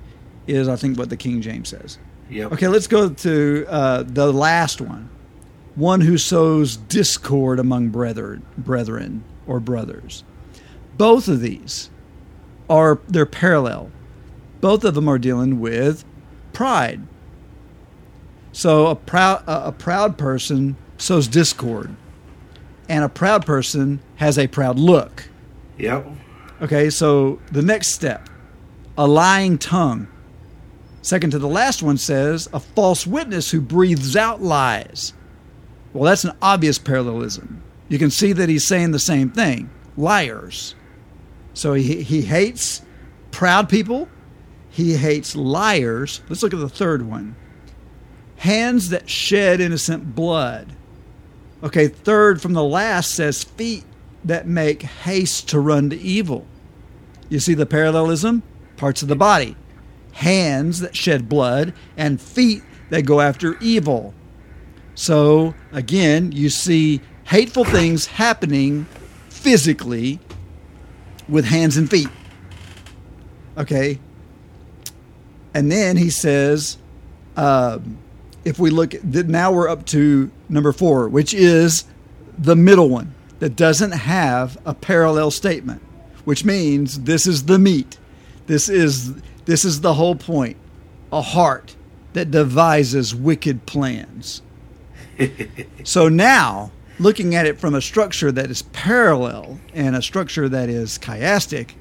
is 0.48 0.68
I 0.68 0.76
think 0.76 0.98
what 0.98 1.10
the 1.10 1.18
King 1.18 1.42
James 1.42 1.70
says. 1.70 1.98
Yep. 2.30 2.54
Okay, 2.54 2.68
let's 2.68 2.88
go 2.88 3.10
to 3.10 3.66
uh, 3.68 4.04
the 4.04 4.32
last 4.32 4.82
one. 4.82 5.10
One 5.76 6.02
who 6.02 6.18
sows 6.18 6.78
discord 6.78 7.60
among 7.60 7.90
brethren, 7.90 8.46
brethren 8.58 9.24
or 9.48 9.60
brothers. 9.60 10.24
Both 10.98 11.28
of 11.28 11.42
these 11.42 11.90
are 12.70 13.00
they're 13.08 13.26
parallel. 13.26 13.92
Both 14.62 14.84
of 14.84 14.94
them 14.94 15.08
are 15.08 15.18
dealing 15.18 15.60
with 15.60 16.06
pride. 16.54 17.02
So 18.52 18.88
a 18.88 18.96
proud 18.96 19.44
a, 19.48 19.68
a 19.68 19.72
proud 19.72 20.18
person 20.18 20.76
sows 20.98 21.28
discord, 21.28 21.96
and 22.88 23.04
a 23.04 23.10
proud 23.10 23.46
person 23.46 24.02
has 24.18 24.38
a 24.38 24.48
proud 24.48 24.78
look. 24.78 25.30
Yep. 25.78 26.08
Okay, 26.62 26.90
so 26.90 27.40
the 27.52 27.62
next 27.62 27.90
step, 27.90 28.30
a 28.98 29.08
lying 29.08 29.58
tongue. 29.58 30.08
Second 31.02 31.32
to 31.32 31.40
the 31.40 31.48
last 31.48 31.82
one 31.82 31.98
says 31.98 32.50
a 32.52 32.60
false 32.60 33.08
witness 33.08 33.52
who 33.52 33.62
breathes 33.62 34.18
out 34.18 34.42
lies. 34.42 35.14
Well, 35.94 36.04
that's 36.04 36.26
an 36.26 36.36
obvious 36.42 36.78
parallelism. 36.78 37.64
You 37.88 37.98
can 37.98 38.12
see 38.12 38.34
that 38.34 38.50
he's 38.50 38.66
saying 38.66 38.92
the 38.92 39.00
same 39.00 39.30
thing 39.30 39.70
liars. 39.96 40.76
So 41.60 41.74
he, 41.74 42.04
he 42.04 42.22
hates 42.22 42.82
proud 43.32 43.68
people, 43.68 44.08
he 44.70 44.96
hates 44.96 45.36
liars. 45.36 46.22
Let's 46.30 46.42
look 46.42 46.54
at 46.54 46.60
the 46.62 46.70
third 46.70 47.02
one 47.02 47.36
hands 48.38 48.88
that 48.92 49.10
shed 49.10 49.60
innocent 49.60 50.16
blood. 50.16 50.74
Okay, 51.62 51.90
third 51.90 52.42
from 52.42 52.54
the 52.54 52.64
last 52.64 53.14
says 53.14 53.44
feet 53.44 53.84
that 54.24 54.48
make 54.48 54.84
haste 54.84 55.50
to 55.50 55.60
run 55.60 55.90
to 55.90 56.00
evil. 56.00 56.48
You 57.28 57.42
see 57.42 57.56
the 57.56 57.66
parallelism? 57.66 58.42
Parts 58.78 59.02
of 59.02 59.10
the 59.10 59.18
body. 59.18 59.58
Hands 60.14 60.80
that 60.80 60.96
shed 60.96 61.28
blood 61.28 61.74
and 61.98 62.22
feet 62.22 62.64
that 62.90 63.02
go 63.02 63.20
after 63.20 63.58
evil. 63.60 64.14
So, 64.96 65.54
again, 65.74 66.32
you 66.32 66.48
see 66.48 67.02
hateful 67.26 67.66
things 67.66 68.06
happening 68.06 68.86
physically 69.28 70.22
with 71.30 71.46
hands 71.46 71.78
and 71.78 71.90
feet. 71.90 72.10
Okay? 73.58 74.00
And 75.54 75.72
then 75.72 75.98
he 75.98 76.10
says, 76.10 76.78
um, 77.36 77.98
if 78.46 78.60
we 78.60 78.70
look 78.70 78.94
at 78.94 79.04
now 79.04 79.52
we're 79.52 79.70
up 79.70 79.86
to 79.88 80.32
number 80.48 80.72
four, 80.72 81.10
which 81.10 81.34
is 81.34 81.86
the 82.38 82.56
middle 82.56 82.90
one 82.90 83.14
that 83.40 83.56
doesn't 83.56 83.92
have 83.92 84.58
a 84.66 84.74
parallel 84.74 85.32
statement, 85.32 85.82
which 86.26 86.46
means 86.46 87.02
this 87.02 87.28
is 87.28 87.46
the 87.46 87.60
meat. 87.60 87.98
This 88.48 88.70
is 88.70 89.16
this 89.46 89.66
is 89.66 89.82
the 89.82 89.94
whole 89.96 90.16
point. 90.16 90.58
A 91.12 91.22
heart 91.22 91.76
that 92.14 92.32
devises 92.32 93.16
wicked 93.16 93.66
plans. 93.66 94.42
so 95.84 96.08
now 96.08 96.72
looking 97.00 97.34
at 97.34 97.46
it 97.46 97.58
from 97.58 97.74
a 97.74 97.82
structure 97.82 98.32
that 98.32 98.52
is 98.52 98.62
parallel 98.62 99.60
and 99.74 99.96
a 99.96 100.02
structure 100.02 100.50
that 100.50 100.70
is 100.70 101.00
chiastic, 101.00 101.72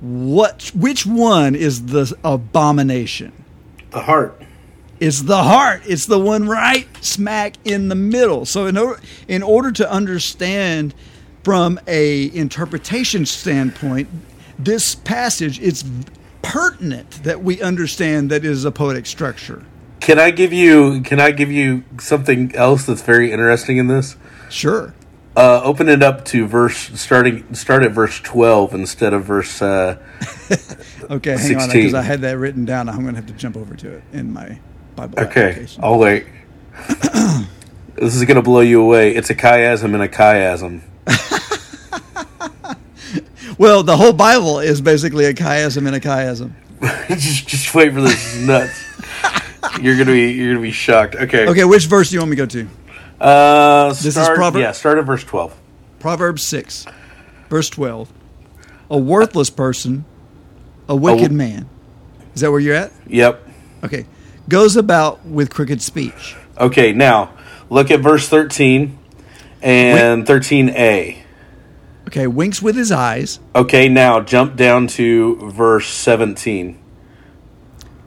what 0.00 0.72
which 0.74 1.06
one 1.06 1.54
is 1.54 1.86
the 1.86 2.14
abomination? 2.24 3.32
The 3.90 4.02
heart. 4.02 4.42
It's 4.98 5.22
the 5.22 5.42
heart. 5.42 5.82
It's 5.86 6.06
the 6.06 6.18
one 6.18 6.48
right 6.48 6.86
smack 7.00 7.54
in 7.64 7.88
the 7.88 7.94
middle. 7.94 8.44
So 8.44 8.66
in 8.66 8.76
order, 8.76 9.00
in 9.28 9.42
order 9.42 9.72
to 9.72 9.90
understand 9.90 10.94
from 11.44 11.80
a 11.86 12.34
interpretation 12.36 13.26
standpoint, 13.26 14.08
this 14.58 14.94
passage 14.94 15.60
it's 15.60 15.84
pertinent 16.42 17.22
that 17.22 17.42
we 17.42 17.62
understand 17.62 18.30
that 18.30 18.44
it 18.44 18.50
is 18.50 18.64
a 18.64 18.72
poetic 18.72 19.06
structure. 19.06 19.64
Can 20.02 20.18
I 20.18 20.32
give 20.32 20.52
you? 20.52 21.00
Can 21.02 21.20
I 21.20 21.30
give 21.30 21.50
you 21.52 21.84
something 21.98 22.54
else 22.56 22.84
that's 22.84 23.02
very 23.02 23.30
interesting 23.30 23.76
in 23.76 23.86
this? 23.86 24.16
Sure. 24.50 24.94
Uh, 25.36 25.62
open 25.62 25.88
it 25.88 26.02
up 26.02 26.24
to 26.26 26.46
verse 26.46 26.76
starting. 27.00 27.54
Start 27.54 27.84
at 27.84 27.92
verse 27.92 28.20
twelve 28.20 28.74
instead 28.74 29.14
of 29.14 29.24
verse. 29.24 29.62
Uh, 29.62 29.98
Okay, 31.10 31.36
hang 31.36 31.56
on, 31.56 31.62
16. 31.62 31.68
because 31.72 31.94
I 31.94 32.02
had 32.02 32.20
that 32.22 32.38
written 32.38 32.64
down. 32.64 32.88
I'm 32.88 33.02
going 33.02 33.14
to 33.14 33.20
have 33.20 33.26
to 33.26 33.34
jump 33.34 33.56
over 33.56 33.74
to 33.74 33.96
it 33.96 34.02
in 34.12 34.32
my 34.32 34.58
Bible 34.96 35.20
okay. 35.20 35.66
I'll 35.80 35.98
wait. 35.98 36.26
this 37.94 38.14
is 38.14 38.24
gonna 38.24 38.42
blow 38.42 38.60
you 38.60 38.80
away. 38.80 39.14
It's 39.14 39.30
a 39.30 39.34
chiasm 39.34 39.94
and 39.94 40.02
a 40.02 40.08
chiasm. 40.08 40.82
Well, 43.58 43.82
the 43.82 43.96
whole 43.96 44.14
Bible 44.14 44.58
is 44.58 44.80
basically 44.80 45.26
a 45.26 45.34
chiasm 45.34 45.86
and 45.86 45.94
a 45.94 46.00
chiasm. 46.00 46.52
just, 47.08 47.46
just 47.46 47.74
wait 47.74 47.92
for 47.92 48.00
this. 48.00 48.34
This 48.34 48.46
nuts. 48.46 48.91
You're 49.80 49.96
gonna 49.96 50.12
be. 50.12 50.32
You're 50.32 50.54
gonna 50.54 50.62
be 50.66 50.72
shocked. 50.72 51.14
Okay. 51.16 51.46
Okay, 51.48 51.64
which 51.64 51.86
verse 51.86 52.10
do 52.10 52.14
you 52.14 52.20
want 52.20 52.30
me 52.30 52.36
to 52.36 52.42
go 52.42 52.46
to? 52.46 52.68
Uh, 53.24 53.88
this 53.90 54.04
is 54.06 54.14
start, 54.14 54.36
Proverb- 54.38 54.60
Yeah, 54.60 54.72
start 54.72 54.98
at 54.98 55.04
verse 55.04 55.24
twelve. 55.24 55.54
Proverbs 56.00 56.42
6, 56.42 56.86
verse 57.48 57.70
12. 57.70 58.12
A 58.90 58.98
worthless 58.98 59.50
person, 59.50 60.04
a 60.88 60.96
wicked 60.96 61.30
man. 61.30 61.68
Is 62.34 62.40
that 62.40 62.50
where 62.50 62.58
you're 62.58 62.74
at? 62.74 62.92
Yep. 63.06 63.48
Okay. 63.84 64.06
Goes 64.48 64.76
about 64.76 65.24
with 65.24 65.50
crooked 65.54 65.80
speech. 65.80 66.34
Okay. 66.58 66.92
Now 66.92 67.34
look 67.70 67.90
at 67.92 68.00
verse 68.00 68.28
thirteen 68.28 68.98
and 69.62 70.26
thirteen 70.26 70.70
a. 70.70 71.22
Okay. 72.08 72.26
Winks 72.26 72.60
with 72.60 72.74
his 72.74 72.90
eyes. 72.90 73.38
Okay. 73.54 73.88
Now 73.88 74.20
jump 74.20 74.56
down 74.56 74.88
to 74.88 75.36
verse 75.50 75.88
seventeen. 75.88 76.78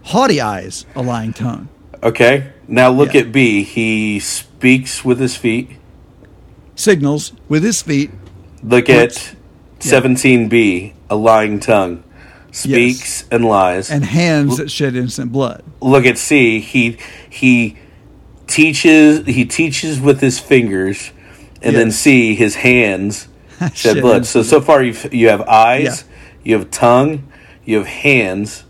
Haughty 0.05 0.39
eyes, 0.41 0.85
a 0.95 1.01
lying 1.01 1.33
tongue. 1.33 1.67
Okay. 2.03 2.47
Now 2.67 2.89
look 2.91 3.13
Yeah. 3.13 3.21
at 3.21 3.31
B. 3.31 3.63
He 3.63 4.19
speaks 4.19 5.03
with 5.03 5.19
his 5.19 5.35
feet. 5.35 5.69
Signals 6.75 7.33
with 7.49 7.63
his 7.63 7.81
feet. 7.81 8.11
Look 8.63 8.87
Whoops. 8.87 9.29
at 9.29 9.35
seventeen 9.83 10.47
B. 10.47 10.93
A 11.09 11.15
lying 11.15 11.59
tongue 11.59 12.03
speaks 12.51 13.25
and 13.31 13.45
lies. 13.45 13.89
And 13.91 14.03
hands 14.05 14.57
that 14.57 14.69
shed 14.71 14.95
innocent 14.95 15.31
blood. 15.31 15.63
look 15.81 16.05
at 16.05 16.17
C. 16.17 16.59
He 16.59 16.97
he 17.29 17.77
teaches 18.47 19.25
he 19.25 19.45
teaches 19.45 19.99
with 19.99 20.21
his 20.21 20.39
fingers, 20.39 21.11
and 21.61 21.75
then 21.75 21.87
Yes. 21.87 21.97
C. 21.97 22.35
His 22.35 22.55
hands 22.55 23.27
shed 23.73 24.01
blood. 24.01 24.25
So 24.25 24.43
so 24.43 24.61
far 24.61 24.83
you 24.83 24.95
you 25.11 25.29
have 25.29 25.41
eyes, 25.41 25.83
Yeah. 25.83 25.95
you 26.43 26.57
have 26.57 26.71
tongue, 26.71 27.23
you 27.65 27.77
have 27.77 27.87
hands, 27.87 28.63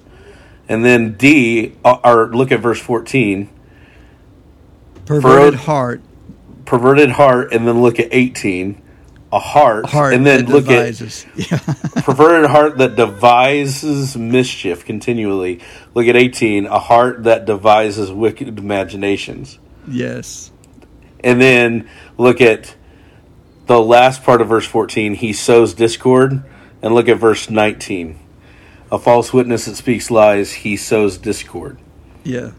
and 0.69 0.83
then 0.85 1.13
D. 1.13 1.73
uh, 1.83 1.97
Or 2.03 2.27
look 2.35 2.51
at 2.51 2.59
verse 2.59 2.79
fourteen. 2.79 3.49
Perverted 5.05 5.21
Furrowed- 5.23 5.55
heart. 5.55 6.01
Perverted 6.65 7.11
heart, 7.11 7.53
and 7.53 7.67
then 7.67 7.81
look 7.81 7.99
at 7.99 8.07
eighteen. 8.11 8.81
A 9.31 9.39
heart, 9.39 9.87
Heart 9.87 10.13
and 10.13 10.25
then 10.25 10.45
that 10.45 10.51
look 10.51 10.65
devises. 10.65 11.25
Yeah. 11.35 11.59
at 11.67 12.05
perverted 12.05 12.49
heart 12.49 12.77
that 12.77 12.95
devises 12.95 14.15
mischief 14.15 14.85
continually. 14.85 15.59
Look 15.93 16.07
at 16.07 16.15
eighteen. 16.15 16.65
A 16.67 16.79
heart 16.79 17.23
that 17.23 17.45
devises 17.45 18.11
wicked 18.11 18.57
imaginations. 18.57 19.59
yes. 19.87 20.51
And 21.23 21.41
then 21.41 21.89
look 22.19 22.39
at 22.39 22.75
the 23.65 23.81
last 23.81 24.23
part 24.23 24.41
of 24.41 24.47
verse 24.47 24.65
14. 24.67 25.15
He 25.15 25.33
sows 25.33 25.73
discord. 25.73 26.43
And 26.83 26.93
look 26.93 27.07
at 27.09 27.17
verse 27.17 27.49
19. 27.49 28.19
A 28.95 28.97
false 28.99 29.33
witness 29.33 29.65
that 29.65 29.75
speaks 29.75 30.09
lies, 30.09 30.53
he 30.53 30.77
sows 30.77 31.17
discord. 31.17 31.77
Yeah. 32.23 32.51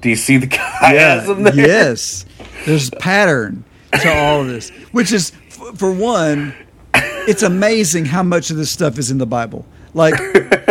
Do 0.00 0.08
you 0.08 0.16
see 0.16 0.36
the 0.36 0.48
chiasm 0.48 1.44
there? 1.44 1.54
Yes. 1.54 2.26
There's 2.66 2.90
pattern 2.90 3.62
to 4.02 4.12
all 4.12 4.40
of 4.40 4.48
this, 4.48 4.70
which 4.90 5.12
is, 5.12 5.30
f- 5.46 5.78
for 5.78 5.92
one, 5.92 6.54
it's 6.92 7.44
amazing 7.44 8.06
how 8.06 8.24
much 8.24 8.50
of 8.50 8.56
this 8.56 8.68
stuff 8.72 8.98
is 8.98 9.12
in 9.12 9.18
the 9.18 9.26
Bible. 9.26 9.64
Like, 9.94 10.14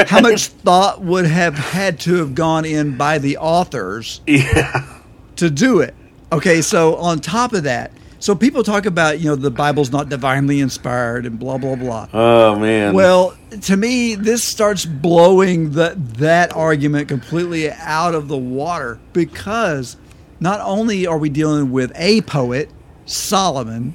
how 0.09 0.19
much 0.19 0.47
thought 0.47 1.01
would 1.01 1.25
have 1.25 1.55
had 1.57 1.97
to 2.01 2.15
have 2.15 2.35
gone 2.35 2.65
in 2.65 2.97
by 2.97 3.19
the 3.19 3.37
authors 3.37 4.19
Yeah. 4.27 4.99
to 5.37 5.49
do 5.49 5.79
it. 5.79 5.95
Okay, 6.33 6.61
so 6.61 6.97
on 6.97 7.19
top 7.21 7.53
of 7.53 7.63
that, 7.63 7.93
so 8.19 8.35
people 8.35 8.63
talk 8.63 8.85
about, 8.85 9.19
you 9.19 9.25
know, 9.29 9.35
the 9.35 9.51
Bible's 9.51 9.91
not 9.91 10.09
divinely 10.09 10.59
inspired 10.59 11.25
and 11.25 11.37
blah, 11.37 11.57
blah, 11.57 11.75
blah. 11.75 12.07
Oh, 12.13 12.57
man. 12.57 12.93
Well, 12.93 13.37
to 13.61 13.77
me, 13.77 14.15
this 14.15 14.43
starts 14.43 14.85
blowing 14.85 15.71
that 15.71 16.15
that 16.15 16.55
argument 16.55 17.07
completely 17.07 17.71
out 17.71 18.15
of 18.15 18.27
the 18.27 18.37
water 18.37 18.99
because 19.13 19.97
not 20.39 20.59
only 20.61 21.05
are 21.05 21.17
we 21.17 21.29
dealing 21.29 21.71
with 21.71 21.91
a 21.95 22.21
poet, 22.21 22.69
Solomon, 23.05 23.93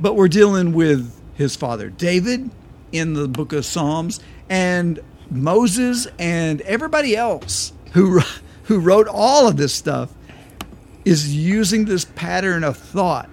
but 0.00 0.14
we're 0.14 0.28
dealing 0.28 0.72
with 0.72 1.12
his 1.34 1.56
father 1.56 1.90
David 1.90 2.50
in 2.92 3.14
the 3.14 3.28
book 3.28 3.52
of 3.52 3.64
Psalms 3.64 4.20
and 4.48 5.00
Moses 5.30 6.06
and 6.18 6.60
everybody 6.62 7.16
else 7.16 7.72
who 7.92 8.20
who 8.64 8.80
wrote 8.80 9.08
all 9.08 9.48
of 9.48 9.56
this 9.56 9.74
stuff 9.74 10.12
is 11.08 11.34
using 11.34 11.84
this 11.84 12.04
pattern 12.04 12.64
of 12.64 12.76
thought. 12.76 13.28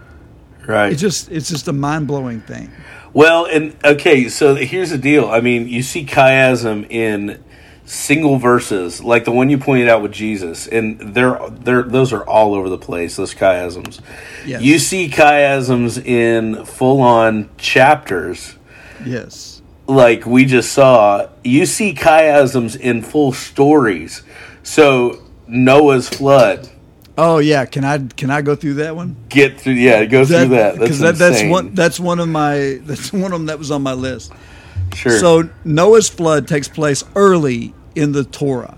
right. 0.67 0.91
It's 0.91 1.01
just 1.01 1.31
it's 1.31 1.49
just 1.49 1.67
a 1.67 1.73
mind-blowing 1.73 2.41
thing. 2.41 2.71
Well, 3.13 3.45
and 3.45 3.75
okay, 3.83 4.27
so 4.29 4.55
here's 4.55 4.89
the 4.89 4.97
deal. 4.97 5.29
I 5.29 5.39
mean, 5.41 5.67
you 5.69 5.81
see 5.83 6.05
chiasm 6.05 6.85
in 6.89 7.41
single 7.85 8.37
verses, 8.37 9.01
like 9.03 9.23
the 9.25 9.31
one 9.31 9.49
you 9.49 9.57
pointed 9.57 9.87
out 9.87 10.01
with 10.01 10.11
Jesus, 10.11 10.67
and 10.67 10.99
they're 11.13 11.39
they're 11.49 11.83
those 11.83 12.11
are 12.11 12.23
all 12.25 12.53
over 12.55 12.67
the 12.67 12.77
place. 12.77 13.15
Those 13.15 13.33
chiasms. 13.33 14.01
Yes. 14.45 14.61
You 14.61 14.79
see 14.79 15.07
chiasms 15.09 16.03
in 16.03 16.65
full 16.65 16.99
on 17.01 17.49
chapters, 17.57 18.55
Yes. 19.05 19.61
like 19.87 20.25
we 20.25 20.43
just 20.45 20.73
saw. 20.73 21.29
You 21.43 21.65
see 21.65 21.93
chiasms 21.93 22.75
in 22.77 23.01
full 23.01 23.31
stories. 23.31 24.23
So 24.63 25.21
Noah's 25.47 26.09
flood. 26.09 26.69
Oh 27.17 27.37
yeah, 27.37 27.65
can 27.65 27.85
I 27.85 27.99
can 27.99 28.29
I 28.29 28.41
go 28.41 28.55
through 28.55 28.75
that 28.75 28.95
one? 28.95 29.15
Get 29.29 29.59
through, 29.59 29.73
yeah, 29.73 30.03
go 30.05 30.25
through 30.25 30.49
that. 30.49 30.75
That's 30.75 30.77
because 30.77 30.99
that, 30.99 31.15
that's 31.15 31.43
one 31.43 31.73
that's 31.73 31.99
one 31.99 32.19
of 32.19 32.27
my 32.27 32.79
that's 32.83 33.13
one 33.13 33.31
of 33.31 33.39
them 33.39 33.45
that 33.45 33.57
was 33.57 33.71
on 33.71 33.83
my 33.83 33.93
list. 33.93 34.33
Sure, 34.93 35.17
So 35.17 35.49
Noah's 35.63 36.09
flood 36.09 36.47
takes 36.47 36.67
place 36.67 37.03
early 37.15 37.73
in 37.95 38.11
the 38.11 38.23
Torah, 38.23 38.77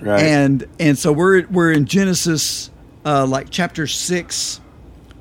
right. 0.00 0.20
and 0.20 0.66
and 0.80 0.98
so 0.98 1.12
we're 1.12 1.46
we're 1.48 1.72
in 1.72 1.86
Genesis, 1.86 2.70
uh, 3.04 3.26
like 3.26 3.50
chapter 3.50 3.86
six 3.86 4.60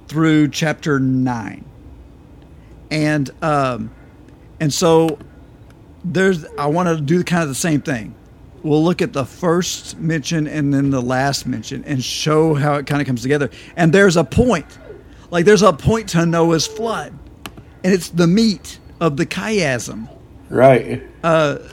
through 0.08 0.50
chapter 0.50 1.00
nine, 1.00 1.66
and 2.90 3.30
um, 3.44 3.92
and 4.60 4.74
so 4.74 5.20
there's 6.04 6.46
I 6.58 6.68
want 6.68 6.90
to 6.90 7.00
do 7.00 7.24
kind 7.24 7.44
of 7.44 7.50
the 7.50 7.56
same 7.56 7.82
thing. 7.82 8.16
We'll 8.64 8.84
look 8.84 9.02
at 9.02 9.14
the 9.14 9.26
first 9.26 9.98
mention 10.00 10.48
and 10.48 10.74
then 10.74 10.92
the 10.92 11.02
last 11.02 11.48
mention 11.48 11.84
and 11.86 12.04
show 12.04 12.54
how 12.54 12.76
it 12.76 12.86
kind 12.86 13.02
of 13.02 13.08
comes 13.08 13.22
together. 13.24 13.50
And 13.76 13.92
there's 13.92 14.18
a 14.18 14.24
point, 14.24 14.68
like 15.32 15.46
there's 15.46 15.64
a 15.64 15.74
point 15.74 16.10
to 16.10 16.26
Noah's 16.26 16.68
flood, 16.68 17.18
and 17.84 17.94
it's 17.94 18.10
the 18.10 18.28
meat 18.28 18.80
of 19.00 19.18
the 19.18 19.26
chiasm. 19.26 20.08
right. 20.50 21.02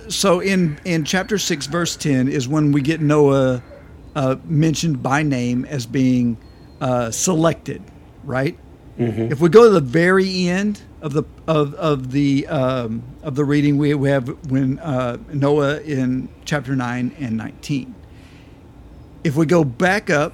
So 0.08 0.40
in 0.40 0.78
in 0.84 1.04
chapter 1.04 1.36
six, 1.38 1.66
verse 1.66 1.96
ten 1.96 2.28
is 2.28 2.48
when 2.48 2.72
we 2.72 2.80
get 2.80 3.00
Noah 3.00 3.62
uh, 4.16 4.36
mentioned 4.44 5.02
by 5.02 5.22
name 5.22 5.64
as 5.66 5.84
being 5.86 6.38
uh, 6.80 7.10
selected, 7.10 7.82
right? 8.24 8.58
If 9.30 9.40
we 9.40 9.48
go 9.48 9.64
to 9.64 9.70
the 9.70 9.80
very 9.80 10.48
end 10.48 10.80
of 11.00 11.12
the 11.12 11.24
of 11.46 11.74
of 11.74 12.12
the 12.12 12.46
um, 12.48 13.02
of 13.22 13.34
the 13.34 13.44
reading, 13.44 13.78
we, 13.78 13.94
we 13.94 14.10
have 14.10 14.28
when 14.50 14.78
uh, 14.78 15.18
Noah 15.32 15.80
in 15.80 16.28
chapter 16.44 16.74
nine 16.74 17.14
and 17.18 17.36
nineteen. 17.36 17.94
If 19.24 19.36
we 19.36 19.46
go 19.46 19.64
back 19.64 20.10
up 20.10 20.32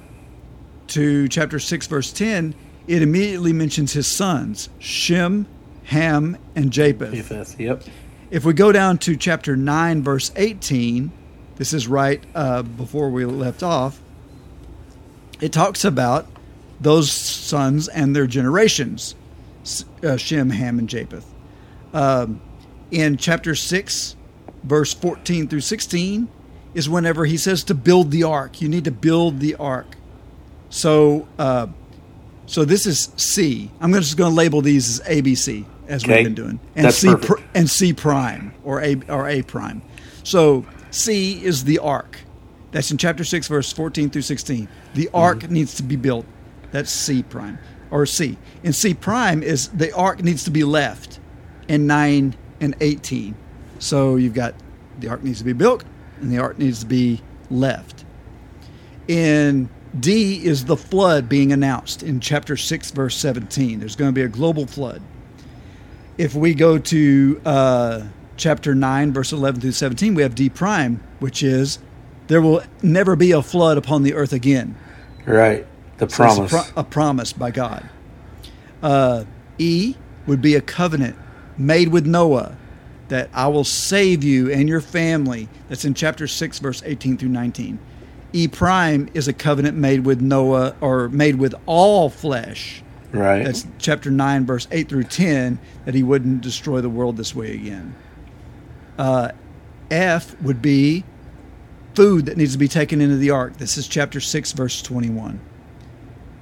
to 0.87 1.27
chapter 1.27 1.59
six, 1.59 1.87
verse 1.87 2.11
ten, 2.11 2.55
it 2.87 3.01
immediately 3.01 3.53
mentions 3.53 3.93
his 3.93 4.07
sons 4.07 4.69
Shem, 4.79 5.47
Ham, 5.85 6.37
and 6.55 6.71
Japheth. 6.71 7.13
Japheth, 7.13 7.59
Yep. 7.59 7.83
If 8.31 8.43
we 8.43 8.53
go 8.53 8.71
down 8.71 8.97
to 8.99 9.15
chapter 9.15 9.55
9, 9.55 10.01
verse 10.01 10.31
18, 10.35 11.11
this 11.57 11.73
is 11.73 11.87
right 11.87 12.23
uh, 12.33 12.63
before 12.63 13.09
we 13.11 13.23
left 13.23 13.61
off, 13.61 14.01
it 15.39 15.53
talks 15.53 15.85
about 15.85 16.27
those 16.79 17.11
sons 17.11 17.87
and 17.87 18.15
their 18.15 18.25
generations, 18.27 19.15
uh, 20.03 20.17
Shem, 20.17 20.49
Ham, 20.51 20.79
and 20.79 20.89
Japheth. 20.89 21.25
Um, 21.93 22.41
in 22.91 23.17
chapter 23.17 23.55
6, 23.55 24.15
verse 24.63 24.93
14 24.93 25.47
through 25.47 25.61
16, 25.61 26.27
is 26.73 26.89
whenever 26.89 27.25
he 27.25 27.37
says 27.37 27.63
to 27.65 27.73
build 27.73 28.11
the 28.11 28.23
ark. 28.23 28.61
You 28.61 28.69
need 28.69 28.83
to 28.85 28.91
build 28.91 29.39
the 29.39 29.55
ark. 29.55 29.95
So, 30.69 31.27
uh, 31.39 31.67
so 32.45 32.65
this 32.65 32.85
is 32.85 33.09
C. 33.15 33.71
I'm 33.79 33.93
just 33.93 34.17
going 34.17 34.31
to 34.31 34.35
label 34.35 34.61
these 34.61 34.99
as 34.99 35.07
ABC 35.07 35.65
as 35.87 36.03
Okay. 36.03 36.15
we've 36.17 36.23
been 36.25 36.33
doing, 36.35 36.59
and 36.75 36.85
That's 36.85 36.97
C 36.97 37.15
pr- 37.15 37.39
and 37.53 37.69
C 37.69 37.93
prime 37.93 38.53
or 38.63 38.81
A 38.81 38.95
or 39.07 39.29
A 39.29 39.41
prime. 39.43 39.81
So 40.23 40.65
C 40.91 41.43
is 41.43 41.63
the 41.63 41.79
ark. 41.79 42.19
That's 42.71 42.91
in 42.91 42.97
chapter 42.97 43.23
six, 43.23 43.47
verse 43.47 43.71
fourteen 43.71 44.09
through 44.09 44.23
sixteen. 44.23 44.67
The 44.95 45.09
ark 45.13 45.39
Mm-hmm. 45.39 45.53
needs 45.53 45.75
to 45.75 45.83
be 45.83 45.95
built. 45.95 46.25
That's 46.71 46.91
C 46.91 47.23
prime 47.23 47.57
or 47.91 48.05
C. 48.05 48.37
And 48.63 48.75
C 48.75 48.93
prime 48.93 49.43
is 49.43 49.69
the 49.69 49.91
ark 49.93 50.23
needs 50.23 50.43
to 50.45 50.51
be 50.51 50.63
left 50.63 51.19
in 51.67 51.87
nine 51.87 52.35
and 52.59 52.75
eighteen. 52.81 53.35
So 53.79 54.15
you've 54.15 54.33
got 54.33 54.55
the 54.99 55.09
ark 55.09 55.23
needs 55.23 55.39
to 55.39 55.45
be 55.45 55.53
built 55.53 55.83
and 56.21 56.31
the 56.31 56.39
ark 56.39 56.57
needs 56.57 56.79
to 56.79 56.85
be 56.85 57.21
left. 57.49 58.05
In 59.07 59.69
D 59.99 60.43
is 60.43 60.65
the 60.65 60.77
flood 60.77 61.29
being 61.29 61.51
announced 61.53 62.03
in 62.03 62.19
chapter 62.19 62.57
6, 62.57 62.91
verse 62.91 63.15
17. 63.15 63.79
There's 63.79 63.95
going 63.95 64.09
to 64.09 64.15
be 64.15 64.23
a 64.23 64.27
global 64.27 64.65
flood. 64.65 65.01
If 66.17 66.35
we 66.35 66.53
go 66.53 66.77
to 66.77 67.41
uh, 67.45 68.03
chapter 68.37 68.75
9, 68.75 69.13
verse 69.13 69.31
11 69.31 69.61
through 69.61 69.71
17, 69.71 70.15
we 70.15 70.23
have 70.23 70.35
D 70.35 70.49
prime, 70.49 71.01
which 71.19 71.43
is 71.43 71.79
there 72.27 72.41
will 72.41 72.63
never 72.81 73.15
be 73.15 73.31
a 73.31 73.41
flood 73.41 73.77
upon 73.77 74.03
the 74.03 74.13
earth 74.13 74.33
again. 74.33 74.75
Right. 75.25 75.67
The 75.97 76.09
So 76.09 76.15
promise. 76.23 76.53
A, 76.53 76.55
pro- 76.55 76.81
a 76.81 76.83
promise 76.83 77.33
by 77.33 77.51
God. 77.51 77.89
Uh, 78.81 79.25
e 79.57 79.95
would 80.27 80.41
be 80.41 80.55
a 80.55 80.61
covenant 80.61 81.15
made 81.57 81.89
with 81.89 82.05
Noah 82.05 82.57
that 83.07 83.29
I 83.33 83.47
will 83.47 83.63
save 83.63 84.23
you 84.23 84.51
and 84.51 84.67
your 84.67 84.81
family. 84.81 85.47
That's 85.69 85.85
in 85.85 85.93
chapter 85.93 86.27
6, 86.27 86.59
verse 86.59 86.81
18 86.85 87.17
through 87.17 87.29
19. 87.29 87.79
E 88.33 88.47
prime 88.47 89.09
is 89.13 89.27
a 89.27 89.33
covenant 89.33 89.77
made 89.77 90.05
with 90.05 90.21
Noah 90.21 90.75
or 90.81 91.07
made 91.09 91.35
with 91.35 91.55
all 91.67 92.09
flesh. 92.09 92.83
right. 93.11 93.43
That's 93.45 93.65
chapter 93.77 94.11
9, 94.11 94.45
verse 94.45 94.67
8 94.71 94.89
through 94.89 95.05
10, 95.05 95.59
that 95.85 95.95
he 95.95 96.03
wouldn't 96.03 96.41
destroy 96.41 96.81
the 96.81 96.89
world 96.89 97.17
this 97.17 97.33
way 97.35 97.53
again. 97.53 97.95
Uh, 98.97 99.31
F 99.91 100.39
would 100.41 100.61
be 100.61 101.03
food 101.93 102.25
that 102.25 102.37
needs 102.37 102.51
to 102.53 102.57
be 102.57 102.67
taken 102.67 102.99
into 103.01 103.15
the 103.17 103.29
ark. 103.29 103.57
This 103.57 103.77
is 103.77 103.87
chapter 103.87 104.19
6, 104.19 104.51
verse 104.53 104.81
21. 104.81 105.39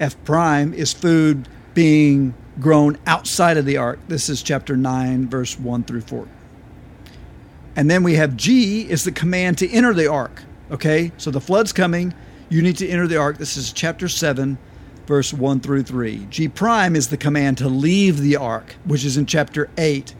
F 0.03 0.21
prime 0.25 0.73
is 0.73 0.91
food 0.91 1.47
being 1.73 2.33
grown 2.59 2.97
outside 3.07 3.55
of 3.55 3.65
the 3.65 3.77
ark. 3.77 3.99
This 4.09 4.27
is 4.27 4.43
chapter 4.43 4.75
9, 4.75 5.29
verse 5.29 5.57
1 5.57 5.83
through 5.83 6.01
4. 6.01 6.27
And 7.77 7.89
then 7.89 8.03
we 8.03 8.15
have 8.15 8.35
G 8.35 8.81
is 8.81 9.05
the 9.05 9.13
command 9.13 9.57
to 9.59 9.69
enter 9.71 9.93
the 9.93 10.07
ark. 10.07 10.43
Okay, 10.71 11.13
so 11.17 11.31
the 11.31 11.39
flood's 11.39 11.71
coming. 11.71 12.13
You 12.49 12.61
need 12.61 12.75
to 12.77 12.87
enter 12.87 13.07
the 13.07 13.15
ark. 13.15 13.37
This 13.37 13.55
is 13.55 13.71
chapter 13.71 14.09
7, 14.09 14.57
verse 15.07 15.33
1 15.33 15.61
through 15.61 15.83
3. 15.83 16.27
G 16.29 16.49
prime 16.49 16.97
is 16.97 17.07
the 17.07 17.15
command 17.15 17.57
to 17.59 17.69
leave 17.69 18.19
the 18.19 18.35
ark, 18.35 18.75
which 18.83 19.05
is 19.05 19.15
in 19.15 19.25
chapter 19.25 19.69
8, 19.77 20.13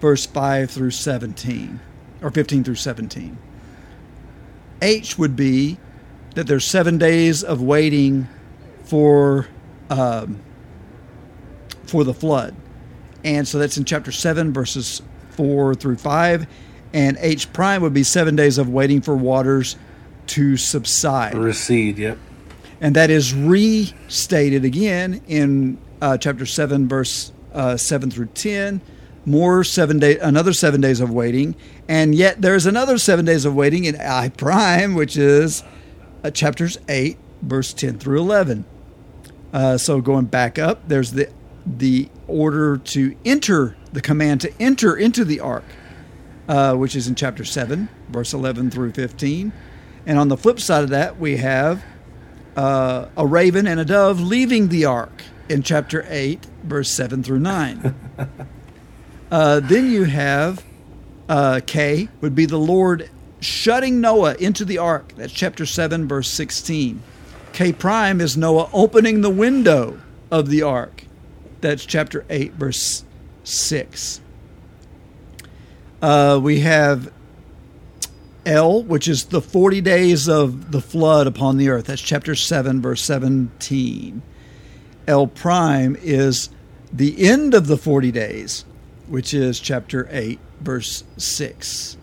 verse 0.00 0.26
5 0.26 0.70
through 0.70 0.90
17, 0.90 1.80
or 2.20 2.30
15 2.30 2.62
through 2.62 2.74
17. 2.74 3.38
H 4.82 5.16
would 5.16 5.34
be 5.34 5.78
that 6.34 6.46
there's 6.46 6.66
seven 6.66 6.98
days 6.98 7.42
of 7.42 7.62
waiting 7.62 8.28
for 8.84 9.48
um, 9.90 10.40
for 11.86 12.04
the 12.04 12.14
flood, 12.14 12.54
and 13.24 13.46
so 13.46 13.58
that's 13.58 13.76
in 13.76 13.84
chapter 13.84 14.12
seven, 14.12 14.52
verses 14.52 15.02
four 15.30 15.74
through 15.74 15.96
five. 15.96 16.46
And 16.92 17.16
H 17.20 17.52
prime 17.52 17.82
would 17.82 17.92
be 17.94 18.04
seven 18.04 18.36
days 18.36 18.56
of 18.56 18.68
waiting 18.68 19.00
for 19.00 19.16
waters 19.16 19.76
to 20.28 20.56
subside, 20.56 21.34
Recede. 21.34 21.98
Yep. 21.98 22.18
and 22.80 22.94
that 22.96 23.10
is 23.10 23.34
restated 23.34 24.64
again 24.64 25.20
in 25.26 25.78
uh, 26.00 26.16
chapter 26.18 26.46
seven, 26.46 26.88
verse 26.88 27.32
uh, 27.52 27.76
seven 27.76 28.10
through 28.10 28.26
ten. 28.26 28.80
More 29.26 29.64
seven 29.64 29.98
day, 29.98 30.18
another 30.18 30.52
seven 30.52 30.80
days 30.82 31.00
of 31.00 31.10
waiting, 31.10 31.56
and 31.88 32.14
yet 32.14 32.42
there's 32.42 32.66
another 32.66 32.98
seven 32.98 33.24
days 33.24 33.44
of 33.46 33.54
waiting 33.54 33.86
in 33.86 33.96
I 33.96 34.28
prime, 34.28 34.94
which 34.94 35.16
is 35.16 35.62
uh, 36.22 36.30
chapters 36.30 36.78
eight, 36.88 37.16
verse 37.40 37.72
ten 37.72 37.98
through 37.98 38.18
eleven. 38.20 38.66
Uh, 39.54 39.78
so 39.78 40.00
going 40.00 40.24
back 40.24 40.58
up, 40.58 40.88
there's 40.88 41.12
the 41.12 41.30
the 41.64 42.10
order 42.26 42.76
to 42.76 43.16
enter 43.24 43.74
the 43.92 44.02
command 44.02 44.40
to 44.40 44.52
enter 44.60 44.96
into 44.96 45.24
the 45.24 45.38
ark, 45.38 45.64
uh, 46.48 46.74
which 46.74 46.96
is 46.96 47.06
in 47.06 47.14
chapter 47.14 47.44
seven, 47.44 47.88
verse 48.08 48.34
eleven 48.34 48.68
through 48.68 48.90
fifteen. 48.92 49.52
And 50.06 50.18
on 50.18 50.28
the 50.28 50.36
flip 50.36 50.58
side 50.58 50.82
of 50.82 50.90
that, 50.90 51.20
we 51.20 51.36
have 51.36 51.84
uh, 52.56 53.06
a 53.16 53.24
raven 53.24 53.68
and 53.68 53.78
a 53.78 53.84
dove 53.84 54.20
leaving 54.20 54.68
the 54.68 54.86
ark 54.86 55.22
in 55.48 55.62
chapter 55.62 56.04
eight, 56.08 56.44
verse 56.64 56.90
seven 56.90 57.22
through 57.22 57.38
nine. 57.38 57.94
uh, 59.30 59.60
then 59.60 59.88
you 59.88 60.02
have 60.02 60.64
uh, 61.28 61.60
K 61.64 62.08
would 62.20 62.34
be 62.34 62.46
the 62.46 62.58
Lord 62.58 63.08
shutting 63.40 64.00
Noah 64.00 64.34
into 64.34 64.64
the 64.64 64.78
ark. 64.78 65.12
That's 65.16 65.32
chapter 65.32 65.66
7, 65.66 66.08
verse 66.08 66.28
16. 66.28 67.02
K 67.54 67.72
prime 67.72 68.20
is 68.20 68.36
Noah 68.36 68.68
opening 68.72 69.20
the 69.20 69.30
window 69.30 70.00
of 70.28 70.48
the 70.48 70.62
ark. 70.62 71.04
That's 71.60 71.86
chapter 71.86 72.24
8, 72.28 72.54
verse 72.54 73.04
6. 73.44 74.20
Uh, 76.02 76.40
we 76.42 76.60
have 76.60 77.12
L, 78.44 78.82
which 78.82 79.06
is 79.06 79.26
the 79.26 79.40
40 79.40 79.80
days 79.82 80.28
of 80.28 80.72
the 80.72 80.80
flood 80.80 81.28
upon 81.28 81.56
the 81.56 81.68
earth. 81.68 81.86
That's 81.86 82.02
chapter 82.02 82.34
7, 82.34 82.82
verse 82.82 83.02
17. 83.02 84.20
L 85.06 85.26
prime 85.28 85.96
is 86.02 86.50
the 86.92 87.24
end 87.24 87.54
of 87.54 87.68
the 87.68 87.78
40 87.78 88.10
days, 88.10 88.64
which 89.06 89.32
is 89.32 89.60
chapter 89.60 90.08
8, 90.10 90.40
verse 90.60 91.04
6. 91.18 91.98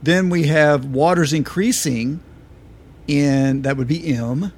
Then 0.00 0.30
we 0.30 0.44
have 0.44 0.84
waters 0.84 1.32
increasing 1.32 2.20
in, 3.08 3.62
that 3.62 3.76
would 3.76 3.88
be 3.88 4.14
M, 4.14 4.52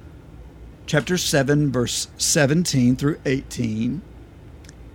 chapter 0.85 1.17
7, 1.17 1.71
verse 1.71 2.09
17 2.17 2.95
through 2.95 3.19
18. 3.25 4.01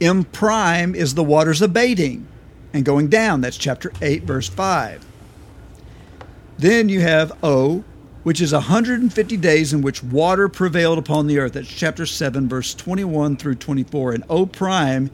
M 0.00 0.24
prime 0.24 0.94
is 0.94 1.14
the 1.14 1.24
waters 1.24 1.62
abating 1.62 2.28
and 2.72 2.84
going 2.84 3.08
down. 3.08 3.40
That's 3.40 3.56
chapter 3.56 3.90
8, 4.02 4.24
verse 4.24 4.48
5. 4.48 5.04
Then 6.58 6.88
you 6.88 7.00
have 7.00 7.32
O, 7.42 7.82
which 8.22 8.40
is 8.40 8.52
150 8.52 9.36
days 9.36 9.72
in 9.72 9.82
which 9.82 10.02
water 10.02 10.48
prevailed 10.48 10.98
upon 10.98 11.26
the 11.26 11.38
earth. 11.38 11.54
That's 11.54 11.68
chapter 11.68 12.04
7, 12.04 12.48
verse 12.48 12.74
21 12.74 13.36
through 13.36 13.54
24. 13.56 14.12
And 14.12 14.24
O 14.28 14.46
prime 14.46 15.10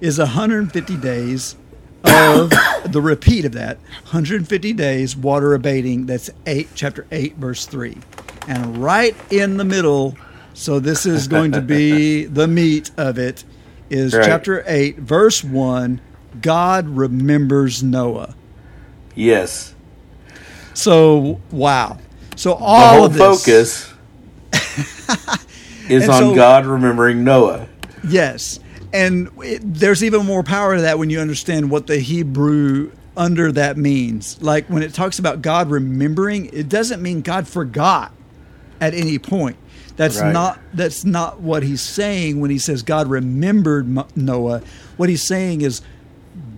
is 0.00 0.18
150 0.18 0.96
days 0.96 1.56
of 2.04 2.50
the 2.92 3.00
repeat 3.02 3.44
of 3.44 3.52
that 3.52 3.78
150 4.04 4.72
days 4.74 5.16
water 5.16 5.54
abating. 5.54 6.06
That's 6.06 6.30
8, 6.46 6.68
chapter 6.74 7.06
8, 7.10 7.36
verse 7.36 7.66
3. 7.66 7.96
And 8.48 8.78
right 8.78 9.16
in 9.30 9.56
the 9.56 9.64
middle, 9.64 10.16
so 10.52 10.78
this 10.78 11.06
is 11.06 11.26
going 11.28 11.52
to 11.52 11.60
be 11.60 12.24
the 12.26 12.46
meat 12.46 12.90
of 12.96 13.18
it, 13.18 13.44
is 13.90 14.14
Right. 14.14 14.24
chapter 14.24 14.62
8, 14.66 14.98
verse 14.98 15.42
1. 15.42 16.00
God 16.42 16.88
remembers 16.88 17.82
Noah. 17.82 18.34
Yes. 19.14 19.74
So 20.74 21.40
wow. 21.50 21.98
So 22.36 22.54
all 22.54 22.80
The 22.80 22.96
whole 22.96 23.06
of 23.06 23.44
this, 23.44 23.86
focus 23.92 23.94
is 25.88 26.02
And 26.04 26.10
on 26.12 26.18
so- 26.20 26.34
God 26.34 26.66
remembering 26.66 27.22
Noah. 27.24 27.68
yes, 28.06 28.58
and 28.94 29.28
it, 29.42 29.60
there's 29.62 30.02
even 30.04 30.24
more 30.24 30.42
power 30.42 30.76
to 30.76 30.82
that 30.82 30.98
when 30.98 31.10
you 31.10 31.18
understand 31.20 31.70
what 31.70 31.86
the 31.86 31.98
Hebrew 31.98 32.92
under 33.16 33.52
that 33.52 33.76
means. 33.76 34.40
Like 34.40 34.66
when 34.68 34.82
it 34.82 34.94
talks 34.94 35.18
about 35.18 35.42
God 35.42 35.68
remembering, 35.70 36.46
it 36.52 36.68
doesn't 36.68 37.02
mean 37.02 37.20
God 37.20 37.46
forgot 37.48 38.12
at 38.80 38.94
any 38.94 39.18
point. 39.18 39.56
That's 39.96 40.20
Right. 40.20 40.32
not 40.32 40.58
that's 40.72 41.04
not 41.04 41.40
what 41.40 41.62
he's 41.62 41.80
saying 41.80 42.40
when 42.40 42.50
he 42.50 42.58
says 42.58 42.82
God 42.82 43.08
remembered 43.08 44.16
Noah. 44.16 44.62
What 44.96 45.08
he's 45.08 45.22
saying 45.22 45.60
is 45.60 45.82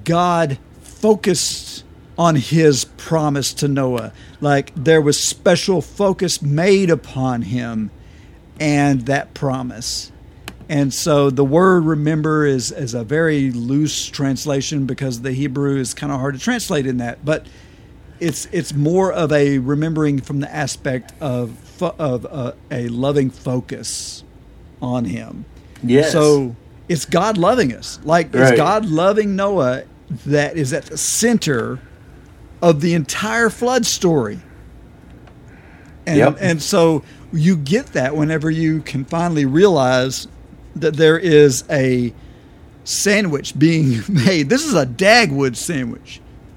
God 0.04 0.58
focused 0.82 1.84
on 2.18 2.36
his 2.36 2.84
promise 2.84 3.52
to 3.54 3.68
Noah. 3.68 4.12
Like 4.40 4.72
there 4.74 5.02
was 5.02 5.22
special 5.22 5.82
focus 5.82 6.40
made 6.40 6.88
upon 6.90 7.42
him 7.42 7.90
and 8.58 9.02
that 9.06 9.34
promise. 9.34 10.10
And 10.68 10.92
so 10.92 11.30
the 11.30 11.44
word 11.44 11.84
remember 11.84 12.44
is, 12.44 12.72
is 12.72 12.94
a 12.94 13.04
very 13.04 13.52
loose 13.52 14.06
translation 14.06 14.84
because 14.86 15.22
the 15.22 15.32
Hebrew 15.32 15.76
is 15.78 15.94
kind 15.94 16.12
of 16.12 16.18
hard 16.18 16.34
to 16.34 16.40
translate 16.40 16.86
in 16.86 16.96
that. 16.98 17.24
But 17.24 17.46
it's 18.18 18.46
it's 18.50 18.72
more 18.74 19.12
of 19.12 19.30
a 19.30 19.58
remembering 19.58 20.20
from 20.20 20.40
the 20.40 20.52
aspect 20.52 21.12
of 21.20 21.50
fo- 21.58 21.94
of 21.98 22.26
uh, 22.26 22.52
a 22.70 22.88
loving 22.88 23.30
focus 23.30 24.24
on 24.82 25.04
him. 25.04 25.44
Yes. 25.82 26.12
So 26.12 26.56
it's 26.88 27.04
God 27.04 27.36
loving 27.38 27.72
us. 27.74 28.00
Like 28.04 28.34
Right. 28.34 28.50
it's 28.52 28.56
God 28.56 28.86
loving 28.86 29.36
Noah 29.36 29.84
that 30.26 30.56
is 30.56 30.72
at 30.72 30.86
the 30.86 30.96
center 30.96 31.78
of 32.62 32.80
the 32.80 32.94
entire 32.94 33.50
flood 33.50 33.86
story. 33.86 34.40
And 36.06 36.16
Yep. 36.18 36.38
and 36.40 36.62
so 36.62 37.02
you 37.32 37.56
get 37.56 37.86
that 37.88 38.16
whenever 38.16 38.50
you 38.50 38.80
can 38.80 39.04
finally 39.04 39.44
realize 39.44 40.26
that 40.76 40.94
there 40.96 41.18
is 41.18 41.64
a 41.70 42.12
sandwich 42.84 43.58
being 43.58 44.02
made. 44.08 44.48
This 44.48 44.64
is 44.64 44.74
a 44.74 44.86
Dagwood 44.86 45.56
sandwich. 45.56 46.20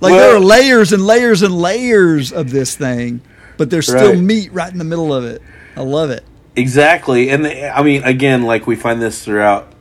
like 0.00 0.12
there 0.14 0.36
are 0.36 0.40
layers 0.40 0.92
and 0.92 1.04
layers 1.06 1.42
and 1.42 1.54
layers 1.56 2.32
of 2.32 2.50
this 2.50 2.76
thing, 2.76 3.20
but 3.56 3.70
there's 3.70 3.86
still 3.86 4.10
Right. 4.10 4.18
meat 4.18 4.52
right 4.52 4.70
in 4.70 4.78
the 4.78 4.84
middle 4.84 5.12
of 5.12 5.24
it. 5.24 5.42
I 5.76 5.82
love 5.82 6.10
it. 6.10 6.24
Exactly, 6.56 7.30
and 7.30 7.44
the, 7.44 7.76
I 7.76 7.82
mean, 7.82 8.02
again, 8.02 8.42
like 8.42 8.66
we 8.66 8.74
find 8.76 9.00
this 9.00 9.24
throughout 9.24 9.72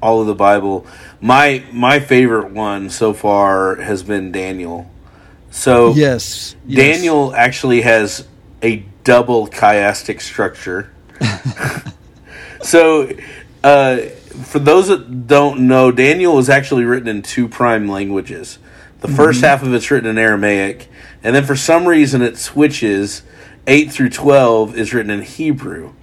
all 0.00 0.20
of 0.20 0.26
the 0.26 0.34
Bible. 0.34 0.86
My 1.20 1.62
my 1.72 2.00
favorite 2.00 2.50
one 2.52 2.90
so 2.90 3.12
far 3.12 3.76
has 3.76 4.02
been 4.02 4.32
Daniel. 4.32 4.90
So 5.50 5.94
Yes. 5.94 6.56
yes. 6.66 6.78
Daniel 6.96 7.34
actually 7.34 7.82
has 7.82 8.26
a 8.62 8.84
double 9.04 9.46
chiastic 9.46 10.20
structure. 10.20 10.92
so, 12.62 13.10
uh, 13.62 13.98
for 13.98 14.58
those 14.58 14.88
that 14.88 15.26
don't 15.26 15.68
know, 15.68 15.92
Daniel 15.92 16.34
was 16.34 16.48
actually 16.50 16.84
written 16.84 17.08
in 17.08 17.22
two 17.22 17.46
prime 17.48 17.88
languages. 17.88 18.58
The 19.00 19.08
1st 19.08 19.42
half 19.42 19.62
of 19.62 19.72
it's 19.74 19.90
written 19.90 20.08
in 20.08 20.18
Aramaic, 20.18 20.88
and 21.22 21.36
then 21.36 21.44
for 21.44 21.56
some 21.56 21.86
reason 21.86 22.22
it 22.22 22.38
switches. 22.38 23.22
8 23.66 23.90
through 23.90 24.10
12 24.10 24.76
is 24.76 24.92
written 24.92 25.10
in 25.10 25.22
Hebrew 25.22 25.94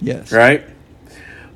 Yes. 0.00 0.32
right? 0.32 0.64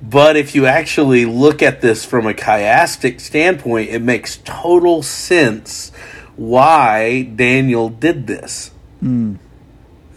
But 0.02 0.36
if 0.36 0.54
you 0.54 0.66
actually 0.66 1.24
look 1.24 1.62
at 1.62 1.80
this 1.80 2.04
from 2.04 2.26
a 2.26 2.34
chiastic 2.34 3.20
standpoint, 3.20 3.90
it 3.90 4.00
makes 4.02 4.38
total 4.44 5.02
sense 5.02 5.92
why 6.36 7.22
Daniel 7.22 7.88
did 7.88 8.26
this. 8.26 8.70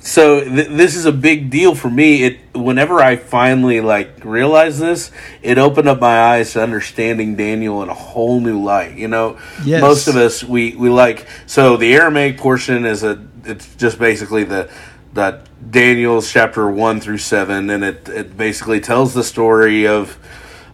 So 0.07 0.41
th- 0.41 0.69
this 0.69 0.95
is 0.95 1.05
a 1.05 1.11
big 1.11 1.49
deal 1.49 1.75
for 1.75 1.89
me. 1.89 2.23
It 2.23 2.39
whenever 2.55 2.99
I 3.01 3.17
finally 3.17 3.81
like 3.81 4.23
realized 4.23 4.79
this, 4.79 5.11
it 5.41 5.57
opened 5.57 5.87
up 5.89 5.99
my 5.99 6.17
eyes 6.19 6.53
to 6.53 6.63
understanding 6.63 7.35
Daniel 7.35 7.83
in 7.83 7.89
a 7.89 7.93
whole 7.93 8.39
new 8.39 8.61
light. 8.63 8.95
You 8.95 9.09
know, 9.09 9.37
Yes. 9.65 9.81
most 9.81 10.07
of 10.07 10.15
us 10.15 10.43
we 10.43 10.75
we 10.75 10.89
like 10.89 11.27
so 11.45 11.75
the 11.75 11.93
Aramaic 11.93 12.37
portion 12.37 12.85
is 12.85 13.03
a 13.03 13.21
it's 13.43 13.75
just 13.75 13.99
basically 13.99 14.45
the 14.45 14.69
that 15.13 15.47
Daniel's 15.71 16.31
chapter 16.31 16.69
one 16.69 17.01
through 17.01 17.17
seven, 17.17 17.69
and 17.69 17.83
it 17.83 18.07
it 18.07 18.37
basically 18.37 18.79
tells 18.79 19.13
the 19.13 19.23
story 19.25 19.87
of 19.87 20.17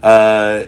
uh, 0.03 0.65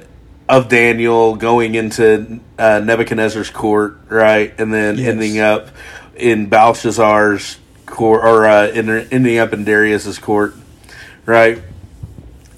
of 0.49 0.69
Daniel 0.69 1.35
going 1.35 1.75
into 1.75 2.39
uh, 2.57 2.79
Nebuchadnezzar's 2.83 3.49
court, 3.51 3.99
right, 4.09 4.53
and 4.59 4.73
then 4.73 4.97
Yes. 4.97 5.07
ending 5.09 5.39
up 5.39 5.67
in 6.15 6.47
Belshazzar's 6.47 7.57
court, 7.85 8.23
or 8.23 8.45
uh, 8.45 8.67
in, 8.67 8.89
ending 8.89 9.37
up 9.37 9.53
in 9.53 9.63
Darius's 9.63 10.19
court, 10.19 10.55
right. 11.25 11.61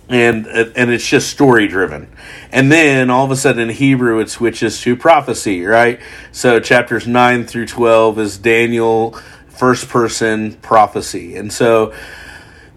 And 0.10 0.48
and 0.48 0.90
it's 0.90 1.06
just 1.06 1.30
story 1.30 1.68
driven, 1.68 2.08
and 2.50 2.72
then 2.72 3.10
all 3.10 3.26
of 3.26 3.32
a 3.32 3.36
sudden 3.36 3.70
in 3.70 3.76
Hebrew 3.76 4.20
it 4.20 4.30
switches 4.30 4.80
to 4.84 4.96
prophecy, 4.96 5.66
right? 5.66 6.00
So 6.32 6.62
chapters 6.62 7.06
nine 7.06 7.46
through 7.46 7.66
twelve 7.66 8.18
is 8.18 8.38
Daniel 8.38 9.20
first 9.50 9.90
person 9.90 10.54
prophecy, 10.62 11.36
and 11.36 11.52
so 11.52 11.94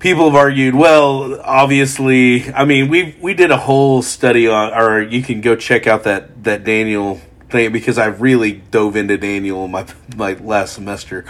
people 0.00 0.24
have 0.24 0.34
argued, 0.34 0.74
well, 0.74 1.40
obviously, 1.42 2.52
I 2.52 2.64
mean, 2.64 2.88
we 2.88 3.14
we 3.20 3.32
did 3.34 3.52
a 3.52 3.58
whole 3.58 4.02
study 4.02 4.48
on, 4.48 4.74
or 4.74 5.00
you 5.00 5.22
can 5.22 5.40
go 5.40 5.54
check 5.54 5.86
out 5.86 6.02
that 6.02 6.42
that 6.42 6.64
Daniel 6.64 7.20
thing 7.50 7.72
because 7.72 7.98
I 7.98 8.06
really 8.06 8.52
dove 8.52 8.96
into 8.96 9.16
Daniel 9.18 9.64
in 9.64 9.70
my 9.70 9.86
my 10.16 10.34
last 10.34 10.74
semester. 10.74 11.24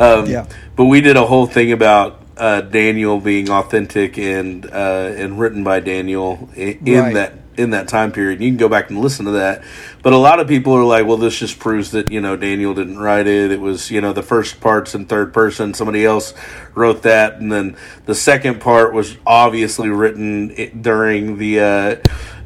Um, 0.00 0.26
Yeah. 0.26 0.46
but 0.76 0.84
we 0.86 1.00
did 1.00 1.16
a 1.16 1.26
whole 1.26 1.46
thing 1.46 1.72
about 1.72 2.22
uh, 2.36 2.62
Daniel 2.62 3.20
being 3.20 3.48
authentic 3.50 4.18
and 4.18 4.66
uh, 4.66 5.12
and 5.16 5.38
written 5.38 5.62
by 5.64 5.80
Daniel 5.80 6.48
in, 6.54 6.86
in 6.86 7.00
Right. 7.00 7.14
that 7.14 7.32
in 7.56 7.70
that 7.70 7.86
time 7.86 8.10
period. 8.10 8.40
You 8.40 8.50
can 8.50 8.56
go 8.56 8.68
back 8.68 8.90
and 8.90 8.98
listen 8.98 9.26
to 9.26 9.30
that. 9.32 9.62
But 10.02 10.12
a 10.12 10.16
lot 10.16 10.40
of 10.40 10.48
people 10.48 10.72
are 10.72 10.82
like, 10.82 11.06
well, 11.06 11.16
this 11.18 11.38
just 11.38 11.60
proves 11.60 11.92
that, 11.92 12.10
you 12.10 12.20
know, 12.20 12.34
Daniel 12.36 12.74
didn't 12.74 12.98
write 12.98 13.28
it. 13.28 13.52
It 13.52 13.60
was, 13.60 13.92
you 13.92 14.00
know, 14.00 14.12
the 14.12 14.24
first 14.24 14.60
part's 14.60 14.92
in 14.96 15.06
third 15.06 15.32
person. 15.32 15.72
Somebody 15.72 16.04
else 16.04 16.34
wrote 16.74 17.02
that. 17.02 17.34
And 17.34 17.52
then 17.52 17.76
the 18.06 18.14
second 18.16 18.60
part 18.60 18.92
was 18.92 19.16
obviously 19.24 19.88
written 19.88 20.48
during 20.82 21.38
the, 21.38 21.60
uh, 21.60 21.96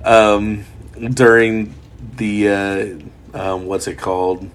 um, 0.04 0.66
during 1.14 1.74
the, 2.16 2.48
uh, 2.48 2.86
um, 3.38 3.66
what's 3.66 3.86
it 3.86 3.96
called? 3.98 4.50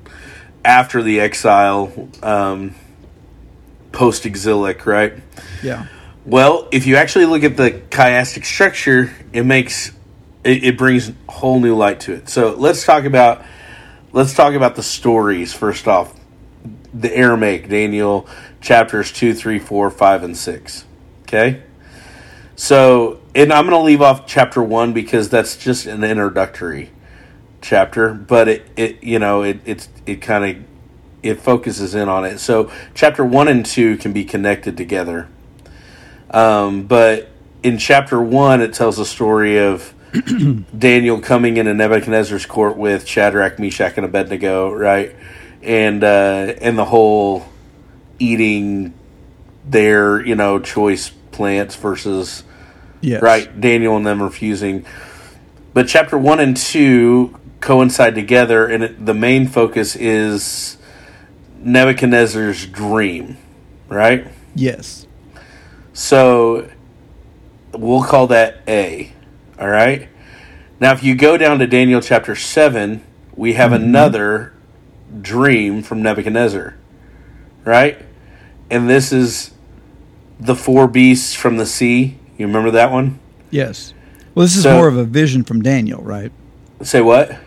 After 0.65 1.01
the 1.01 1.19
exile, 1.19 2.09
um, 2.21 2.75
post 3.91 4.25
exilic, 4.25 4.86
right? 4.86 5.13
Yeah. 5.61 5.88
Well, 6.25 6.67
if 6.71 6.86
you 6.88 6.95
actually 6.95 7.25
look 7.25 7.43
at 7.43 7.57
the 7.57 7.71
chiastic 7.71 8.45
structure, 8.45 9.13
it 9.34 9.45
makes 9.45 9.91
it, 10.43 10.63
it 10.63 10.77
brings 10.77 11.11
whole 11.27 11.59
new 11.59 11.75
light 11.75 12.01
to 12.01 12.13
it. 12.13 12.29
So 12.29 12.55
let's 12.55 12.86
talk 12.86 13.05
about 13.05 13.43
let's 14.11 14.34
talk 14.34 14.53
about 14.53 14.75
the 14.75 14.84
stories 14.84 15.53
first 15.53 15.88
off. 15.88 16.17
The 16.93 17.15
Aramaic, 17.15 17.69
Daniel 17.69 18.27
chapters 18.61 19.11
two, 19.11 19.34
three, 19.34 19.59
four, 19.59 19.89
five, 19.89 20.23
and 20.23 20.38
six. 20.38 20.86
Okay? 21.23 21.63
So 22.55 23.19
and 23.36 23.51
I'm 23.51 23.65
gonna 23.65 23.81
leave 23.81 24.01
off 24.01 24.25
chapter 24.25 24.63
one 24.63 24.93
because 24.93 25.29
that's 25.29 25.57
just 25.57 25.88
an 25.88 26.03
introductory 26.03 26.92
chapter, 27.64 28.14
but 28.14 28.47
it, 28.47 28.66
it 28.78 29.03
you 29.03 29.18
know, 29.18 29.41
it 29.41 29.59
it's 29.66 29.89
it 30.05 30.18
kind 30.22 30.45
of 30.57 30.64
it 31.24 31.39
focuses 31.39 31.95
in 31.95 32.09
on 32.09 32.26
it. 32.26 32.38
So 32.39 32.72
chapter 32.93 33.26
one 33.26 33.47
and 33.47 33.66
two 33.66 33.97
can 33.97 34.14
be 34.14 34.26
connected 34.26 34.78
together. 34.78 35.30
Um, 36.30 36.84
but 36.84 37.30
in 37.64 37.78
chapter 37.78 38.22
one, 38.22 38.61
it 38.61 38.74
tells 38.74 38.97
the 38.97 39.05
story 39.05 39.57
of 39.57 39.93
Daniel 40.78 41.22
coming 41.22 41.57
into 41.57 41.74
Nebuchadnezzar's 41.74 42.45
court 42.45 42.78
with 42.78 43.07
Shadrach, 43.07 43.57
Meshach, 43.57 43.93
and 43.97 44.05
Abednego, 44.05 44.72
right? 44.72 45.16
And 45.61 46.03
uh, 46.03 46.53
and 46.59 46.78
the 46.78 46.86
whole 46.86 47.45
eating 48.20 48.93
their 49.66 50.24
you 50.26 50.36
know 50.36 50.59
choice 50.59 51.09
plants 51.32 51.76
versus 51.76 52.43
Yes. 53.01 53.22
right 53.22 53.59
Daniel 53.59 53.97
and 53.97 54.05
them 54.05 54.24
refusing. 54.24 54.86
But 55.74 55.89
chapter 55.89 56.18
one 56.18 56.39
and 56.39 56.55
two 56.55 57.36
coincide 57.64 58.14
together, 58.14 58.68
and 58.68 58.84
it, 58.84 59.05
the 59.05 59.14
main 59.14 59.47
focus 59.47 59.95
is 59.95 60.78
Nebuchadnezzar's 61.59 62.68
dream, 62.68 63.38
right? 63.88 64.28
Yes. 64.53 65.07
So 65.93 66.70
we'll 67.72 68.03
call 68.03 68.28
that 68.28 68.61
A. 68.68 69.11
All 69.59 69.70
right. 69.70 70.09
Now, 70.80 70.91
if 70.91 71.03
you 71.03 71.16
go 71.16 71.38
down 71.38 71.59
to 71.59 71.68
Daniel 71.68 72.01
chapter 72.01 72.36
7, 72.36 73.03
we 73.36 73.53
have 73.53 73.72
mm-hmm. 73.72 73.84
another 73.84 74.53
dream 75.22 75.82
from 75.82 76.01
Nebuchadnezzar. 76.01 76.76
Right? 77.64 78.03
And 78.70 78.89
this 78.89 79.14
is 79.14 79.51
the 80.39 80.55
four 80.55 80.88
beasts 80.88 81.34
from 81.34 81.57
the 81.57 81.66
sea. 81.66 82.18
You 82.38 82.47
remember 82.47 82.72
that 82.72 82.91
one? 82.91 83.20
Yes. 83.49 83.93
Well, 84.36 84.43
this 84.43 84.55
is 84.57 84.64
So- 84.64 84.76
more 84.76 84.88
of 84.88 84.97
a 84.97 85.05
vision 85.05 85.43
from 85.43 85.61
Daniel, 85.61 86.01
right? 86.01 86.32
Say 86.82 86.99
what? 86.99 87.38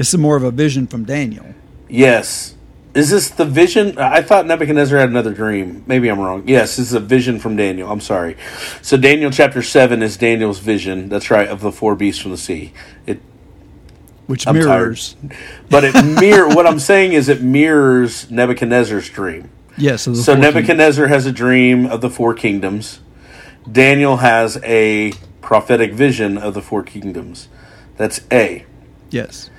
This 0.00 0.14
is 0.14 0.18
more 0.18 0.34
of 0.34 0.42
a 0.44 0.50
vision 0.50 0.86
from 0.86 1.04
Daniel. 1.04 1.54
Yes. 1.86 2.54
Is 2.94 3.10
this 3.10 3.28
the 3.28 3.44
vision? 3.44 3.98
I 3.98 4.22
thought 4.22 4.46
Nebuchadnezzar 4.46 4.98
had 4.98 5.10
another 5.10 5.34
dream. 5.34 5.84
Maybe 5.86 6.08
I'm 6.08 6.18
wrong. 6.18 6.44
Yes, 6.48 6.78
this 6.78 6.86
is 6.86 6.94
a 6.94 7.00
vision 7.00 7.38
from 7.38 7.54
Daniel. 7.54 7.92
I'm 7.92 8.00
sorry. 8.00 8.38
So 8.80 8.96
Daniel 8.96 9.30
chapter 9.30 9.60
7 9.62 10.02
is 10.02 10.16
Daniel's 10.16 10.58
vision. 10.58 11.10
That's 11.10 11.30
right, 11.30 11.46
of 11.46 11.60
the 11.60 11.70
four 11.70 11.94
beasts 11.96 12.22
from 12.22 12.30
the 12.30 12.38
sea. 12.38 12.72
It 13.04 13.20
Which 14.26 14.46
I'm 14.46 14.54
mirrors. 14.54 15.16
but 15.68 15.84
it 15.84 16.02
mirror 16.18 16.48
what 16.48 16.66
I'm 16.66 16.78
saying 16.78 17.12
is 17.12 17.28
it 17.28 17.42
mirrors 17.42 18.30
Nebuchadnezzar's 18.30 19.10
dream. 19.10 19.50
Yes. 19.76 20.06
the 20.06 20.14
So 20.14 20.32
four 20.32 20.40
Nebuchadnezzar 20.40 21.08
has 21.08 21.26
a 21.26 21.32
dream 21.32 21.84
of 21.84 22.00
the 22.00 22.08
four 22.08 22.32
kingdoms. 22.32 23.00
Daniel 23.70 24.16
has 24.16 24.58
a 24.62 25.12
prophetic 25.42 25.92
vision 25.92 26.38
of 26.38 26.54
the 26.54 26.62
four 26.62 26.82
kingdoms. 26.82 27.48
That's 27.98 28.22
A. 28.32 28.64
Yes. 29.10 29.50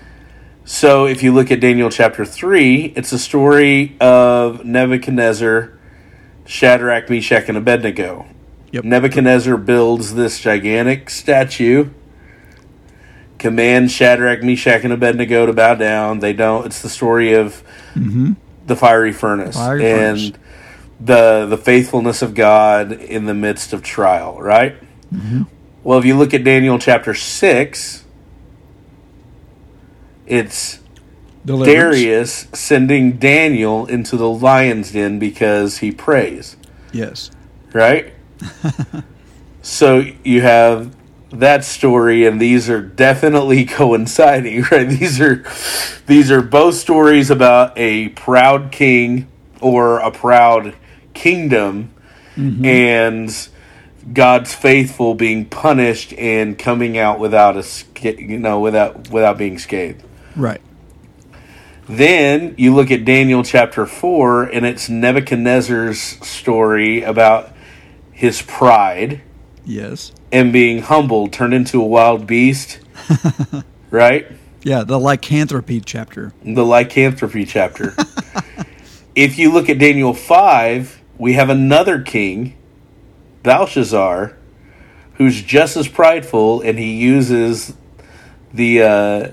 So 0.64 1.06
if 1.08 1.24
you 1.24 1.34
look 1.34 1.52
at 1.52 1.60
Daniel 1.60 1.90
chapter 1.90 2.24
3, 2.24 2.94
it's 2.96 3.12
a 3.12 3.20
story 3.20 3.98
of 4.00 4.64
Nebuchadnezzar, 4.64 5.78
Shadrach, 6.46 7.10
Meshach, 7.10 7.50
and 7.50 7.58
Abednego. 7.58 8.28
Yep. 8.72 8.84
Nebuchadnezzar 8.84 9.58
builds 9.58 10.14
this 10.14 10.40
gigantic 10.40 11.10
statue, 11.10 11.90
commands 13.38 13.92
Shadrach, 13.92 14.44
Meshach, 14.44 14.84
and 14.84 14.94
Abednego 14.94 15.46
to 15.46 15.54
bow 15.54 15.76
down. 15.76 16.20
They 16.20 16.34
don't. 16.34 16.66
It's 16.68 16.82
the 16.82 16.90
story 16.90 17.34
of 17.34 17.64
mm-hmm. 17.96 18.34
the 18.68 18.76
fiery 18.76 19.12
furnace. 19.12 19.56
Fiery 19.56 19.92
and 19.92 20.20
furnace. 20.20 20.40
the 21.00 21.48
the 21.50 21.58
faithfulness 21.58 22.22
of 22.22 22.34
God 22.34 22.94
in 22.94 23.26
the 23.26 23.34
midst 23.34 23.74
of 23.74 23.84
trial, 23.84 24.40
right? 24.40 24.76
Mm-hmm. 25.12 25.44
Well, 25.84 25.98
if 25.98 26.06
you 26.06 26.16
look 26.16 26.34
at 26.34 26.44
Daniel 26.44 26.78
chapter 26.80 27.14
six, 27.14 28.01
it's 30.26 30.80
Deliverance. 31.46 31.98
Darius 31.98 32.48
sending 32.54 33.14
Daniel 33.14 33.88
into 33.88 34.16
the 34.16 34.30
lion's 34.30 34.92
den 34.92 35.18
because 35.18 35.80
he 35.80 35.92
prays, 35.92 36.56
Yes. 36.92 37.32
right? 37.74 38.14
so 39.62 40.06
you 40.24 40.42
have 40.42 40.96
that 41.32 41.64
story 41.64 42.26
and 42.26 42.40
these 42.40 42.70
are 42.70 42.82
definitely 42.82 43.66
coinciding, 43.66 44.64
right? 44.72 44.88
These 44.88 45.20
are 45.20 45.44
these 46.06 46.30
are 46.30 46.42
both 46.42 46.76
stories 46.76 47.30
about 47.32 47.78
a 47.78 48.10
proud 48.10 48.72
king 48.72 49.28
or 49.62 50.00
a 50.00 50.12
proud 50.12 50.76
kingdom 51.14 51.92
mm-hmm. 52.36 52.66
and 52.66 53.50
God's 54.14 54.54
faithful 54.54 55.14
being 55.16 55.46
punished 55.46 56.14
and 56.14 56.58
coming 56.58 56.98
out 56.98 57.20
without 57.20 57.58
a 57.58 57.66
you 58.04 58.40
know 58.40 58.60
without 58.60 59.10
without 59.10 59.38
being 59.38 59.58
scathed. 59.58 60.04
Right. 60.36 60.62
Then 61.88 62.56
you 62.58 62.74
look 62.74 62.92
at 62.92 63.04
Daniel 63.06 63.44
chapter 63.44 63.86
4, 63.86 64.44
and 64.44 64.66
it's 64.66 64.88
Nebuchadnezzar's 64.90 66.00
story 66.00 67.02
about 67.04 67.52
his 68.12 68.42
pride 68.42 69.22
Yes. 69.66 70.12
and 70.32 70.54
being 70.54 70.84
humbled, 70.84 71.34
turned 71.34 71.54
into 71.54 71.82
a 71.82 71.86
wild 71.86 72.28
beast, 72.28 72.80
right? 73.92 74.28
Yeah, 74.64 74.84
the 74.84 75.00
lycanthropy 75.00 75.82
chapter. 75.82 76.34
The 76.44 76.64
lycanthropy 76.64 77.46
chapter. 77.46 77.96
if 79.16 79.38
you 79.40 79.52
look 79.52 79.70
at 79.70 79.80
Daniel 79.80 80.14
5, 80.14 81.02
we 81.18 81.34
have 81.34 81.50
another 81.50 82.00
king, 82.02 82.56
Belshazzar, 83.44 84.38
who's 85.16 85.42
just 85.42 85.76
as 85.76 85.88
prideful, 85.88 86.62
and 86.62 86.78
he 86.80 86.94
uses 86.96 87.74
the, 88.54 88.82
uh, 88.84 89.32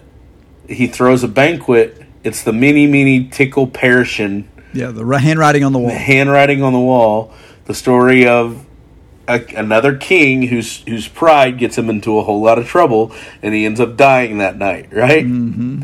he 0.69 0.87
throws 0.87 1.25
a 1.25 1.29
banquet. 1.29 2.03
It's 2.23 2.43
the 2.43 2.53
mene, 2.53 2.91
mene 2.91 3.31
tekel 3.31 3.67
upharsin 3.67 4.45
Yeah, 4.73 4.91
the 4.91 5.05
handwriting 5.19 5.65
on 5.65 5.73
the 5.73 5.79
wall. 5.79 5.89
The 5.89 5.99
handwriting 5.99 6.63
on 6.63 6.73
the 6.73 6.81
wall, 6.81 7.33
the 7.65 7.75
story 7.75 8.27
of 8.27 8.67
a, 9.27 9.45
another 9.57 9.97
king 9.97 10.43
whose 10.43 10.83
whose 10.83 11.07
pride 11.09 11.59
gets 11.59 11.77
him 11.77 11.89
into 11.91 12.19
a 12.19 12.23
whole 12.23 12.41
lot 12.41 12.59
of 12.59 12.67
trouble, 12.67 13.13
and 13.43 13.55
he 13.55 13.65
ends 13.65 13.81
up 13.81 13.97
dying 13.97 14.39
that 14.39 14.57
night. 14.57 14.89
Right. 14.93 15.25
Mm-hmm. 15.25 15.83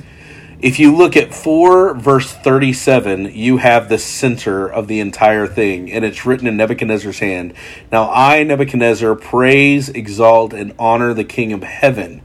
If 0.60 0.78
you 0.78 0.96
look 0.96 1.14
at 1.14 1.34
four 1.34 1.94
verse 1.94 2.32
thirty 2.32 2.72
seven, 2.72 3.30
you 3.34 3.58
have 3.58 3.88
the 3.88 3.98
center 3.98 4.66
of 4.66 4.88
the 4.88 4.98
entire 5.00 5.46
thing, 5.46 5.92
and 5.92 6.04
it's 6.04 6.24
written 6.24 6.46
in 6.46 6.56
Nebuchadnezzar's 6.56 7.18
hand. 7.18 7.52
Now 7.92 8.10
I, 8.10 8.42
Nebuchadnezzar, 8.42 9.14
praise, 9.16 9.90
exalt, 9.90 10.54
and 10.54 10.74
honor 10.78 11.12
the 11.12 11.24
King 11.24 11.52
of 11.52 11.62
Heaven. 11.62 12.22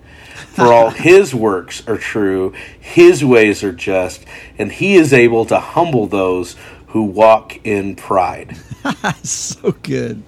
For 0.59 0.73
all 0.73 0.89
his 0.89 1.33
works 1.33 1.87
are 1.87 1.97
true, 1.97 2.53
his 2.79 3.23
ways 3.23 3.63
are 3.63 3.71
just, 3.71 4.25
and 4.57 4.71
he 4.71 4.95
is 4.95 5.13
able 5.13 5.45
to 5.45 5.59
humble 5.59 6.05
those 6.07 6.55
who 6.87 7.03
walk 7.03 7.65
in 7.65 7.95
pride. 7.95 8.57
so 9.23 9.71
good. 9.83 10.23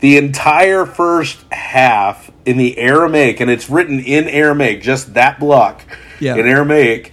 The 0.00 0.16
entire 0.18 0.86
first 0.86 1.40
half 1.52 2.30
in 2.44 2.58
the 2.58 2.78
Aramaic, 2.78 3.40
and 3.40 3.50
it's 3.50 3.68
written 3.68 3.98
in 3.98 4.28
Aramaic, 4.28 4.82
just 4.82 5.14
that 5.14 5.40
block 5.40 5.82
Yeah. 6.20 6.36
in 6.36 6.46
Aramaic, 6.46 7.12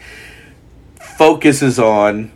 focuses 0.99 1.79
on 1.79 2.31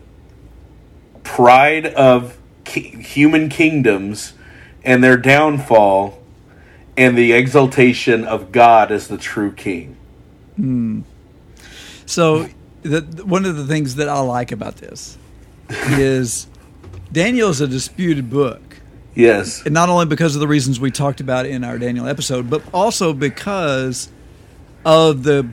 pride 1.24 1.86
of 1.86 2.38
ki- 2.64 3.02
human 3.02 3.50
kingdoms 3.50 4.34
and 4.84 5.04
their 5.04 5.18
downfall, 5.18 6.18
and 6.96 7.18
the 7.18 7.34
exaltation 7.34 8.24
of 8.24 8.52
God 8.52 8.92
as 8.92 9.08
the 9.10 9.18
true 9.18 9.52
king. 9.52 9.97
Hmm. 10.58 11.02
So, 12.06 12.48
the, 12.84 13.02
one 13.26 13.46
of 13.46 13.58
the 13.58 13.66
things 13.66 13.96
that 13.96 14.10
I 14.10 14.20
like 14.20 14.52
about 14.52 14.78
this 14.78 15.18
is 15.70 16.48
Daniel 17.12 17.50
is 17.50 17.62
a 17.62 17.68
disputed 17.68 18.30
book. 18.30 18.62
Yes. 19.16 19.64
And 19.66 19.74
not 19.74 19.90
only 19.90 20.06
because 20.06 20.36
of 20.36 20.42
the 20.42 20.48
reasons 20.48 20.80
we 20.80 20.92
talked 20.92 21.20
about 21.20 21.46
in 21.46 21.64
our 21.64 21.80
Daniel 21.80 22.08
episode, 22.08 22.50
but 22.50 22.62
also 22.74 23.14
because 23.14 24.10
of 24.86 25.24
the 25.24 25.50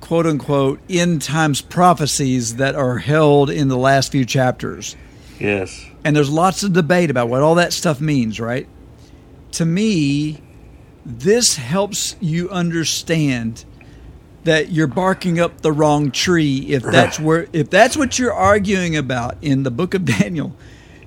quote 0.00 0.26
unquote 0.26 0.80
end 0.88 1.22
times 1.22 1.60
prophecies 1.60 2.56
that 2.56 2.74
are 2.74 2.98
held 2.98 3.50
in 3.50 3.68
the 3.68 3.76
last 3.76 4.12
few 4.12 4.24
chapters. 4.24 4.96
Yes. 5.38 5.84
And 6.04 6.14
there's 6.14 6.30
lots 6.30 6.62
of 6.62 6.72
debate 6.72 7.10
about 7.10 7.28
what 7.28 7.42
all 7.42 7.54
that 7.56 7.72
stuff 7.72 8.00
means, 8.00 8.38
right? 8.38 8.68
To 9.52 9.64
me, 9.64 10.42
this 11.04 11.56
helps 11.56 12.16
you 12.20 12.50
understand 12.50 13.64
that 14.48 14.70
you're 14.72 14.86
barking 14.86 15.38
up 15.38 15.60
the 15.60 15.70
wrong 15.70 16.10
tree 16.10 16.56
if 16.68 16.82
that's 16.82 17.20
where 17.20 17.48
if 17.52 17.68
that's 17.68 17.98
what 17.98 18.18
you're 18.18 18.32
arguing 18.32 18.96
about 18.96 19.36
in 19.42 19.62
the 19.62 19.70
book 19.70 19.92
of 19.92 20.04
Daniel. 20.18 20.56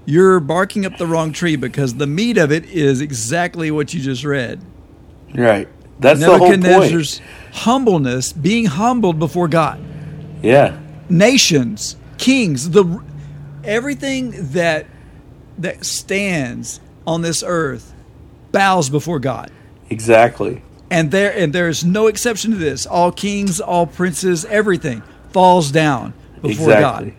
You're 0.05 0.39
barking 0.39 0.85
up 0.85 0.97
the 0.97 1.07
wrong 1.07 1.31
tree 1.31 1.55
because 1.55 1.95
the 1.95 2.05
meat 2.07 2.37
of 2.37 2.51
it 2.51 2.65
is 2.65 3.01
exactly 3.01 3.71
what 3.71 3.93
you 3.93 4.01
just 4.01 4.23
read. 4.23 4.59
Right. 5.33 5.67
That's 5.99 6.19
the 6.19 6.37
whole 6.37 6.49
point. 6.57 7.21
Humbleness, 7.53 8.33
being 8.33 8.65
humbled 8.65 9.17
before 9.19 9.47
God 9.47 9.83
Yeah. 10.43 10.77
nations, 11.09 11.95
kings, 12.17 12.71
the 12.71 13.01
everything 13.63 14.33
that 14.53 14.85
that 15.57 15.83
stands 15.85 16.79
on 17.07 17.21
this 17.21 17.43
earth 17.45 17.93
bows 18.51 18.89
before 18.89 19.19
God. 19.19 19.49
Exactly. 19.89 20.61
And 20.91 21.09
there 21.09 21.35
and 21.35 21.53
there 21.53 21.69
is 21.69 21.83
no 21.83 22.07
exception 22.07 22.51
to 22.51 22.57
this. 22.57 22.85
All 22.85 23.11
kings, 23.11 23.59
all 23.59 23.87
princes, 23.87 24.45
everything 24.45 25.01
falls 25.31 25.71
down 25.71 26.13
before 26.41 26.73
exactly. 26.73 27.11
God. 27.11 27.13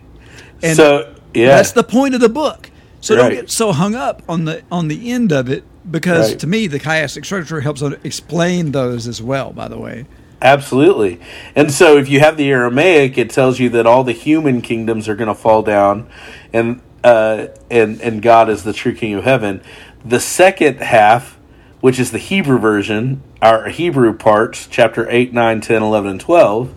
And 0.61 0.77
so 0.77 1.15
yeah. 1.33 1.47
That's 1.47 1.71
the 1.71 1.83
point 1.83 2.13
of 2.15 2.21
the 2.21 2.29
book. 2.29 2.69
So 3.01 3.15
don't 3.15 3.31
get 3.31 3.51
so 3.51 3.71
hung 3.73 3.95
up 3.95 4.21
on 4.29 4.45
the 4.45 4.63
on 4.71 4.87
the 4.87 5.11
end 5.11 5.31
of 5.31 5.49
it 5.49 5.63
because 5.89 6.29
Right. 6.31 6.39
to 6.39 6.47
me 6.47 6.67
the 6.67 6.79
chiastic 6.79 7.25
structure 7.25 7.59
helps 7.59 7.81
explain 7.81 8.71
those 8.71 9.07
as 9.07 9.21
well, 9.21 9.51
by 9.51 9.67
the 9.67 9.77
way. 9.77 10.05
Absolutely. 10.41 11.19
And 11.55 11.71
so 11.71 11.97
if 11.97 12.09
you 12.09 12.19
have 12.19 12.37
the 12.37 12.49
Aramaic, 12.51 13.17
it 13.17 13.29
tells 13.29 13.59
you 13.59 13.69
that 13.69 13.85
all 13.85 14.03
the 14.03 14.11
human 14.13 14.61
kingdoms 14.61 15.09
are 15.09 15.15
going 15.15 15.27
to 15.27 15.35
fall 15.35 15.63
down 15.63 16.07
and 16.53 16.81
uh, 17.03 17.47
and 17.69 17.99
and 18.01 18.21
God 18.21 18.49
is 18.49 18.63
the 18.63 18.73
true 18.73 18.93
king 18.93 19.15
of 19.15 19.23
heaven. 19.23 19.61
The 20.05 20.19
second 20.19 20.79
half, 20.79 21.37
which 21.83 21.99
is 21.99 22.11
the 22.11 22.17
Hebrew 22.17 22.59
version, 22.59 23.21
our 23.41 23.67
Hebrew 23.67 24.13
parts, 24.13 24.67
chapter 24.71 25.05
8, 25.09 25.33
9, 25.33 25.59
10, 25.59 25.83
11 25.83 26.11
and 26.11 26.21
12, 26.21 26.73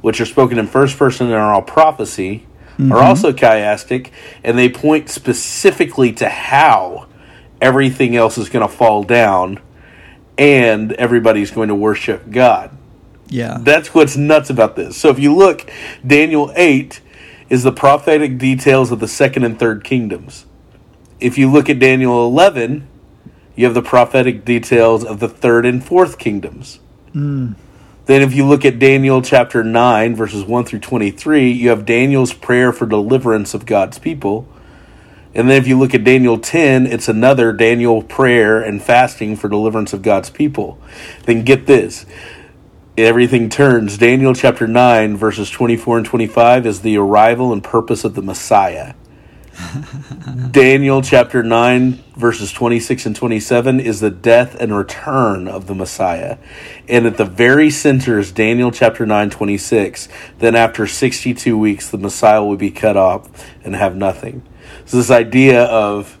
which 0.00 0.22
are 0.22 0.24
spoken 0.24 0.58
in 0.58 0.66
first 0.66 0.96
person 0.96 1.26
and 1.26 1.34
are 1.34 1.52
all 1.52 1.60
prophecy, 1.60 2.46
are 2.78 2.82
mm-hmm. 2.82 2.92
also 2.94 3.30
chiastic 3.30 4.10
and 4.42 4.56
they 4.56 4.70
point 4.70 5.10
specifically 5.10 6.12
to 6.12 6.30
how 6.30 7.08
everything 7.60 8.16
else 8.16 8.38
is 8.38 8.48
going 8.48 8.66
to 8.66 8.74
fall 8.74 9.04
down 9.04 9.60
and 10.38 10.92
everybody's 10.92 11.50
going 11.50 11.68
to 11.68 11.74
worship 11.74 12.30
God. 12.30 12.74
Yeah. 13.28 13.58
That's 13.60 13.92
what's 13.92 14.16
nuts 14.16 14.48
about 14.48 14.76
this. 14.76 14.96
So 14.96 15.10
if 15.10 15.18
you 15.18 15.36
look, 15.36 15.70
Daniel 16.06 16.50
8 16.56 17.02
is 17.50 17.64
the 17.64 17.72
prophetic 17.72 18.38
details 18.38 18.92
of 18.92 18.98
the 18.98 19.08
second 19.08 19.44
and 19.44 19.58
third 19.58 19.84
kingdoms. 19.84 20.46
If 21.20 21.36
you 21.36 21.52
look 21.52 21.68
at 21.68 21.78
Daniel 21.78 22.24
11, 22.24 22.88
you 23.56 23.64
have 23.64 23.74
the 23.74 23.82
prophetic 23.82 24.44
details 24.44 25.04
of 25.04 25.20
the 25.20 25.28
third 25.28 25.66
and 25.66 25.84
fourth 25.84 26.18
kingdoms. 26.18 26.80
Then 28.06 28.22
if 28.22 28.34
you 28.34 28.46
look 28.46 28.64
at 28.64 28.78
Daniel 28.78 29.22
chapter 29.22 29.62
9, 29.62 30.16
verses 30.16 30.44
1 30.44 30.64
through 30.64 30.80
23, 30.80 31.50
you 31.52 31.68
have 31.68 31.86
Daniel's 31.86 32.32
prayer 32.32 32.72
for 32.72 32.86
deliverance 32.86 33.54
of 33.54 33.64
God's 33.64 33.98
people. 33.98 34.48
And 35.34 35.48
then 35.48 35.56
if 35.56 35.68
you 35.68 35.78
look 35.78 35.94
at 35.94 36.04
Daniel 36.04 36.38
10, 36.38 36.86
it's 36.86 37.08
another 37.08 37.52
Daniel 37.52 38.02
prayer 38.02 38.60
and 38.60 38.82
fasting 38.82 39.36
for 39.36 39.48
deliverance 39.48 39.92
of 39.92 40.02
God's 40.02 40.30
people. 40.30 40.78
Then 41.24 41.44
get 41.44 41.66
this 41.66 42.04
everything 42.98 43.48
turns. 43.48 43.96
Daniel 43.96 44.34
chapter 44.34 44.66
9, 44.66 45.16
verses 45.16 45.48
24 45.48 45.98
and 45.98 46.06
25 46.06 46.66
is 46.66 46.82
the 46.82 46.98
arrival 46.98 47.52
and 47.52 47.64
purpose 47.64 48.04
of 48.04 48.14
the 48.14 48.20
Messiah. 48.20 48.94
Daniel 50.50 51.02
chapter 51.02 51.42
9, 51.42 52.02
verses 52.16 52.52
26 52.52 53.06
and 53.06 53.16
27 53.16 53.80
is 53.80 54.00
the 54.00 54.10
death 54.10 54.56
and 54.58 54.76
return 54.76 55.48
of 55.48 55.66
the 55.66 55.74
Messiah. 55.74 56.38
And 56.88 57.06
at 57.06 57.16
the 57.16 57.24
very 57.24 57.70
center 57.70 58.18
is 58.18 58.32
Daniel 58.32 58.70
chapter 58.70 59.06
9, 59.06 59.30
26. 59.30 60.08
Then 60.38 60.54
after 60.54 60.86
62 60.86 61.56
weeks, 61.56 61.90
the 61.90 61.98
Messiah 61.98 62.42
will 62.42 62.56
be 62.56 62.70
cut 62.70 62.96
off 62.96 63.28
and 63.64 63.74
have 63.74 63.96
nothing. 63.96 64.42
So, 64.86 64.96
this 64.96 65.10
idea 65.10 65.64
of 65.64 66.18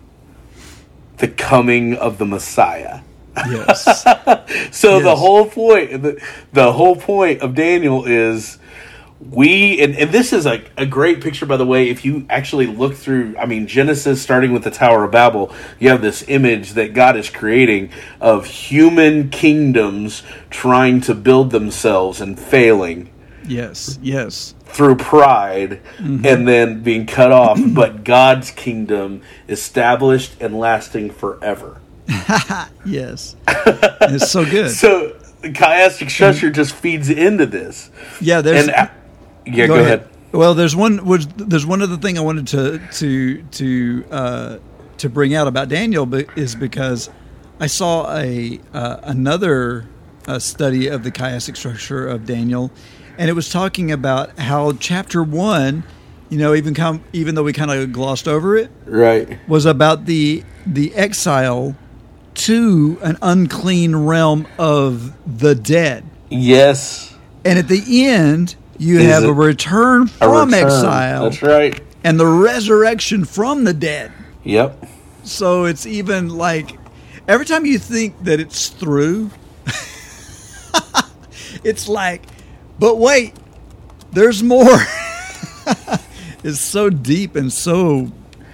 the 1.18 1.28
coming 1.28 1.94
of 1.94 2.18
the 2.18 2.26
Messiah. 2.26 3.00
Yes. 3.36 4.04
So 4.70 5.00
the 5.00 5.16
whole 5.16 5.46
point, 5.46 6.02
the, 6.02 6.22
the 6.52 6.72
whole 6.72 6.96
point 6.96 7.40
of 7.40 7.54
Daniel 7.54 8.04
is 8.04 8.58
we 9.30 9.80
and, 9.80 9.94
and 9.96 10.10
this 10.10 10.32
is 10.32 10.46
a, 10.46 10.62
a 10.76 10.84
great 10.84 11.20
picture 11.22 11.46
by 11.46 11.56
the 11.56 11.66
way 11.66 11.88
if 11.88 12.04
you 12.04 12.26
actually 12.28 12.66
look 12.66 12.94
through 12.94 13.36
i 13.38 13.46
mean 13.46 13.66
genesis 13.66 14.20
starting 14.20 14.52
with 14.52 14.64
the 14.64 14.70
tower 14.70 15.04
of 15.04 15.10
babel 15.10 15.54
you 15.78 15.88
have 15.88 16.02
this 16.02 16.24
image 16.28 16.72
that 16.72 16.92
god 16.92 17.16
is 17.16 17.30
creating 17.30 17.90
of 18.20 18.46
human 18.46 19.30
kingdoms 19.30 20.22
trying 20.50 21.00
to 21.00 21.14
build 21.14 21.50
themselves 21.50 22.20
and 22.20 22.38
failing 22.38 23.08
Yes, 23.44 23.98
yes, 24.00 24.54
through 24.66 24.94
pride 24.94 25.80
mm-hmm. 25.98 26.24
and 26.24 26.46
then 26.46 26.84
being 26.84 27.06
cut 27.06 27.32
off 27.32 27.58
but 27.66 28.04
god's 28.04 28.50
kingdom 28.52 29.22
established 29.48 30.40
and 30.40 30.58
lasting 30.58 31.10
forever 31.10 31.80
yes. 32.84 33.36
it's 33.48 34.30
so 34.30 34.44
good. 34.44 34.70
so 34.76 35.08
the 35.40 35.50
chiastic 35.50 36.08
structure 36.08 36.50
just 36.50 36.72
feeds 36.72 37.10
into 37.10 37.46
this 37.46 37.90
yeah, 38.20 38.40
there's. 38.40 38.68
and 38.68 38.90
yeah 39.46 39.66
go, 39.66 39.74
ahead. 39.76 40.08
Well, 40.32 40.54
there's 40.54 40.74
one. 40.74 41.04
Was 41.04 41.26
there's 41.26 41.66
one 41.66 41.82
other 41.82 41.96
thing 41.96 42.18
I 42.18 42.22
wanted 42.22 42.46
to 42.48 42.78
to 42.78 43.42
to 43.42 44.04
uh, 44.10 44.58
to 44.98 45.08
bring 45.08 45.34
out 45.34 45.46
about 45.46 45.68
Daniel 45.68 46.06
be- 46.06 46.26
is 46.36 46.54
because 46.54 47.10
I 47.60 47.66
saw 47.66 48.16
a 48.16 48.60
uh, 48.72 49.00
another 49.02 49.86
uh, 50.26 50.38
study 50.38 50.88
of 50.88 51.04
the 51.04 51.10
chiastic 51.10 51.56
structure 51.56 52.06
of 52.06 52.26
Daniel, 52.26 52.70
and 53.18 53.28
it 53.28 53.34
was 53.34 53.50
talking 53.50 53.92
about 53.92 54.38
how 54.38 54.72
chapter 54.72 55.22
one, 55.22 55.84
you 56.30 56.38
know, 56.38 56.54
even 56.54 56.74
come 56.74 57.04
even 57.12 57.34
though 57.34 57.42
we 57.42 57.52
kind 57.52 57.70
of 57.70 57.92
glossed 57.92 58.26
over 58.26 58.56
it, 58.56 58.70
right 58.86 59.38
was 59.48 59.66
about 59.66 60.06
the 60.06 60.44
the 60.66 60.94
exile 60.94 61.76
to 62.34 62.98
an 63.02 63.18
unclean 63.20 63.94
realm 63.94 64.46
of 64.58 65.12
the 65.40 65.54
dead. 65.54 66.04
yes 66.30 67.14
And 67.44 67.58
at 67.58 67.68
the 67.68 68.06
end, 68.06 68.56
you 68.82 68.98
Is 68.98 69.06
have 69.12 69.24
a 69.24 69.32
return 69.32 70.02
a 70.02 70.06
from 70.06 70.50
return. 70.50 70.64
exile 70.66 71.24
that's 71.24 71.42
right 71.42 71.80
and 72.04 72.18
the 72.18 72.26
resurrection 72.26 73.24
from 73.24 73.64
the 73.64 73.72
dead. 73.74 74.10
yep 74.44 74.84
So 75.24 75.64
it's 75.66 75.86
even 75.86 76.28
like 76.30 76.76
every 77.28 77.46
time 77.46 77.64
you 77.64 77.78
think 77.78 78.24
that 78.24 78.40
it's 78.40 78.68
through, 78.68 79.30
it's 81.64 81.88
like, 81.88 82.22
but 82.78 82.98
wait, 82.98 83.34
there's 84.12 84.42
more. 84.42 84.78
it's 86.44 86.60
so 86.60 86.90
deep 86.90 87.36
and 87.36 87.52
so 87.52 88.10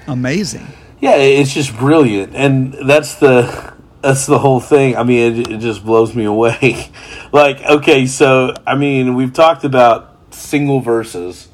amazing. 0.06 0.66
Yeah, 1.00 1.14
it's 1.16 1.54
just 1.54 1.76
brilliant, 1.76 2.34
and 2.34 2.74
that's 2.88 3.14
the 3.16 3.72
that's 4.02 4.26
the 4.26 4.38
whole 4.38 4.60
thing. 4.60 4.96
I 4.96 5.04
mean, 5.04 5.40
it, 5.40 5.50
it 5.52 5.58
just 5.58 5.84
blows 5.84 6.14
me 6.14 6.24
away. 6.24 6.90
like, 7.32 7.62
okay, 7.62 8.06
so 8.06 8.54
I 8.66 8.74
mean, 8.74 9.14
we've 9.14 9.32
talked 9.32 9.64
about 9.64 10.07
single 10.38 10.80
verses, 10.80 11.48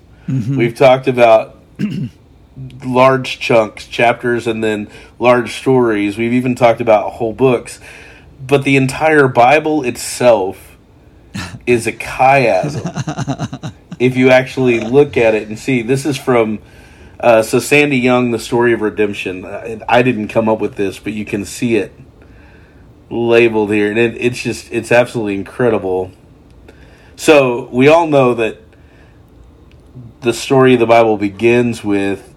we've 0.56 0.74
talked 0.74 1.08
about 1.08 1.58
large 2.84 3.40
chunks, 3.40 3.86
chapters, 3.86 4.46
and 4.46 4.62
then 4.62 4.88
large 5.18 5.54
stories. 5.54 6.16
We've 6.16 6.32
even 6.32 6.54
talked 6.54 6.80
about 6.80 7.12
whole 7.12 7.32
books, 7.32 7.80
but 8.44 8.64
the 8.64 8.76
entire 8.76 9.28
Bible 9.28 9.82
itself 9.84 10.76
is 11.66 11.86
a 11.86 11.92
chiasm. 11.92 13.72
if 13.98 14.16
you 14.16 14.30
actually 14.30 14.80
look 14.80 15.16
at 15.16 15.34
it 15.34 15.48
and 15.48 15.58
see, 15.58 15.82
this 15.82 16.06
is 16.06 16.16
from. 16.16 16.60
Uh, 17.18 17.42
so 17.42 17.58
Sandy 17.58 17.98
Young, 17.98 18.32
the 18.32 18.38
story 18.38 18.74
of 18.74 18.82
redemption. 18.82 19.46
I, 19.46 19.80
I 19.88 20.02
didn't 20.02 20.28
come 20.28 20.48
up 20.48 20.60
with 20.60 20.74
this, 20.74 20.98
but 20.98 21.14
you 21.14 21.24
can 21.24 21.46
see 21.46 21.76
it 21.76 21.92
labeled 23.08 23.72
here, 23.72 23.88
and 23.88 23.98
it, 23.98 24.16
it's 24.18 24.42
just 24.42 24.70
it's 24.72 24.92
absolutely 24.92 25.34
incredible. 25.34 26.12
So 27.16 27.68
we 27.70 27.88
all 27.88 28.06
know 28.06 28.34
that 28.34 28.63
the 30.24 30.32
story 30.32 30.74
of 30.74 30.80
the 30.80 30.86
Bible 30.86 31.16
begins 31.18 31.84
with 31.84 32.34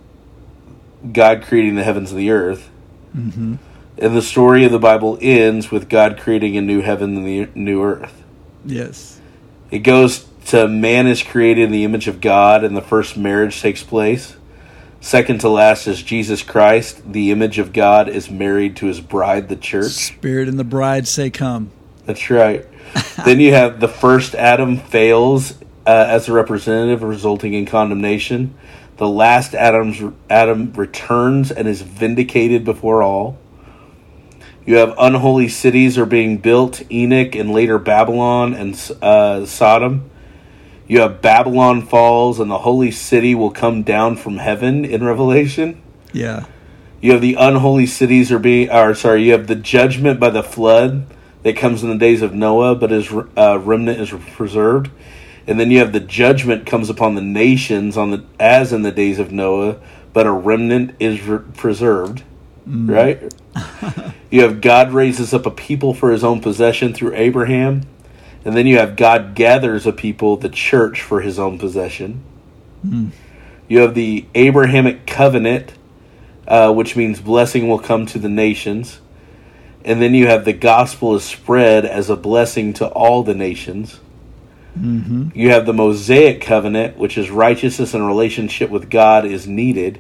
God 1.12 1.42
creating 1.42 1.76
the 1.76 1.84
heavens 1.84 2.12
and 2.12 2.20
the 2.20 2.32
earth, 2.32 2.70
mm-hmm. 3.16 3.56
and 3.98 4.16
the 4.16 4.22
story 4.22 4.66
of 4.66 4.72
the 4.72 4.80
Bible 4.80 5.18
ends 5.22 5.72
with 5.72 5.90
God 5.90 6.20
creating 6.20 6.58
a 6.58 6.62
new 6.62 6.82
heaven 6.82 7.16
and 7.16 7.26
the 7.26 7.50
new 7.56 7.84
earth. 7.84 8.24
Yes. 8.66 9.20
It 9.72 9.80
goes 9.80 10.28
to 10.48 10.68
man 10.68 11.08
is 11.08 11.24
created 11.24 11.64
in 11.64 11.72
the 11.72 11.86
image 11.86 12.08
of 12.08 12.20
God, 12.20 12.64
and 12.64 12.76
the 12.76 12.82
first 12.82 13.18
marriage 13.18 13.62
takes 13.62 13.84
place. 13.84 14.36
Second 15.00 15.40
to 15.42 15.50
last 15.50 15.88
is 15.88 16.04
Jesus 16.04 16.42
Christ, 16.42 17.14
the 17.14 17.32
image 17.32 17.60
of 17.60 17.72
God, 17.72 18.10
is 18.10 18.30
married 18.30 18.76
to 18.78 18.88
his 18.88 19.00
bride, 19.00 19.48
the 19.48 19.56
church. 19.56 19.92
Spirit 19.92 20.50
and 20.50 20.60
the 20.60 20.66
bride 20.66 21.08
say, 21.08 21.30
Come. 21.30 21.72
That's 22.06 22.30
right. 22.30 22.66
then 23.26 23.40
you 23.40 23.54
have 23.54 23.80
the 23.80 23.88
first 23.88 24.36
Adam 24.36 24.78
fails 24.78 25.54
as 25.88 26.28
a 26.28 26.34
representative, 26.34 27.02
resulting 27.04 27.54
in 27.54 27.66
condemnation. 27.66 28.56
The 28.98 29.08
last 29.08 29.54
Adam's 29.54 30.02
Adam 30.30 30.74
returns 30.74 31.52
and 31.52 31.68
is 31.68 31.82
vindicated 31.82 32.66
before 32.66 33.04
all. 33.04 33.38
You 34.66 34.76
have 34.78 34.94
unholy 34.98 35.48
cities 35.48 35.98
are 35.98 36.06
being 36.06 36.40
built, 36.40 36.82
Enoch 36.92 37.36
and 37.36 37.52
later 37.52 37.78
Babylon 37.78 38.54
and 38.54 38.92
uh, 39.02 39.46
Sodom. 39.46 40.10
You 40.88 41.02
have 41.02 41.22
Babylon 41.22 41.82
falls, 41.84 42.40
and 42.40 42.52
the 42.52 42.58
holy 42.60 42.92
city 42.92 43.34
will 43.36 43.52
come 43.52 43.84
down 43.84 44.16
from 44.16 44.38
heaven 44.38 44.84
in 44.84 45.04
Revelation. 45.04 45.82
Yeah. 46.12 46.46
You 47.02 47.12
have 47.14 47.22
the 47.22 47.36
unholy 47.36 47.86
cities 47.86 48.32
are 48.32 48.40
being, 48.40 48.70
or 48.70 48.96
sorry, 48.96 49.24
you 49.24 49.34
have 49.34 49.48
the 49.48 49.56
judgment 49.56 50.20
by 50.20 50.32
the 50.32 50.44
flood 50.44 51.06
that 51.44 51.56
comes 51.56 51.84
in 51.84 51.90
the 51.90 51.98
days 51.98 52.22
of 52.22 52.34
Noah, 52.34 52.76
but 52.76 52.92
his 52.92 53.12
uh, 53.38 53.60
remnant 53.60 54.02
is 54.02 54.10
preserved. 54.34 54.90
And 55.48 55.60
then 55.60 55.72
you 55.72 55.80
have 55.80 55.94
the 55.94 56.02
judgment 56.02 56.66
comes 56.66 56.90
upon 56.90 57.16
the 57.16 57.22
nations 57.22 57.98
on 57.98 58.12
the 58.12 58.26
as 58.40 58.74
in 58.74 58.82
the 58.82 58.92
days 58.92 59.18
of 59.18 59.32
Noah, 59.32 59.78
but 60.12 60.28
a 60.28 60.32
remnant 60.32 60.96
is 61.00 61.22
re- 61.22 61.40
preserved. 61.56 62.24
Right? 62.92 63.34
you 64.30 64.42
have 64.42 64.60
God 64.60 64.92
raises 64.92 65.34
up 65.34 65.46
a 65.46 65.52
people 65.52 65.94
for 65.94 66.12
his 66.12 66.24
own 66.24 66.42
possession 66.42 66.94
through 66.94 67.16
Abraham. 67.16 67.84
And 68.44 68.56
then 68.56 68.68
you 68.68 68.78
have 68.78 68.96
God 68.96 69.36
gathers 69.36 69.86
a 69.88 69.94
people, 69.94 70.38
the 70.38 70.50
church, 70.50 71.02
for 71.02 71.22
his 71.22 71.40
own 71.40 71.58
possession. 71.58 72.24
You 73.68 73.80
have 73.80 73.96
the 73.96 74.26
Abrahamic 74.36 75.06
covenant, 75.06 75.74
uh, 76.48 76.74
which 76.74 76.96
means 76.96 77.20
blessing 77.20 77.68
will 77.68 77.80
come 77.80 78.06
to 78.08 78.20
the 78.20 78.30
nations. 78.30 79.00
And 79.84 80.02
then 80.02 80.14
you 80.14 80.28
have 80.28 80.46
the 80.46 80.54
gospel 80.54 81.16
is 81.16 81.24
spread 81.24 81.86
as 81.86 82.10
a 82.10 82.16
blessing 82.16 82.74
to 82.74 82.88
all 82.88 83.24
the 83.24 83.34
nations. 83.34 84.00
Mm-hmm. 84.78 85.30
You 85.34 85.52
have 85.52 85.66
the 85.66 85.74
Mosaic 85.74 86.42
covenant, 86.42 86.98
which 86.98 87.18
is 87.18 87.30
righteousness 87.30 87.94
and 87.94 88.06
relationship 88.06 88.70
with 88.70 88.90
God 88.90 89.26
is 89.26 89.48
needed. 89.48 90.00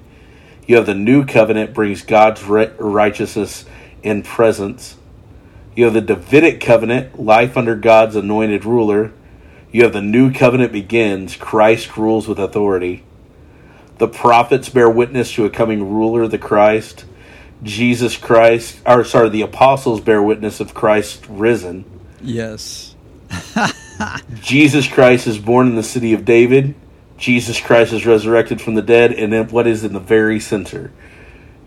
You 0.65 0.75
have 0.75 0.85
the 0.85 0.93
new 0.93 1.25
covenant, 1.25 1.73
brings 1.73 2.01
God's 2.01 2.43
righteousness 2.43 3.65
and 4.03 4.23
presence. 4.23 4.97
You 5.75 5.85
have 5.85 5.93
the 5.93 6.01
Davidic 6.01 6.59
covenant, 6.59 7.19
life 7.19 7.55
under 7.55 7.75
God's 7.75 8.15
anointed 8.15 8.65
ruler. 8.65 9.13
You 9.71 9.83
have 9.83 9.93
the 9.93 10.01
new 10.01 10.33
covenant 10.33 10.71
begins, 10.71 11.35
Christ 11.35 11.97
rules 11.97 12.27
with 12.27 12.39
authority. 12.39 13.03
The 13.97 14.07
prophets 14.07 14.69
bear 14.69 14.89
witness 14.89 15.33
to 15.33 15.45
a 15.45 15.49
coming 15.49 15.89
ruler, 15.89 16.27
the 16.27 16.37
Christ. 16.37 17.05
Jesus 17.63 18.17
Christ, 18.17 18.79
or 18.85 19.03
sorry, 19.03 19.29
the 19.29 19.41
apostles 19.41 20.01
bear 20.01 20.21
witness 20.21 20.59
of 20.59 20.73
Christ 20.73 21.25
risen. 21.27 21.85
Yes. 22.21 22.95
Jesus 24.41 24.87
Christ 24.87 25.27
is 25.27 25.37
born 25.37 25.67
in 25.67 25.75
the 25.75 25.83
city 25.83 26.13
of 26.13 26.25
David. 26.25 26.75
Jesus 27.17 27.59
Christ 27.59 27.93
is 27.93 28.05
resurrected 28.05 28.61
from 28.61 28.75
the 28.75 28.81
dead, 28.81 29.11
and 29.11 29.33
then 29.33 29.47
what 29.49 29.65
is 29.67 29.83
in 29.83 29.93
the 29.93 29.99
very 29.99 30.39
center? 30.39 30.91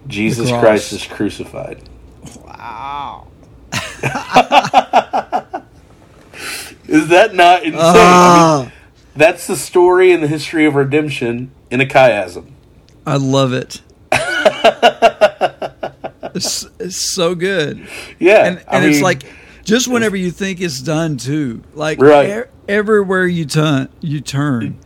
Jesus. 0.06 0.50
Christ 0.50 0.92
is 0.92 1.06
crucified. 1.06 1.88
Wow. 2.44 3.26
Is 6.88 7.08
that 7.08 7.34
not 7.34 7.62
insane? 7.62 7.78
I 7.78 7.84
mean, 7.84 7.94
ah. 7.94 8.72
that's 9.14 9.46
the 9.46 9.56
story 9.56 10.10
and 10.10 10.22
the 10.22 10.28
history 10.28 10.66
of 10.66 10.74
redemption 10.74 11.52
in 11.70 11.80
a 11.80 11.86
chiasm. 11.86 12.50
I 13.06 13.16
love 13.16 13.52
it. 13.52 13.80
it's, 16.34 16.66
it's 16.80 16.96
so 16.96 17.36
good. 17.36 17.86
Yeah, 18.18 18.44
And, 18.44 18.64
and 18.66 18.84
it's 18.84 18.96
mean, 18.96 19.04
like 19.04 19.22
just 19.64 19.88
whenever 19.88 20.16
you 20.16 20.30
think 20.30 20.60
it's 20.60 20.80
done 20.80 21.16
too. 21.16 21.62
Like 21.74 22.00
Right. 22.00 22.30
e- 22.46 22.50
everywhere 22.68 23.26
you 23.26 23.44
turn 23.44 23.88
you 24.00 24.20
turn. 24.20 24.78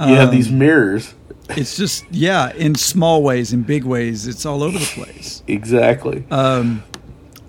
you 0.00 0.14
have 0.14 0.28
um, 0.28 0.34
these 0.34 0.50
mirrors. 0.50 1.14
It's 1.50 1.76
just 1.76 2.04
yeah, 2.10 2.52
in 2.54 2.74
small 2.76 3.22
ways, 3.22 3.52
in 3.52 3.62
big 3.62 3.84
ways, 3.84 4.26
it's 4.28 4.46
all 4.46 4.62
over 4.62 4.78
the 4.78 4.84
place. 4.84 5.42
Exactly. 5.48 6.24
Um, 6.30 6.82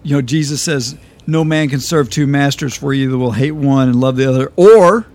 you 0.03 0.15
know, 0.15 0.21
Jesus 0.23 0.59
says, 0.61 0.95
"No 1.27 1.43
man 1.43 1.69
can 1.69 1.79
serve 1.79 2.09
two 2.09 2.25
masters, 2.25 2.75
for 2.75 2.93
either 2.93 3.15
will 3.17 3.33
hate 3.33 3.51
one 3.51 3.87
and 3.89 3.99
love 4.01 4.15
the 4.17 4.27
other, 4.27 4.51
or 4.55 5.05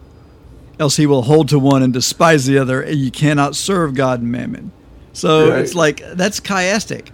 else 0.78 0.96
he 0.96 1.06
will 1.06 1.22
hold 1.22 1.48
to 1.48 1.58
one 1.58 1.82
and 1.82 1.92
despise 1.92 2.46
the 2.46 2.58
other. 2.58 2.80
And 2.80 2.96
you 2.96 3.10
cannot 3.10 3.56
serve 3.56 3.94
God 3.94 4.20
and 4.22 4.30
mammon." 4.30 4.70
So 5.12 5.50
Right. 5.50 5.58
it's 5.60 5.74
like 5.74 6.02
that's 6.14 6.38
chiastic. 6.38 7.08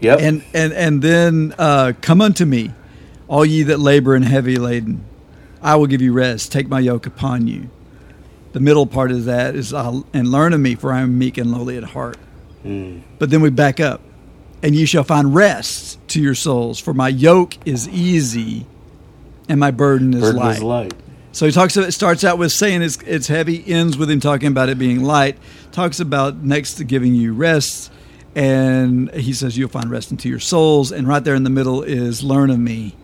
yep. 0.00 0.20
And 0.20 0.44
and 0.54 0.72
and 0.72 1.02
then 1.02 1.54
uh, 1.58 1.92
come 2.00 2.20
unto 2.20 2.44
me, 2.44 2.70
all 3.32 3.46
ye 3.46 3.62
that 3.62 3.80
labor 3.80 4.14
and 4.14 4.26
heavy 4.26 4.56
laden, 4.56 5.02
I 5.62 5.76
will 5.76 5.86
give 5.86 6.02
you 6.02 6.12
rest. 6.12 6.52
Take 6.52 6.68
my 6.68 6.80
yoke 6.80 7.06
upon 7.06 7.46
you. 7.46 7.70
the 8.52 8.60
middle 8.60 8.86
part 8.86 9.10
of 9.10 9.24
that 9.24 9.54
is 9.54 9.72
and 9.72 10.30
learn 10.30 10.52
of 10.52 10.60
me, 10.60 10.74
for 10.74 10.92
I 10.92 11.00
am 11.00 11.18
meek 11.18 11.38
and 11.38 11.50
lowly 11.50 11.78
at 11.78 11.84
heart. 11.84 12.18
Hmm. 12.62 12.98
But 13.18 13.30
then 13.30 13.40
we 13.40 13.48
back 13.48 13.80
up, 13.80 14.02
and 14.62 14.76
you 14.76 14.84
shall 14.84 15.04
find 15.04 15.34
rest 15.34 15.98
to 16.08 16.20
your 16.20 16.34
souls, 16.34 16.78
for 16.78 16.92
my 16.92 17.08
yoke 17.08 17.56
is 17.66 17.88
easy, 17.88 18.66
and 19.48 19.58
my 19.58 19.70
burden 19.70 20.12
is 20.12 20.20
Burden 20.20 20.36
light. 20.36 20.56
is 20.56 20.62
light. 20.62 20.94
So 21.32 21.46
he 21.46 21.52
talks. 21.52 21.74
About, 21.74 21.88
It 21.88 21.92
starts 21.92 22.24
out 22.24 22.36
with 22.36 22.52
saying 22.52 22.82
it's 22.82 22.98
it's 23.06 23.28
heavy, 23.28 23.64
ends 23.66 23.96
with 23.96 24.10
him 24.10 24.20
talking 24.20 24.48
about 24.48 24.68
it 24.68 24.78
being 24.78 25.02
light. 25.02 25.38
Talks 25.70 25.98
about 26.00 26.36
next 26.36 26.74
to 26.74 26.84
giving 26.84 27.14
you 27.14 27.32
rest, 27.32 27.90
and 28.34 29.10
he 29.14 29.32
says 29.32 29.56
you'll 29.56 29.70
find 29.70 29.90
rest 29.90 30.10
into 30.10 30.28
your 30.28 30.40
souls. 30.40 30.92
And 30.92 31.08
right 31.08 31.24
there 31.24 31.34
in 31.34 31.44
the 31.44 31.50
middle 31.50 31.82
is 31.82 32.22
learn 32.22 32.50
of 32.50 32.58
me, 32.58 32.94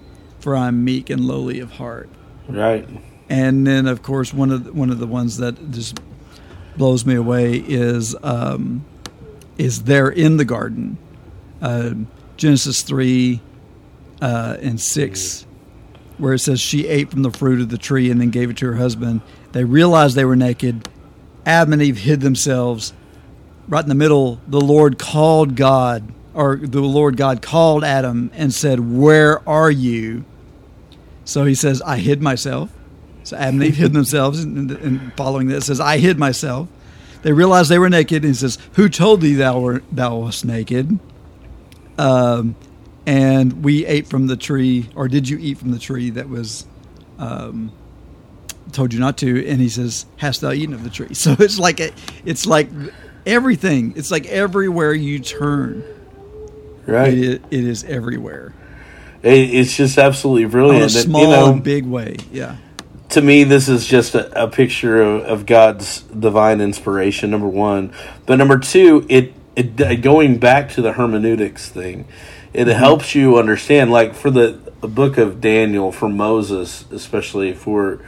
for 0.41 0.57
I'm 0.57 0.85
meek 0.85 1.11
and 1.11 1.21
lowly 1.21 1.61
of 1.61 1.73
heart. 1.73 2.09
Right. 2.49 2.89
And 3.29 3.67
then 3.67 3.87
of 3.87 4.03
course 4.03 4.33
one 4.33 4.51
of 4.51 4.65
the, 4.65 4.73
one 4.73 4.91
of 4.91 4.99
the 4.99 5.07
ones 5.07 5.39
that 5.39 5.71
just 5.71 6.01
blows 6.77 7.05
me 7.05 7.15
away 7.15 7.57
is 7.57 8.17
um, 8.23 8.85
is 9.57 9.83
there 9.83 10.09
in 10.09 10.37
the 10.37 10.45
garden, 10.45 10.97
uh, 11.61 11.95
Genesis 12.37 12.83
three 12.83 13.41
uh, 14.23 14.57
and 14.61 14.81
six 14.81 15.45
where 16.19 16.35
it 16.35 16.41
says 16.41 16.61
she 16.61 16.87
ate 16.87 17.11
from 17.11 17.23
the 17.23 17.31
fruit 17.31 17.61
of 17.61 17.69
the 17.69 17.79
tree 17.79 18.11
and 18.11 18.21
then 18.21 18.31
gave 18.31 18.51
it 18.51 18.57
to 18.59 18.67
her 18.67 18.75
husband. 18.75 19.21
They 19.53 19.65
realized 19.65 20.17
they 20.17 20.25
were 20.25 20.37
naked. 20.37 20.89
Adam 21.47 21.73
and 21.73 21.83
Eve 21.83 21.99
hid 21.99 22.21
themselves. 22.21 22.93
Right 23.69 23.83
in 23.83 23.89
the 23.89 23.95
middle, 23.95 24.41
the 24.47 24.61
Lord 24.61 24.99
called 24.99 25.55
God, 25.55 26.13
or 26.39 26.57
the 26.57 26.81
Lord 26.81 27.17
God 27.17 27.43
called 27.43 27.83
Adam 27.83 28.31
and 28.33 28.55
said, 28.55 28.79
Where 28.79 29.47
are 29.49 29.73
you? 29.73 30.25
So 31.25 31.45
he 31.45 31.57
says, 31.57 31.83
I 31.83 31.99
hid 31.99 32.23
myself. 32.23 32.71
So 33.25 33.37
Adam 33.37 33.57
and 33.57 33.65
Eve 33.65 33.77
hid 33.77 33.93
themselves, 33.93 34.45
and, 34.45 34.71
and 34.71 35.13
following 35.15 35.49
that, 35.49 35.63
says, 35.65 35.81
I 35.81 35.99
hid 35.99 36.17
myself. 36.17 36.69
They 37.23 37.33
realized 37.33 37.71
they 37.71 37.79
were 37.81 37.91
naked, 37.91 38.23
and 38.23 38.33
he 38.33 38.39
says, 38.39 38.57
Who 38.75 38.89
told 38.89 39.21
thee 39.21 39.35
thou, 39.35 39.59
were, 39.59 39.83
thou 39.91 40.19
wast 40.19 40.45
naked? 40.45 41.01
Um, 41.99 42.55
and 43.05 43.65
we 43.65 43.85
ate 43.85 44.07
from 44.07 44.29
the 44.29 44.37
tree, 44.37 44.89
or 44.95 45.09
did 45.09 45.29
you 45.29 45.39
eat 45.39 45.59
from 45.59 45.73
the 45.73 45.81
tree 45.81 46.11
that 46.11 46.29
was 46.29 46.67
um, 47.19 47.73
told 48.71 48.95
you 48.95 49.01
not 49.01 49.19
to? 49.19 49.45
And 49.45 49.61
he 49.61 49.69
says, 49.69 50.07
"Hast 50.19 50.41
thou 50.43 50.53
eaten 50.53 50.73
of 50.73 50.85
the 50.85 50.91
tree?" 50.91 51.09
So 51.15 51.35
it's 51.37 51.59
like 51.59 51.81
a, 51.81 51.91
it's 52.25 52.47
like 52.47 52.69
everything. 53.27 53.95
It's 53.97 54.13
like 54.13 54.27
everywhere 54.27 54.95
you 54.95 55.19
turn, 55.19 55.83
Right. 56.89 57.13
it, 57.13 57.19
is, 57.25 57.41
it 57.51 57.65
is 57.65 57.85
everywhere 57.85 58.53
It- 59.23 59.55
it's 59.55 59.77
just 59.77 59.99
absolutely 59.99 60.45
on 60.45 60.51
brilliant. 60.51 60.81
a 60.81 60.85
And, 60.85 60.93
small 60.93 61.23
you 61.23 61.29
know, 61.29 61.53
and 61.53 61.63
big 61.63 61.85
way. 61.87 62.17
Yeah, 62.33 62.57
to 63.11 63.21
me, 63.23 63.45
this 63.45 63.69
is 63.69 63.87
just 63.87 64.15
a, 64.15 64.45
a 64.45 64.49
picture 64.49 65.01
of, 65.03 65.23
of 65.23 65.47
God's 65.47 66.03
divine 66.03 66.61
inspiration. 66.61 67.31
Number 67.31 67.49
one, 67.49 67.93
but 68.27 68.37
number 68.37 68.59
two, 68.59 69.07
it, 69.09 69.33
it 69.57 70.03
going 70.03 70.39
back 70.39 70.71
to 70.73 70.83
the 70.83 70.93
hermeneutics 70.93 71.69
thing, 71.69 72.07
it 72.53 72.67
helps 72.69 73.15
you 73.15 73.39
understand. 73.39 73.91
Like 73.91 74.15
for 74.15 74.31
the, 74.31 74.59
the 74.81 74.89
book 74.89 75.19
of 75.19 75.41
Daniel, 75.41 75.91
for 75.93 76.09
Moses, 76.09 76.85
especially 76.93 77.53
for 77.55 78.01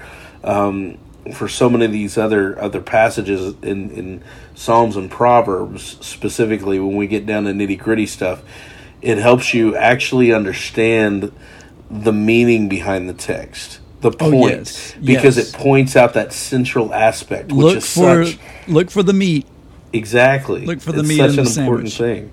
um, 0.45 0.97
for 1.35 1.49
so 1.49 1.68
many 1.68 1.85
of 1.85 1.93
these 1.93 2.16
other 2.16 2.59
other 2.61 2.81
passages 2.81 3.55
in, 3.62 3.91
in 3.91 4.24
Psalms 4.55 4.97
and 4.97 5.11
Proverbs, 5.11 5.97
specifically 6.07 6.78
when 6.78 6.95
we 6.97 7.07
get 7.07 7.26
down 7.26 7.45
to 7.45 7.53
nitty 7.53 7.78
gritty 7.78 8.07
stuff, 8.07 8.43
it 9.03 9.19
helps 9.19 9.55
you 9.55 9.77
actually 9.77 10.33
understand 10.33 11.33
the 11.91 12.13
meaning 12.13 12.69
behind 12.69 13.09
the 13.09 13.13
text, 13.15 13.81
the 14.01 14.09
Oh, 14.11 14.31
point, 14.31 14.51
yes. 14.59 14.95
because 15.03 15.37
Yes. 15.37 15.51
it 15.55 15.57
points 15.57 15.97
out 15.97 16.15
that 16.15 16.33
central 16.33 16.93
aspect, 16.95 17.51
which 17.53 17.57
look 17.65 17.77
is 17.79 17.93
for 17.95 18.25
such 18.25 18.39
look 18.69 18.91
for 18.91 19.03
the 19.03 19.13
meat. 19.13 19.47
exactly 19.93 20.65
look 20.67 20.81
for 20.81 20.93
the 20.93 21.01
it's 21.01 21.09
meat 21.09 21.17
such 21.19 21.31
an 21.39 21.45
the 21.45 21.61
important 21.61 21.91
sandwich. 21.91 21.93
thing. 21.95 22.33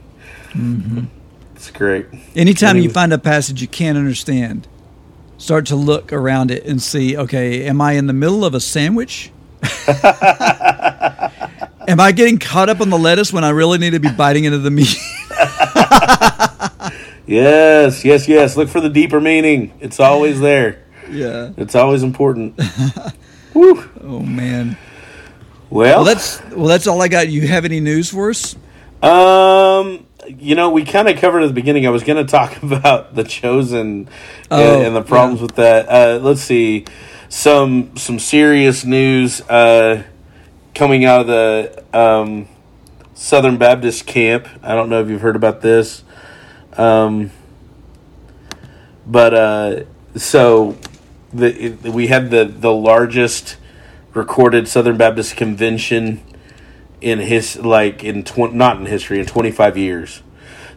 Mm-hmm. 0.54 1.04
It's 1.56 1.72
great. 1.72 2.06
Anytime 2.36 2.78
you 2.78 2.90
find 2.90 3.12
a 3.12 3.18
passage 3.18 3.62
you 3.62 3.68
can't 3.68 3.98
understand, 3.98 4.68
start 5.40 5.66
to 5.68 5.76
look 5.76 6.14
around 6.14 6.52
it 6.52 6.66
and 6.66 6.80
see, 6.82 7.18
okay, 7.18 7.66
am 7.66 7.82
I 7.82 7.94
in 7.94 8.06
the 8.08 8.14
middle 8.14 8.46
of 8.46 8.54
a 8.54 8.60
sandwich? 8.60 9.32
am 11.88 12.00
I 12.00 12.12
getting 12.16 12.38
caught 12.38 12.70
up 12.70 12.80
on 12.82 12.90
the 12.90 12.98
lettuce 12.98 13.34
when 13.34 13.44
I 13.44 13.50
really 13.50 13.78
need 13.78 13.92
to 13.92 14.00
be 14.00 14.12
biting 14.12 14.44
into 14.46 14.60
the 14.60 14.72
meat? 14.72 14.96
Yes, 17.28 18.04
yes, 18.06 18.28
yes. 18.28 18.56
Look 18.58 18.70
for 18.70 18.80
the 18.82 18.90
deeper 18.90 19.20
meaning. 19.22 19.74
It's 19.82 20.00
always 20.00 20.40
there. 20.40 20.84
yeah. 21.10 21.52
It's 21.58 21.76
always 21.76 22.02
important. 22.04 22.60
Woo. 23.54 23.84
Oh 24.02 24.20
man. 24.22 24.78
Well, 25.70 25.98
Well, 25.98 26.04
that's 26.06 26.42
well, 26.52 26.68
that's 26.68 26.88
all 26.88 27.02
I 27.02 27.10
got. 27.10 27.28
You 27.28 27.48
have 27.48 27.66
any 27.66 27.80
news 27.82 28.10
for 28.10 28.30
us? 28.30 28.56
Um, 29.02 30.06
you 30.28 30.56
know, 30.56 30.70
we 30.70 30.86
kind 30.86 31.08
of 31.10 31.18
covered 31.20 31.44
at 31.44 31.48
the 31.48 31.54
beginning. 31.54 31.86
I 31.86 31.90
was 31.90 32.04
going 32.04 32.18
to 32.26 32.30
talk 32.32 32.62
about 32.64 33.16
the 33.16 33.24
chosen 33.26 34.08
Oh, 34.50 34.78
and, 34.78 34.88
and 34.88 34.96
the 34.96 35.02
problems 35.04 35.42
with 35.42 35.56
that. 35.56 35.90
Uh, 35.90 36.20
let's 36.24 36.42
see, 36.42 36.86
some 37.28 37.96
some 37.98 38.20
serious 38.20 38.86
news 38.86 39.42
uh, 39.42 40.04
coming 40.74 41.04
out 41.04 41.22
of 41.22 41.28
the 41.28 41.84
um, 41.98 42.48
Southern 43.14 43.58
Baptist 43.58 44.06
camp. 44.08 44.48
I 44.64 44.76
don't 44.76 44.90
know 44.90 45.02
if 45.02 45.10
you've 45.10 45.22
heard 45.22 45.36
about 45.36 45.60
this, 45.62 46.04
um, 46.78 47.32
but 49.06 49.34
uh, 49.34 49.84
so 50.16 50.78
the 51.34 51.66
it, 51.66 51.84
we 51.84 52.08
had 52.08 52.30
the 52.32 52.46
the 52.46 52.72
largest 52.72 53.58
recorded 54.14 54.68
Southern 54.68 54.98
Baptist 54.98 55.36
convention 55.36 56.22
in 57.02 57.20
his 57.20 57.58
like 57.58 58.04
in 58.04 58.24
tw- 58.24 58.54
not 58.54 58.78
in 58.78 58.86
history 58.86 59.20
in 59.20 59.26
25 59.26 59.78
years. 59.78 60.22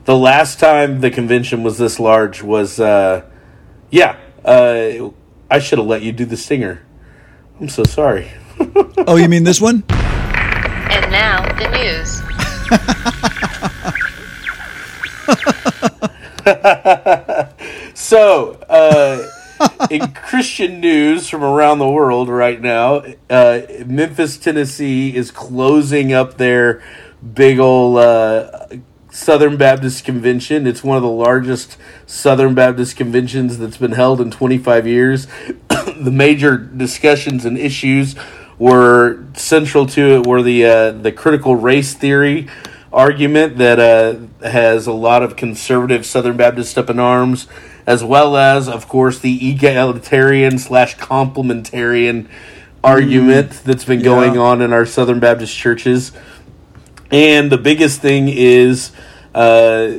The 0.04 0.16
last 0.16 0.58
time 0.58 1.00
the 1.00 1.10
convention 1.10 1.62
was 1.62 1.78
this 1.78 2.00
large 2.00 2.42
was 2.42 2.80
uh 2.80 3.24
yeah, 3.90 4.16
uh 4.44 5.10
I 5.50 5.58
should 5.58 5.78
have 5.78 5.86
let 5.86 6.02
you 6.02 6.12
do 6.12 6.24
the 6.24 6.36
stinger. 6.36 6.82
I'm 7.60 7.68
so 7.68 7.84
sorry. 7.84 8.30
Oh, 9.06 9.16
you 9.16 9.28
mean 9.28 9.44
this 9.44 9.60
one? 9.60 9.82
And 9.88 11.10
now, 11.10 11.42
the 11.58 11.68
news. 11.70 13.36
So, 17.94 18.52
uh 18.68 19.26
in 19.90 20.12
Christian 20.14 20.80
news 20.80 21.28
from 21.28 21.44
around 21.44 21.78
the 21.80 21.88
world 21.88 22.28
right 22.28 22.60
now, 22.60 23.02
uh 23.28 23.60
Memphis, 23.84 24.38
Tennessee 24.38 25.14
is 25.14 25.30
closing 25.30 26.12
up 26.12 26.38
their 26.38 26.82
big 27.34 27.58
old 27.58 27.98
uh 27.98 28.68
Southern 29.10 29.56
Baptist 29.56 30.04
Convention. 30.04 30.66
It's 30.66 30.82
one 30.82 30.96
of 30.96 31.02
the 31.02 31.10
largest 31.10 31.76
Southern 32.06 32.54
Baptist 32.54 32.96
conventions 32.96 33.58
that's 33.58 33.76
been 33.76 33.92
held 33.92 34.20
in 34.20 34.30
25 34.30 34.86
years. 34.86 35.26
the 35.68 36.12
major 36.12 36.56
discussions 36.56 37.44
and 37.44 37.58
issues 37.58 38.14
were 38.58 39.24
central 39.34 39.86
to 39.86 40.16
it 40.16 40.26
were 40.26 40.42
the 40.42 40.64
uh, 40.64 40.90
the 40.92 41.12
critical 41.12 41.56
race 41.56 41.94
theory 41.94 42.48
argument 42.92 43.58
that 43.58 43.78
uh, 43.78 44.46
has 44.48 44.86
a 44.86 44.92
lot 44.92 45.22
of 45.22 45.36
conservative 45.36 46.04
Southern 46.04 46.36
Baptists 46.36 46.76
up 46.76 46.90
in 46.90 46.98
arms, 46.98 47.46
as 47.86 48.02
well 48.02 48.36
as, 48.36 48.68
of 48.68 48.88
course, 48.88 49.18
the 49.18 49.50
egalitarian 49.50 50.58
slash 50.58 50.96
complementarian 50.96 52.28
argument 52.82 53.50
that's 53.64 53.84
been 53.84 54.02
going 54.02 54.34
Yeah. 54.34 54.40
on 54.40 54.60
in 54.62 54.72
our 54.72 54.86
Southern 54.86 55.20
Baptist 55.20 55.56
churches. 55.56 56.12
And 57.10 57.50
the 57.50 57.58
biggest 57.58 58.00
thing 58.00 58.28
is 58.28 58.92
uh, 59.34 59.92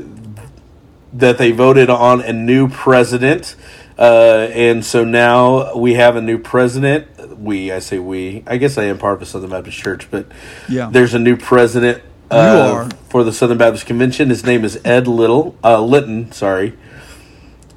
that 1.14 1.38
they 1.38 1.52
voted 1.52 1.90
on 1.90 2.22
a 2.22 2.34
new 2.34 2.68
president. 2.68 3.56
Uh, 3.98 4.48
and 4.54 4.84
so 4.84 5.04
now 5.04 5.76
we 5.76 5.94
have 5.94 6.16
a 6.16 6.22
new 6.22 6.38
president. 6.40 7.08
We, 7.40 7.72
I 7.72 7.80
say 7.80 8.00
we, 8.00 8.44
I 8.48 8.58
guess 8.58 8.78
I 8.78 8.86
am 8.86 8.98
part 8.98 9.14
of 9.16 9.20
the 9.20 9.26
Southern 9.26 9.50
Baptist 9.52 9.78
Church, 9.78 10.08
but 10.10 10.28
Yeah. 10.70 10.90
there's 10.92 11.14
a 11.14 11.20
new 11.20 11.38
president 11.38 12.02
uh, 12.32 12.72
are. 12.74 12.90
for 13.10 13.24
the 13.24 13.32
Southern 13.34 13.58
Baptist 13.58 13.86
Convention. 13.86 14.30
His 14.30 14.44
name 14.46 14.64
is 14.64 14.80
Ed 14.86 15.08
Little, 15.08 15.56
uh, 15.64 15.82
Litton, 15.82 16.32
sorry. 16.32 16.78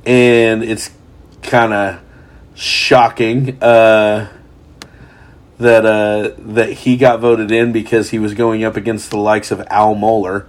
And 0.06 0.62
it's 0.62 0.90
kind 1.42 1.72
of 1.72 2.00
shocking. 2.54 3.62
Uh, 3.62 4.28
that 5.58 5.86
uh, 5.86 6.32
that 6.38 6.72
he 6.72 6.96
got 6.96 7.20
voted 7.20 7.52
in 7.52 7.70
because 7.72 8.10
he 8.10 8.18
was 8.18 8.34
going 8.34 8.64
up 8.64 8.76
against 8.76 9.10
the 9.10 9.16
likes 9.16 9.50
of 9.52 9.60
Al 9.70 9.94
Mohler, 9.94 10.46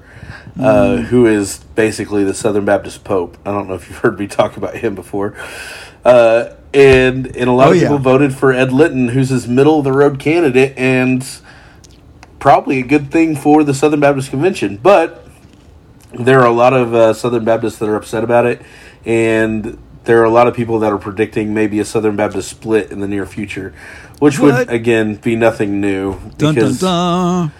uh, 0.59 0.97
who 0.97 1.27
is 1.27 1.59
basically 1.75 2.23
the 2.23 2.33
Southern 2.33 2.65
Baptist 2.65 3.03
Pope. 3.03 3.37
I 3.45 3.51
don't 3.51 3.67
know 3.67 3.75
if 3.75 3.87
you've 3.87 3.99
heard 3.99 4.17
me 4.19 4.25
talk 4.27 4.57
about 4.57 4.75
him 4.77 4.95
before. 4.95 5.35
Uh, 6.03 6.55
and 6.73 7.27
and 7.35 7.49
a 7.49 7.51
lot 7.53 7.67
Oh, 7.67 7.71
of 7.71 7.77
yeah. 7.77 7.83
people 7.83 7.99
voted 7.99 8.33
for 8.35 8.51
Ed 8.51 8.73
Litton, 8.73 9.09
who's 9.09 9.29
his 9.29 9.47
middle 9.47 9.77
of 9.77 9.83
the 9.85 9.93
road 9.93 10.19
candidate, 10.19 10.73
and 10.77 11.25
probably 12.45 12.77
a 12.79 12.83
good 12.85 13.09
thing 13.09 13.35
for 13.35 13.63
the 13.63 13.73
Southern 13.73 13.99
Baptist 13.99 14.29
Convention. 14.29 14.77
But 14.77 15.25
there 16.13 16.41
are 16.41 16.45
a 16.45 16.51
lot 16.51 16.73
of 16.73 16.93
uh, 16.93 17.13
Southern 17.15 17.43
Baptists 17.43 17.79
that 17.79 17.89
are 17.89 17.95
upset 17.95 18.23
about 18.23 18.45
it, 18.45 18.61
and 19.03 19.79
there 20.03 20.21
are 20.21 20.25
a 20.25 20.29
lot 20.29 20.47
of 20.47 20.53
people 20.55 20.77
that 20.81 20.91
are 20.91 20.99
predicting 20.99 21.55
maybe 21.55 21.79
a 21.79 21.85
Southern 21.85 22.15
Baptist 22.15 22.47
split 22.49 22.91
in 22.91 22.99
the 22.99 23.07
near 23.07 23.25
future, 23.25 23.73
which 24.19 24.37
What? 24.39 24.67
would 24.67 24.69
again 24.69 25.15
be 25.15 25.35
nothing 25.35 25.81
new 25.81 26.19
Dun, 26.19 26.37
dun, 26.37 26.53
because 26.53 26.79
dun. 26.81 27.51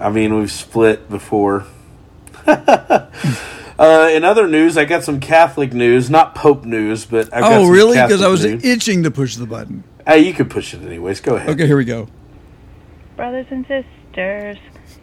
I 0.00 0.10
mean 0.10 0.36
we've 0.36 0.50
split 0.50 1.08
before. 1.08 1.64
uh, 2.48 3.08
in 4.10 4.24
other 4.24 4.48
news, 4.48 4.76
I 4.76 4.86
got 4.86 5.04
some 5.04 5.20
Catholic 5.20 5.72
news, 5.72 6.10
not 6.10 6.34
Pope 6.34 6.64
news, 6.64 7.06
but 7.06 7.32
I've 7.32 7.42
got 7.42 7.52
Oh, 7.52 7.62
some 7.66 7.70
really? 7.72 7.96
Because 7.96 8.20
I 8.22 8.26
was 8.26 8.44
news. 8.44 8.64
itching 8.64 9.04
to 9.04 9.12
push 9.12 9.36
the 9.36 9.46
button. 9.46 9.84
Hey, 10.04 10.26
you 10.26 10.34
could 10.34 10.50
push 10.50 10.74
it 10.74 10.82
anyways. 10.82 11.20
Go 11.20 11.36
ahead. 11.36 11.50
Okay, 11.50 11.68
here 11.68 11.76
we 11.76 11.84
go. 11.84 12.08
Brothers 13.14 13.46
and 13.50 13.62
sisters, 13.68 13.84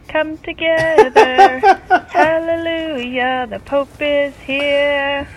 come 0.08 0.38
together. 0.38 1.60
Hallelujah, 2.08 3.46
the 3.48 3.58
Pope 3.60 4.00
is 4.00 4.34
here. 4.36 5.28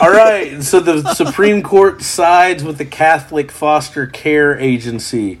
All 0.00 0.10
right, 0.10 0.62
so 0.62 0.80
the 0.80 1.14
Supreme 1.14 1.62
Court 1.62 2.02
sides 2.02 2.64
with 2.64 2.78
the 2.78 2.84
Catholic 2.84 3.52
Foster 3.52 4.06
Care 4.06 4.58
Agency. 4.58 5.40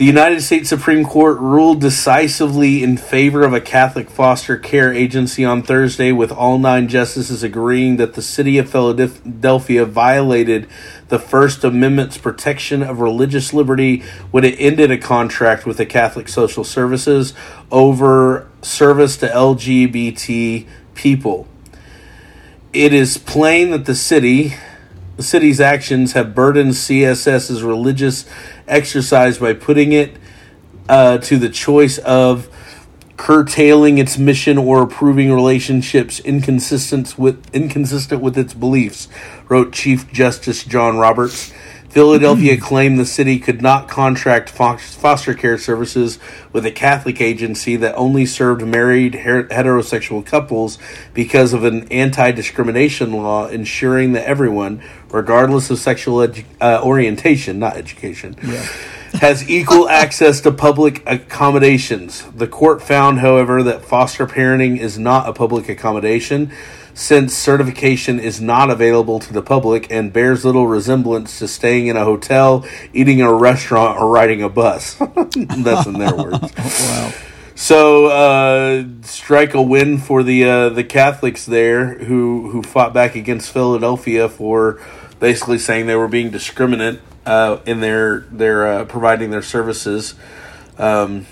The 0.00 0.06
United 0.06 0.40
States 0.40 0.70
Supreme 0.70 1.04
Court 1.04 1.38
ruled 1.40 1.82
decisively 1.82 2.82
in 2.82 2.96
favor 2.96 3.42
of 3.42 3.52
a 3.52 3.60
Catholic 3.60 4.08
foster 4.08 4.56
care 4.56 4.94
agency 4.94 5.44
on 5.44 5.62
Thursday, 5.62 6.10
with 6.10 6.32
all 6.32 6.56
nine 6.58 6.88
justices 6.88 7.42
agreeing 7.42 7.98
that 7.98 8.14
the 8.14 8.22
city 8.22 8.56
of 8.56 8.70
Philadelphia 8.70 9.84
violated 9.84 10.66
the 11.10 11.18
First 11.18 11.62
Amendment's 11.64 12.16
protection 12.16 12.82
of 12.82 13.00
religious 13.00 13.52
liberty 13.52 14.02
when 14.30 14.44
it 14.44 14.54
ended 14.58 14.90
a 14.90 14.96
contract 14.96 15.66
with 15.66 15.76
the 15.76 15.84
Catholic 15.84 16.28
Social 16.28 16.64
Services 16.64 17.34
over 17.70 18.48
service 18.62 19.16
to 19.18 19.28
LGBT 19.28 20.66
people. 20.94 21.46
It 22.72 22.94
is 22.94 23.18
plain 23.18 23.72
that 23.72 23.84
the 23.84 23.94
city 23.94 24.54
the 25.16 25.26
city's 25.26 25.60
actions 25.60 26.14
have 26.14 26.34
burdened 26.34 26.70
CSS's 26.70 27.62
religious 27.62 28.24
exercise 28.66 29.36
by 29.36 29.52
putting 29.52 29.92
it 29.92 30.16
uh, 30.88 31.18
to 31.18 31.36
the 31.38 31.50
choice 31.50 31.98
of 31.98 32.48
curtailing 33.20 33.98
its 33.98 34.16
mission 34.16 34.56
or 34.56 34.80
approving 34.82 35.30
relationships 35.30 36.20
inconsistent 36.20 37.18
with 37.18 37.54
inconsistent 37.54 38.18
with 38.22 38.38
its 38.38 38.54
beliefs, 38.54 39.08
wrote 39.46 39.74
Chief 39.74 40.10
Justice 40.10 40.64
John 40.64 40.96
Roberts. 40.96 41.52
Philadelphia 41.90 42.56
claimed 42.60 42.98
the 42.98 43.04
city 43.04 43.38
could 43.38 43.60
not 43.60 43.88
contract 43.88 44.48
foster 44.48 45.34
care 45.34 45.58
services 45.58 46.18
with 46.54 46.64
a 46.64 46.70
Catholic 46.70 47.20
agency 47.20 47.76
that 47.76 47.94
only 47.94 48.24
served 48.24 48.66
married 48.66 49.12
heterosexual 49.12 50.24
couples 50.24 50.78
because 51.12 51.52
of 51.52 51.62
an 51.62 51.86
anti 51.92 52.32
discrimination 52.32 53.12
law 53.12 53.46
ensuring 53.48 54.14
that 54.14 54.24
everyone, 54.24 54.82
regardless 55.10 55.68
of 55.68 55.78
sexual 55.78 56.26
edu- 56.26 56.46
uh, 56.58 56.80
orientation, 56.82 57.58
not 57.58 57.76
education, 57.76 58.34
has 59.14 59.48
equal 59.48 59.88
access 59.88 60.40
to 60.42 60.52
public 60.52 61.02
accommodations. 61.06 62.24
The 62.34 62.46
court 62.46 62.82
found, 62.82 63.18
however, 63.18 63.62
that 63.64 63.84
foster 63.84 64.26
parenting 64.26 64.78
is 64.78 64.98
not 64.98 65.28
a 65.28 65.32
public 65.32 65.68
accommodation 65.68 66.52
since 66.94 67.34
certification 67.34 68.20
is 68.20 68.40
not 68.40 68.70
available 68.70 69.18
to 69.20 69.32
the 69.32 69.42
public 69.42 69.90
and 69.90 70.12
bears 70.12 70.44
little 70.44 70.66
resemblance 70.66 71.38
to 71.38 71.48
staying 71.48 71.86
in 71.86 71.96
a 71.96 72.04
hotel, 72.04 72.66
eating 72.92 73.20
in 73.20 73.26
a 73.26 73.32
restaurant, 73.32 73.98
or 73.98 74.10
riding 74.10 74.42
a 74.42 74.48
bus. 74.48 74.94
That's 75.34 75.86
in 75.86 75.98
their 75.98 76.14
words. 76.14 76.38
Wow. 76.60 77.12
So 77.54 78.06
uh, 78.06 78.84
strike 79.02 79.52
a 79.52 79.60
win 79.60 79.98
for 79.98 80.22
the 80.22 80.44
uh, 80.44 80.68
the 80.70 80.82
Catholics 80.82 81.44
there 81.44 81.94
who 81.94 82.50
who 82.50 82.62
fought 82.62 82.94
back 82.94 83.14
against 83.14 83.52
Philadelphia 83.52 84.30
for 84.30 84.80
basically 85.18 85.58
saying 85.58 85.86
they 85.86 85.94
were 85.94 86.08
being 86.08 86.30
discriminate 86.30 87.00
uh, 87.26 87.58
in 87.66 87.80
their 87.80 88.20
their 88.30 88.66
uh, 88.66 88.84
providing 88.84 89.30
their 89.30 89.42
services 89.42 90.14
um, 90.78 91.26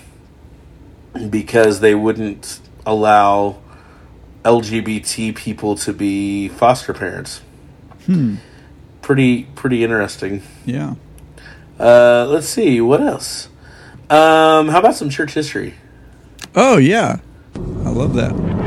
because 1.29 1.79
they 1.79 1.95
wouldn't 1.95 2.59
allow 2.85 3.57
LGBT 4.43 5.35
people 5.35 5.75
to 5.77 5.93
be 5.93 6.47
foster 6.47 6.93
parents. 6.93 7.41
Hmm. 8.05 8.35
Pretty 9.01 9.43
pretty 9.55 9.83
interesting. 9.83 10.43
Yeah. 10.65 10.95
Uh, 11.79 12.25
let's 12.29 12.47
see 12.47 12.81
what 12.81 13.01
else. 13.01 13.47
Um, 14.09 14.69
how 14.69 14.79
about 14.79 14.95
some 14.95 15.09
church 15.09 15.33
history? 15.33 15.75
Oh, 16.55 16.77
yeah. 16.77 17.19
I 17.55 17.89
love 17.89 18.15
that. 18.15 18.58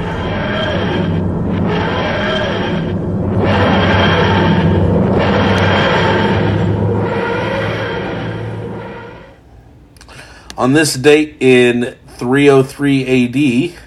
On 10.62 10.74
this 10.74 10.94
date 10.94 11.38
in 11.40 11.96
303 12.18 13.74
AD, 13.74 13.80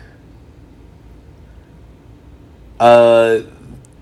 uh, 2.81 3.39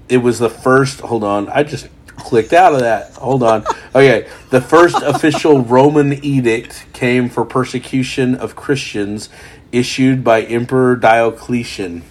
it 0.10 0.18
was 0.18 0.40
the 0.40 0.50
first. 0.50 1.02
Hold 1.02 1.24
on, 1.24 1.50
I 1.50 1.62
just 1.62 1.88
clicked 2.08 2.52
out 2.52 2.74
of 2.74 2.80
that. 2.80 3.12
Hold 3.12 3.44
on. 3.44 3.64
Okay, 3.96 4.28
the 4.50 4.60
first 4.60 4.96
official 5.04 5.62
Roman 5.62 6.14
edict 6.26 6.88
came 6.94 7.30
for 7.30 7.46
persecution 7.46 8.34
of 8.34 8.56
Christians, 8.56 9.30
issued 9.72 10.24
by 10.24 10.42
Emperor 10.42 10.96
Diocletian. 10.96 12.02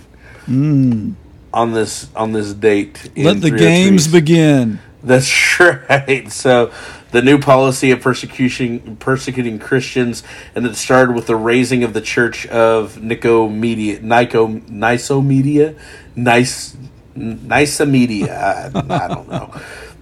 On 1.52 1.72
this 1.72 2.08
on 2.14 2.30
this 2.30 2.54
date, 2.54 3.10
in. 3.16 3.24
Let 3.24 3.40
the 3.40 3.50
games 3.50 4.06
begin. 4.06 4.78
That's 5.02 5.58
right. 5.60 6.30
So 6.30 6.70
the 7.12 7.22
new 7.22 7.38
policy 7.38 7.90
of 7.92 8.00
persecution 8.00 8.96
persecuting 8.96 9.58
Christians 9.58 10.22
and 10.54 10.66
it 10.66 10.74
started 10.76 11.14
with 11.14 11.26
the 11.26 11.36
razing 11.36 11.84
of 11.84 11.92
the 11.92 12.00
church 12.00 12.46
of 12.48 12.96
Nicomedia 12.96 14.00
Nico 14.02 14.48
Nicomedia 14.48 15.78
Nice 16.16 16.76
Nicomedia 17.16 18.28
I, 18.30 19.04
I 19.04 19.08
don't 19.08 19.28
know. 19.28 19.54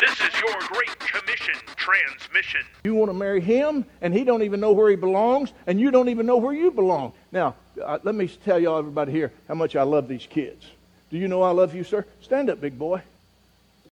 This 0.00 0.12
is 0.12 0.40
your 0.40 0.58
Great 0.68 0.98
Commission 1.00 1.54
transmission. 1.76 2.60
You 2.84 2.94
want 2.94 3.10
to 3.10 3.14
marry 3.14 3.42
him, 3.42 3.84
and 4.00 4.14
he 4.14 4.24
don't 4.24 4.42
even 4.42 4.58
know 4.58 4.72
where 4.72 4.88
he 4.88 4.96
belongs, 4.96 5.52
and 5.66 5.78
you 5.78 5.90
don't 5.90 6.08
even 6.08 6.24
know 6.24 6.38
where 6.38 6.54
you 6.54 6.70
belong. 6.70 7.12
Now, 7.30 7.56
uh, 7.84 7.98
let 8.02 8.14
me 8.14 8.26
tell 8.26 8.58
y'all, 8.58 8.78
everybody 8.78 9.12
here, 9.12 9.30
how 9.46 9.54
much 9.54 9.76
I 9.76 9.82
love 9.82 10.08
these 10.08 10.26
kids. 10.30 10.64
Do 11.10 11.18
you 11.18 11.28
know 11.28 11.42
I 11.42 11.50
love 11.50 11.74
you, 11.74 11.84
sir? 11.84 12.06
Stand 12.22 12.48
up, 12.48 12.58
big 12.58 12.78
boy. 12.78 13.02